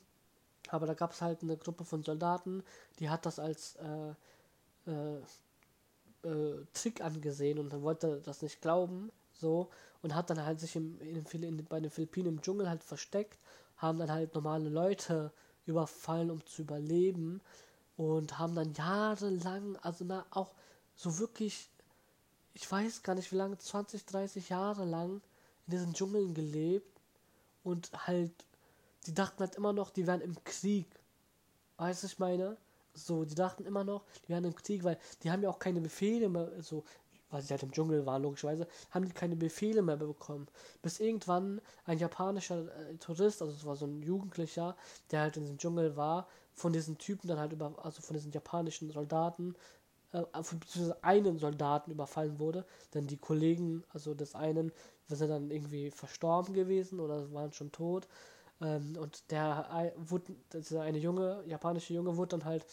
Aber 0.68 0.86
da 0.86 0.94
gab 0.94 1.12
es 1.12 1.20
halt 1.20 1.42
eine 1.42 1.56
Gruppe 1.56 1.84
von 1.84 2.02
Soldaten, 2.02 2.62
die 2.98 3.10
hat 3.10 3.26
das 3.26 3.38
als 3.38 3.76
äh, 3.76 4.14
äh, 4.86 6.64
Trick 6.72 7.00
angesehen 7.02 7.58
und 7.58 7.72
dann 7.72 7.82
wollte 7.82 8.20
das 8.24 8.42
nicht 8.42 8.60
glauben, 8.62 9.12
so, 9.32 9.68
und 10.02 10.14
hat 10.14 10.30
dann 10.30 10.44
halt 10.44 10.60
sich 10.60 10.76
im, 10.76 10.98
in, 11.00 11.24
in, 11.42 11.64
bei 11.64 11.80
den 11.80 11.90
Philippinen 11.90 12.28
im 12.28 12.42
Dschungel 12.42 12.68
halt 12.68 12.84
versteckt, 12.84 13.38
haben 13.76 13.98
dann 13.98 14.10
halt 14.10 14.34
normale 14.34 14.68
Leute 14.68 15.32
überfallen, 15.66 16.30
um 16.30 16.44
zu 16.46 16.62
überleben. 16.62 17.40
Und 17.96 18.38
haben 18.38 18.54
dann 18.54 18.72
jahrelang, 18.74 19.76
also 19.76 20.04
na, 20.04 20.26
auch 20.30 20.52
so 20.96 21.18
wirklich, 21.18 21.68
ich 22.54 22.70
weiß 22.70 23.02
gar 23.02 23.14
nicht 23.14 23.30
wie 23.32 23.36
lange, 23.36 23.58
20, 23.58 24.04
30 24.04 24.48
Jahre 24.48 24.84
lang 24.84 25.20
in 25.66 25.70
diesen 25.70 25.94
Dschungeln 25.94 26.34
gelebt. 26.34 27.00
Und 27.62 27.90
halt, 28.06 28.32
die 29.06 29.14
dachten 29.14 29.40
halt 29.40 29.54
immer 29.56 29.72
noch, 29.72 29.90
die 29.90 30.06
wären 30.06 30.20
im 30.20 30.42
Krieg. 30.44 30.88
Weißt 31.76 32.02
du, 32.02 32.06
ich 32.08 32.18
meine? 32.18 32.56
So, 32.94 33.24
die 33.24 33.34
dachten 33.34 33.64
immer 33.64 33.82
noch, 33.82 34.04
die 34.24 34.28
wären 34.28 34.44
im 34.44 34.54
Krieg, 34.54 34.84
weil 34.84 34.98
die 35.22 35.30
haben 35.30 35.42
ja 35.42 35.50
auch 35.50 35.58
keine 35.58 35.80
Befehle 35.80 36.28
mehr, 36.28 36.62
so, 36.62 36.84
weil 37.34 37.42
sie 37.42 37.52
halt 37.52 37.64
im 37.64 37.72
Dschungel 37.72 38.06
waren, 38.06 38.22
logischerweise, 38.22 38.68
haben 38.92 39.06
die 39.06 39.12
keine 39.12 39.34
Befehle 39.34 39.82
mehr 39.82 39.96
bekommen. 39.96 40.46
Bis 40.82 41.00
irgendwann 41.00 41.60
ein 41.84 41.98
japanischer 41.98 42.68
äh, 42.88 42.94
Tourist, 42.98 43.42
also 43.42 43.52
es 43.52 43.66
war 43.66 43.74
so 43.74 43.86
ein 43.86 44.02
Jugendlicher, 44.02 44.76
der 45.10 45.22
halt 45.22 45.36
in 45.36 45.42
diesem 45.42 45.58
Dschungel 45.58 45.96
war, 45.96 46.28
von 46.52 46.72
diesen 46.72 46.96
Typen 46.96 47.26
dann 47.26 47.40
halt 47.40 47.52
über, 47.52 47.74
also 47.84 48.02
von 48.02 48.14
diesen 48.14 48.30
japanischen 48.30 48.88
Soldaten, 48.92 49.56
äh, 50.12 50.22
von 50.44 50.60
einen 51.02 51.38
Soldaten 51.38 51.90
überfallen 51.90 52.38
wurde, 52.38 52.64
denn 52.94 53.08
die 53.08 53.18
Kollegen, 53.18 53.82
also 53.92 54.14
des 54.14 54.36
einen, 54.36 54.70
sind 55.08 55.28
dann 55.28 55.50
irgendwie 55.50 55.90
verstorben 55.90 56.54
gewesen 56.54 57.00
oder 57.00 57.32
waren 57.32 57.52
schon 57.52 57.72
tot. 57.72 58.06
Ähm, 58.60 58.96
und 58.96 59.28
der 59.32 59.68
äh, 59.74 59.90
wurde, 59.96 60.36
dieser 60.52 60.82
eine 60.82 60.98
junge, 60.98 61.42
japanische 61.48 61.94
Junge 61.94 62.16
wurde 62.16 62.38
dann 62.38 62.44
halt 62.44 62.64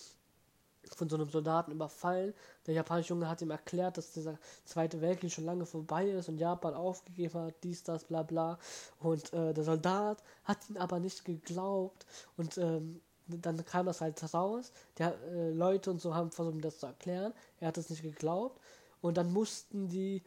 von 0.95 1.09
so 1.09 1.15
einem 1.15 1.29
Soldaten 1.29 1.71
überfallen. 1.71 2.33
Der 2.65 2.73
japanische 2.73 3.09
Junge 3.09 3.29
hat 3.29 3.41
ihm 3.41 3.51
erklärt, 3.51 3.97
dass 3.97 4.11
dieser 4.11 4.37
Zweite 4.65 5.01
Weltkrieg 5.01 5.31
schon 5.31 5.45
lange 5.45 5.65
vorbei 5.65 6.09
ist 6.09 6.29
und 6.29 6.37
Japan 6.37 6.73
aufgegeben 6.73 7.39
hat, 7.39 7.55
dies, 7.63 7.83
das, 7.83 8.03
bla 8.03 8.23
bla. 8.23 8.57
Und 8.99 9.31
äh, 9.33 9.53
der 9.53 9.63
Soldat 9.63 10.23
hat 10.43 10.69
ihn 10.69 10.77
aber 10.77 10.99
nicht 10.99 11.25
geglaubt 11.25 12.05
und 12.37 12.57
ähm, 12.57 13.01
dann 13.27 13.63
kam 13.65 13.85
das 13.85 14.01
halt 14.01 14.21
raus. 14.33 14.71
Der 14.97 15.15
äh, 15.31 15.51
Leute 15.51 15.91
und 15.91 16.01
so 16.01 16.13
haben 16.13 16.31
versucht, 16.31 16.55
ihm 16.55 16.61
das 16.61 16.79
zu 16.79 16.87
erklären. 16.87 17.33
Er 17.59 17.69
hat 17.69 17.77
es 17.77 17.89
nicht 17.89 18.01
geglaubt. 18.01 18.59
Und 19.01 19.17
dann 19.17 19.31
mussten 19.31 19.87
die 19.87 20.21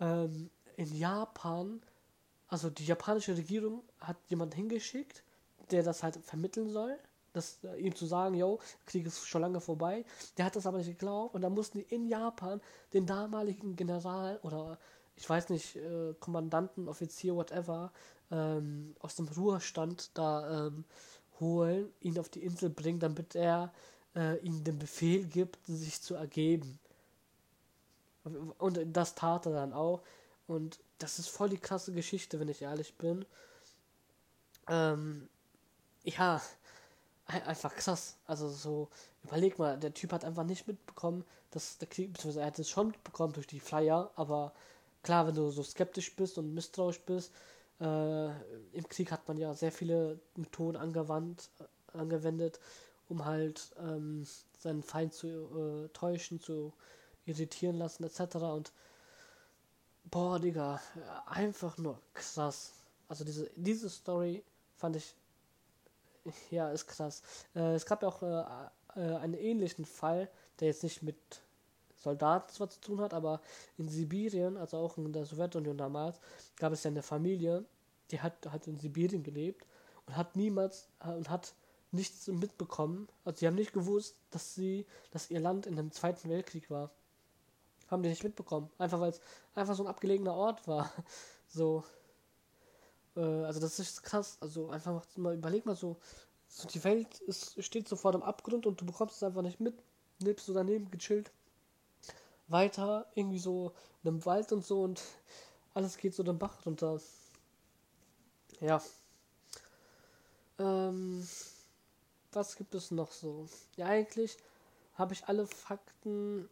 ähm, 0.00 0.50
in 0.76 0.94
Japan, 0.96 1.80
also 2.48 2.70
die 2.70 2.84
japanische 2.84 3.36
Regierung 3.36 3.82
hat 4.00 4.16
jemanden 4.28 4.56
hingeschickt, 4.56 5.22
der 5.70 5.82
das 5.82 6.02
halt 6.02 6.16
vermitteln 6.16 6.70
soll, 6.70 6.98
das, 7.34 7.58
äh, 7.64 7.76
ihm 7.76 7.94
zu 7.94 8.06
sagen, 8.06 8.34
yo, 8.34 8.58
Krieg 8.86 9.06
ist 9.06 9.26
schon 9.26 9.42
lange 9.42 9.60
vorbei. 9.60 10.06
Der 10.38 10.46
hat 10.46 10.56
das 10.56 10.66
aber 10.66 10.78
nicht 10.78 10.86
geglaubt 10.86 11.34
und 11.34 11.42
dann 11.42 11.52
mussten 11.52 11.78
die 11.78 11.94
in 11.94 12.08
Japan 12.08 12.60
den 12.94 13.04
damaligen 13.04 13.76
General 13.76 14.38
oder 14.42 14.78
ich 15.16 15.28
weiß 15.28 15.50
nicht, 15.50 15.76
äh, 15.76 16.14
Kommandanten, 16.18 16.88
Offizier, 16.88 17.36
whatever, 17.36 17.92
ähm, 18.30 18.96
aus 19.00 19.14
dem 19.16 19.28
Ruhestand 19.28 20.10
da 20.14 20.66
ähm, 20.66 20.84
holen, 21.40 21.92
ihn 22.00 22.18
auf 22.18 22.28
die 22.28 22.42
Insel 22.42 22.70
bringen, 22.70 22.98
damit 22.98 23.34
er 23.34 23.72
äh, 24.16 24.38
ihnen 24.38 24.64
den 24.64 24.78
Befehl 24.78 25.24
gibt, 25.26 25.58
sich 25.66 26.00
zu 26.00 26.14
ergeben. 26.14 26.78
Und 28.58 28.80
das 28.92 29.14
tat 29.14 29.46
er 29.46 29.52
dann 29.52 29.72
auch. 29.72 30.02
Und 30.46 30.80
das 30.98 31.18
ist 31.18 31.28
voll 31.28 31.50
die 31.50 31.58
krasse 31.58 31.92
Geschichte, 31.92 32.40
wenn 32.40 32.48
ich 32.48 32.62
ehrlich 32.62 32.94
bin. 32.96 33.24
Ähm, 34.66 35.28
ja, 36.04 36.40
einfach 37.26 37.74
krass. 37.74 38.16
Also 38.26 38.48
so, 38.48 38.88
überleg 39.22 39.58
mal, 39.58 39.78
der 39.78 39.94
Typ 39.94 40.12
hat 40.12 40.24
einfach 40.24 40.44
nicht 40.44 40.66
mitbekommen, 40.66 41.24
dass 41.50 41.78
der 41.78 41.88
Krieg, 41.88 42.12
beziehungsweise 42.12 42.40
er 42.40 42.46
hat 42.46 42.58
es 42.58 42.68
schon 42.68 42.88
mitbekommen 42.88 43.32
durch 43.32 43.46
die 43.46 43.60
Flyer, 43.60 44.10
aber 44.16 44.52
klar, 45.02 45.26
wenn 45.26 45.34
du 45.34 45.50
so 45.50 45.62
skeptisch 45.62 46.14
bist 46.16 46.38
und 46.38 46.54
misstrauisch 46.54 47.00
bist, 47.00 47.32
äh, 47.80 48.26
im 48.26 48.88
Krieg 48.88 49.10
hat 49.10 49.26
man 49.28 49.36
ja 49.36 49.54
sehr 49.54 49.72
viele 49.72 50.20
Methoden 50.36 50.76
angewandt, 50.76 51.50
äh, 51.60 51.98
angewendet, 51.98 52.60
um 53.08 53.24
halt 53.24 53.72
ähm, 53.78 54.26
seinen 54.58 54.82
Feind 54.82 55.12
zu 55.14 55.28
äh, 55.28 55.88
täuschen, 55.88 56.40
zu 56.40 56.72
irritieren 57.26 57.76
lassen, 57.76 58.04
etc. 58.04 58.36
Und 58.36 58.72
boah, 60.04 60.38
Digga, 60.38 60.80
einfach 61.26 61.76
nur 61.78 62.00
krass. 62.14 62.72
Also 63.08 63.24
diese, 63.24 63.50
diese 63.56 63.90
Story 63.90 64.42
fand 64.76 64.96
ich, 64.96 65.14
ja, 66.50 66.70
ist 66.70 66.86
krass. 66.86 67.22
Äh, 67.54 67.74
es 67.74 67.86
gab 67.86 68.02
ja 68.02 68.08
auch 68.08 68.22
äh, 68.22 69.00
äh, 69.00 69.16
einen 69.16 69.34
ähnlichen 69.34 69.84
Fall, 69.84 70.28
der 70.60 70.68
jetzt 70.68 70.82
nicht 70.82 71.02
mit 71.02 71.16
Soldaten 71.96 72.52
zwar 72.52 72.68
zu 72.68 72.80
tun 72.80 73.00
hat, 73.00 73.14
aber 73.14 73.40
in 73.78 73.88
Sibirien, 73.88 74.56
also 74.56 74.78
auch 74.78 74.98
in 74.98 75.12
der 75.12 75.24
Sowjetunion 75.24 75.76
damals, 75.76 76.20
gab 76.56 76.72
es 76.72 76.84
ja 76.84 76.90
eine 76.90 77.02
Familie, 77.02 77.64
die 78.10 78.20
hat, 78.20 78.46
hat 78.46 78.66
in 78.66 78.78
Sibirien 78.78 79.22
gelebt 79.22 79.66
und 80.06 80.16
hat 80.16 80.36
niemals 80.36 80.88
äh, 81.00 81.10
und 81.10 81.30
hat 81.30 81.54
nichts 81.92 82.26
mitbekommen. 82.26 83.08
Also 83.24 83.40
sie 83.40 83.46
haben 83.46 83.54
nicht 83.54 83.72
gewusst, 83.72 84.16
dass 84.30 84.54
sie, 84.54 84.86
dass 85.10 85.30
ihr 85.30 85.40
Land 85.40 85.66
in 85.66 85.76
dem 85.76 85.92
Zweiten 85.92 86.28
Weltkrieg 86.28 86.68
war. 86.70 86.90
Haben 87.88 88.02
die 88.02 88.08
nicht 88.08 88.24
mitbekommen. 88.24 88.70
Einfach 88.78 89.00
weil 89.00 89.10
es 89.10 89.20
einfach 89.54 89.74
so 89.74 89.84
ein 89.84 89.88
abgelegener 89.88 90.34
Ort 90.34 90.66
war. 90.66 90.90
So. 91.46 91.84
Äh, 93.16 93.20
also 93.20 93.60
das 93.60 93.78
ist 93.78 94.02
krass. 94.02 94.38
Also 94.40 94.70
einfach 94.70 95.04
mal 95.16 95.34
überleg 95.34 95.66
mal 95.66 95.76
so, 95.76 95.96
so 96.48 96.68
die 96.68 96.82
Welt 96.84 97.20
ist, 97.20 97.62
steht 97.64 97.88
so 97.88 97.96
vor 97.96 98.12
dem 98.12 98.22
Abgrund 98.22 98.66
und 98.66 98.80
du 98.80 98.86
bekommst 98.86 99.16
es 99.16 99.22
einfach 99.22 99.42
nicht 99.42 99.60
mit. 99.60 99.74
Lebst 100.20 100.48
du 100.48 100.52
daneben 100.52 100.90
gechillt. 100.90 101.32
Weiter, 102.48 103.06
irgendwie 103.14 103.38
so 103.38 103.72
in 104.02 104.08
einem 104.10 104.24
Wald 104.26 104.52
und 104.52 104.64
so 104.64 104.82
und 104.82 105.02
alles 105.72 105.96
geht 105.96 106.14
so 106.14 106.22
den 106.22 106.38
Bach 106.38 106.64
runter. 106.66 107.00
Ja. 108.60 108.82
Ähm, 110.58 111.26
was 112.32 112.56
gibt 112.56 112.74
es 112.74 112.90
noch 112.90 113.10
so? 113.12 113.48
Ja, 113.76 113.86
eigentlich 113.86 114.36
habe 114.94 115.14
ich 115.14 115.26
alle 115.26 115.46
Fakten, 115.46 116.48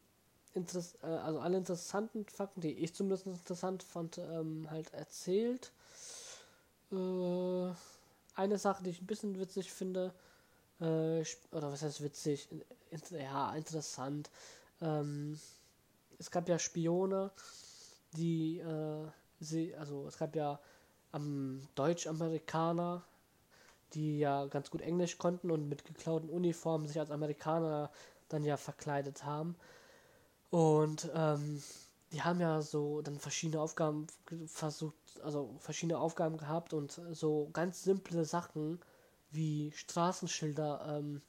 Interess 0.55 0.97
äh, 1.03 1.07
also 1.07 1.41
alle 1.41 1.59
interessanten 1.59 2.27
Fakten, 2.27 2.61
die 2.61 2.73
ich 2.73 2.95
zumindest 2.95 3.27
interessant 3.27 3.83
fand, 3.83 4.19
ähm, 4.19 4.67
halt 4.71 4.93
erzählt. 4.93 5.73
Äh, 6.93 7.73
eine 8.35 8.59
Sache, 8.59 8.83
die 8.83 8.91
ich 8.91 9.01
ein 9.01 9.07
bisschen 9.07 9.39
witzig 9.39 9.73
finde, 9.73 10.13
äh, 10.81 11.25
oder 11.53 11.73
was 11.73 11.83
heißt 11.83 12.03
witzig? 12.03 12.49
In, 12.51 13.01
ja, 13.19 13.55
interessant. 13.55 14.31
Ähm, 14.81 15.39
es 16.19 16.31
gab 16.31 16.49
ja 16.49 16.59
Spione, 16.59 17.31
die, 18.13 18.59
äh, 18.59 19.07
sie, 19.41 19.75
also 19.77 20.07
es 20.07 20.19
gab 20.19 20.37
ja 20.37 20.61
am 21.13 21.67
Deutsch-Amerikaner, 21.75 23.03
die 23.95 24.19
ja 24.19 24.47
ganz 24.47 24.71
gut 24.71 24.81
Englisch 24.81 25.19
konnten 25.19 25.51
und 25.51 25.69
mit 25.69 25.85
geklauten 25.85 26.31
Uniformen 26.31 26.87
sich 26.87 26.99
als 26.99 27.11
Amerikaner 27.11 27.91
dann 28.29 28.45
ja 28.45 28.57
verkleidet 28.57 29.25
haben. 29.25 29.57
Und 30.51 31.11
ähm, 31.15 31.63
die 32.13 32.23
haben 32.23 32.41
ja 32.41 32.63
so 32.63 33.03
dann 33.03 33.19
verschiedene 33.19 33.61
Aufgaben 33.61 34.07
versucht, 34.47 34.95
also 35.21 35.55
verschiedene 35.59 35.99
Aufgaben 35.99 36.37
gehabt 36.37 36.73
und 36.73 37.01
so 37.13 37.51
ganz 37.53 37.83
simple 37.83 38.25
Sachen 38.25 38.81
wie 39.31 39.73
Straßenschilder 39.73 40.99
ähm, 40.99 41.23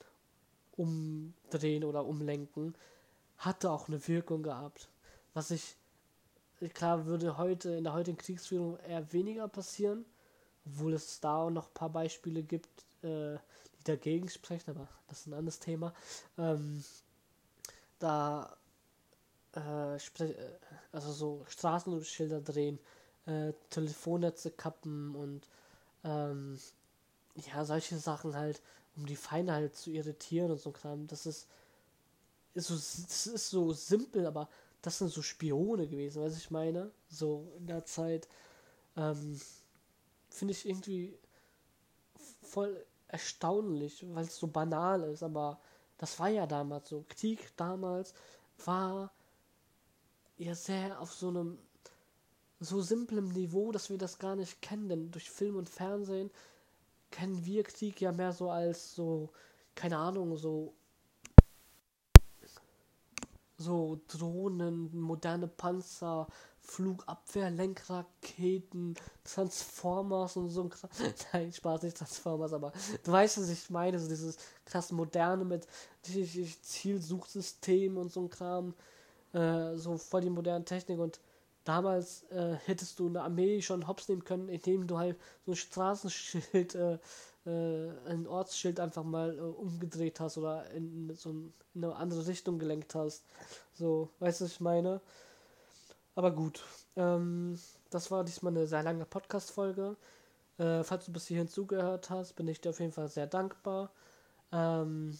umdrehen 0.75 1.83
oder 1.83 2.05
umlenken 2.05 2.75
hatte 3.37 3.71
auch 3.71 3.87
eine 3.87 4.07
Wirkung 4.07 4.43
gehabt. 4.43 4.89
Was 5.33 5.51
ich 5.51 5.75
klar 6.73 7.05
würde 7.05 7.37
heute 7.37 7.71
in 7.71 7.83
der 7.83 7.93
heutigen 7.93 8.17
Kriegsführung 8.17 8.77
eher 8.79 9.11
weniger 9.11 9.47
passieren, 9.47 10.05
obwohl 10.65 10.93
es 10.93 11.19
da 11.19 11.43
auch 11.43 11.49
noch 11.49 11.67
ein 11.67 11.73
paar 11.73 11.89
Beispiele 11.89 12.43
gibt, 12.43 12.69
äh, 13.03 13.37
die 13.79 13.83
dagegen 13.85 14.29
sprechen, 14.29 14.71
aber 14.71 14.87
das 15.07 15.21
ist 15.21 15.27
ein 15.27 15.33
anderes 15.33 15.59
Thema. 15.59 15.93
Ähm, 16.37 16.83
da 17.99 18.55
äh, 19.55 19.95
äh 19.95 20.35
also 20.91 21.11
so 21.11 21.45
Straßenschilder 21.47 22.41
drehen, 22.41 22.79
äh, 23.25 23.53
Telefonnetze 23.69 24.51
kappen 24.51 25.15
und 25.15 25.47
ähm, 26.03 26.59
ja, 27.35 27.65
solche 27.65 27.97
Sachen 27.97 28.35
halt, 28.35 28.61
um 28.95 29.05
die 29.05 29.15
Feinde 29.15 29.53
halt 29.53 29.75
zu 29.75 29.91
irritieren 29.91 30.51
und 30.51 30.59
so 30.59 30.71
Kram. 30.71 31.07
Das 31.07 31.25
ist, 31.25 31.47
ist 32.53 32.67
so, 32.67 32.75
das 32.75 33.27
ist 33.27 33.49
so 33.49 33.73
simpel, 33.73 34.25
aber 34.25 34.49
das 34.81 34.99
sind 34.99 35.11
so 35.11 35.21
Spione 35.21 35.87
gewesen, 35.87 36.21
was 36.23 36.37
ich 36.37 36.51
meine. 36.51 36.91
So 37.09 37.51
in 37.57 37.67
der 37.67 37.85
Zeit. 37.85 38.27
Ähm, 38.97 39.39
Finde 40.29 40.51
ich 40.51 40.67
irgendwie 40.67 41.17
voll 42.41 42.85
erstaunlich, 43.07 44.05
weil 44.13 44.25
es 44.25 44.37
so 44.37 44.47
banal 44.47 45.03
ist, 45.03 45.23
aber 45.23 45.59
das 45.97 46.19
war 46.19 46.29
ja 46.29 46.45
damals 46.47 46.89
so. 46.89 47.05
Krieg 47.07 47.55
damals 47.55 48.13
war 48.65 49.11
ja 50.37 50.55
sehr 50.55 50.99
auf 50.99 51.13
so 51.13 51.29
einem 51.29 51.57
so 52.63 52.81
simplem 52.81 53.29
Niveau, 53.29 53.71
dass 53.71 53.89
wir 53.89 53.97
das 53.97 54.19
gar 54.19 54.35
nicht 54.35 54.61
kennen, 54.61 54.89
denn 54.89 55.11
durch 55.11 55.29
Film 55.29 55.55
und 55.55 55.69
Fernsehen 55.69 56.31
kennen 57.11 57.45
wir 57.45 57.63
Krieg 57.63 58.01
ja 58.01 58.11
mehr 58.11 58.33
so 58.33 58.49
als 58.49 58.95
so, 58.95 59.29
keine 59.75 59.97
Ahnung, 59.97 60.35
so 60.37 60.73
so 63.63 63.99
Drohnen, 64.07 64.89
moderne 64.99 65.47
Panzer, 65.47 66.27
Flugabwehr, 66.59 67.49
Lenkraketen, 67.51 68.95
Transformers 69.23 70.37
und 70.37 70.49
so 70.49 70.63
ein 70.63 70.69
Kram. 70.69 70.89
Nein, 71.33 71.51
Spaß, 71.51 71.83
nicht 71.83 71.97
Transformers, 71.97 72.53
aber 72.53 72.71
du 73.03 73.11
weißt, 73.11 73.37
was 73.39 73.49
ich 73.49 73.69
meine, 73.69 73.99
so 73.99 74.07
dieses 74.07 74.37
krass 74.65 74.91
moderne 74.91 75.45
mit 75.45 75.67
Zielsuchsystem 76.01 77.97
und 77.97 78.11
so 78.11 78.21
ein 78.21 78.29
Kram, 78.29 78.73
äh, 79.33 79.75
so 79.75 79.97
voll 79.97 80.21
die 80.21 80.29
moderne 80.29 80.65
Technik 80.65 80.99
und 80.99 81.19
damals 81.63 82.23
äh, 82.31 82.55
hättest 82.65 82.99
du 82.99 83.07
eine 83.07 83.21
Armee 83.21 83.61
schon 83.61 83.87
hops 83.87 84.07
nehmen 84.09 84.23
können, 84.23 84.49
indem 84.49 84.87
du 84.87 84.97
halt 84.97 85.17
so 85.45 85.51
ein 85.51 85.55
Straßenschild 85.55 86.75
äh, 86.75 86.99
äh, 87.45 87.89
ein 88.05 88.25
Ortsschild 88.27 88.79
einfach 88.79 89.03
mal 89.03 89.37
äh, 89.37 89.41
umgedreht 89.41 90.19
hast 90.19 90.37
oder 90.37 90.69
in, 90.71 91.13
so 91.15 91.29
ein, 91.29 91.53
in 91.73 91.83
eine 91.83 91.95
andere 91.95 92.25
Richtung 92.27 92.59
gelenkt 92.59 92.95
hast. 92.95 93.25
So, 93.73 94.09
weißt 94.19 94.41
du, 94.41 94.45
was 94.45 94.51
ich 94.53 94.61
meine? 94.61 95.01
Aber 96.15 96.31
gut. 96.31 96.63
Ähm, 96.95 97.59
das 97.89 98.11
war 98.11 98.23
diesmal 98.23 98.53
eine 98.53 98.67
sehr 98.67 98.83
lange 98.83 99.05
Podcast-Folge. 99.05 99.97
Äh, 100.57 100.83
falls 100.83 101.05
du 101.05 101.11
bis 101.11 101.27
hierhin 101.27 101.47
zugehört 101.47 102.09
hast, 102.09 102.33
bin 102.33 102.47
ich 102.47 102.61
dir 102.61 102.69
auf 102.69 102.79
jeden 102.79 102.91
Fall 102.91 103.09
sehr 103.09 103.27
dankbar. 103.27 103.91
Ähm, 104.51 105.17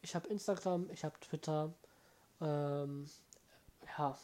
ich 0.00 0.14
habe 0.14 0.28
Instagram, 0.28 0.88
ich 0.90 1.04
habe 1.04 1.18
Twitter. 1.20 1.72
Ähm, 2.40 3.06
ja. 3.98 4.16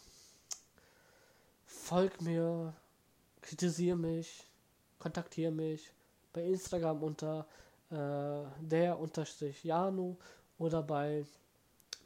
Folg 1.89 2.20
mir, 2.20 2.74
kritisiere 3.41 3.97
mich, 3.97 4.45
kontaktiere 4.99 5.51
mich 5.51 5.91
bei 6.34 6.45
Instagram 6.45 7.03
unter 7.03 7.47
äh, 7.91 8.45
der 8.61 8.99
unterstrich 8.99 9.64
Janu 9.64 10.16
oder 10.59 10.82
bei 10.82 11.24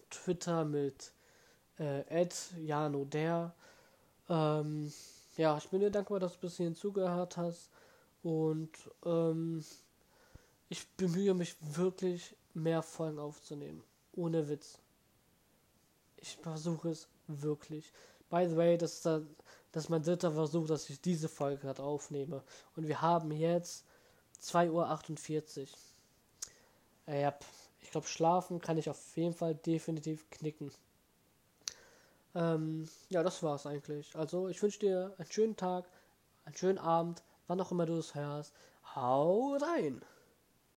Twitter 0.09 0.65
mit 0.65 1.11
äh, 1.81 2.29
Janu 2.65 3.07
der. 3.07 3.53
Ähm, 4.29 4.93
ja, 5.37 5.59
ich 5.59 5.69
bin 5.69 5.81
dir 5.81 5.91
dankbar, 5.91 6.21
dass 6.21 6.35
du 6.35 6.39
bis 6.43 6.59
hierhin 6.59 6.77
zugehört 6.77 7.37
hast 7.37 7.69
und 8.23 8.71
ähm, 9.05 9.65
ich 10.69 10.89
bemühe 10.91 11.35
mich 11.35 11.57
wirklich 11.61 12.37
mehr 12.55 12.85
Folgen 12.85 13.19
aufzunehmen. 13.19 13.83
Ohne 14.13 14.49
Witz. 14.49 14.79
Ich 16.19 16.37
versuche 16.37 16.91
es 16.91 17.09
wirklich. 17.27 17.93
By 18.31 18.47
the 18.49 18.57
way, 18.57 18.79
das 18.79 19.05
ist, 19.05 19.27
das 19.73 19.85
ist 19.85 19.91
mein 19.91 20.03
dritter 20.03 20.33
Versuch, 20.33 20.67
dass 20.67 20.89
ich 20.91 21.01
diese 21.01 21.29
Folge 21.29 21.63
gerade 21.63 21.83
aufnehme. 21.83 22.43
Und 22.77 22.87
wir 22.87 23.01
haben 23.01 23.33
jetzt 23.33 23.85
2.48 24.43 25.61
Uhr. 25.61 25.69
Äh, 27.07 27.23
ja, 27.23 27.35
ich 27.81 27.91
glaube, 27.91 28.07
schlafen 28.07 28.61
kann 28.61 28.79
ich 28.79 28.89
auf 28.89 29.17
jeden 29.17 29.35
Fall 29.35 29.55
definitiv 29.55 30.29
knicken. 30.31 30.71
Ähm, 32.35 32.89
ja, 33.09 33.23
das 33.23 33.43
war's 33.43 33.67
eigentlich. 33.67 34.15
Also, 34.15 34.49
ich 34.49 34.63
wünsche 34.63 34.79
dir 34.79 35.15
einen 35.19 35.31
schönen 35.31 35.57
Tag, 35.57 35.87
einen 36.45 36.57
schönen 36.57 36.79
Abend, 36.79 37.23
wann 37.47 37.61
auch 37.61 37.73
immer 37.73 37.87
du 37.87 37.97
es 37.97 38.15
hörst. 38.15 38.55
Hau 38.95 39.57
rein! 39.57 40.03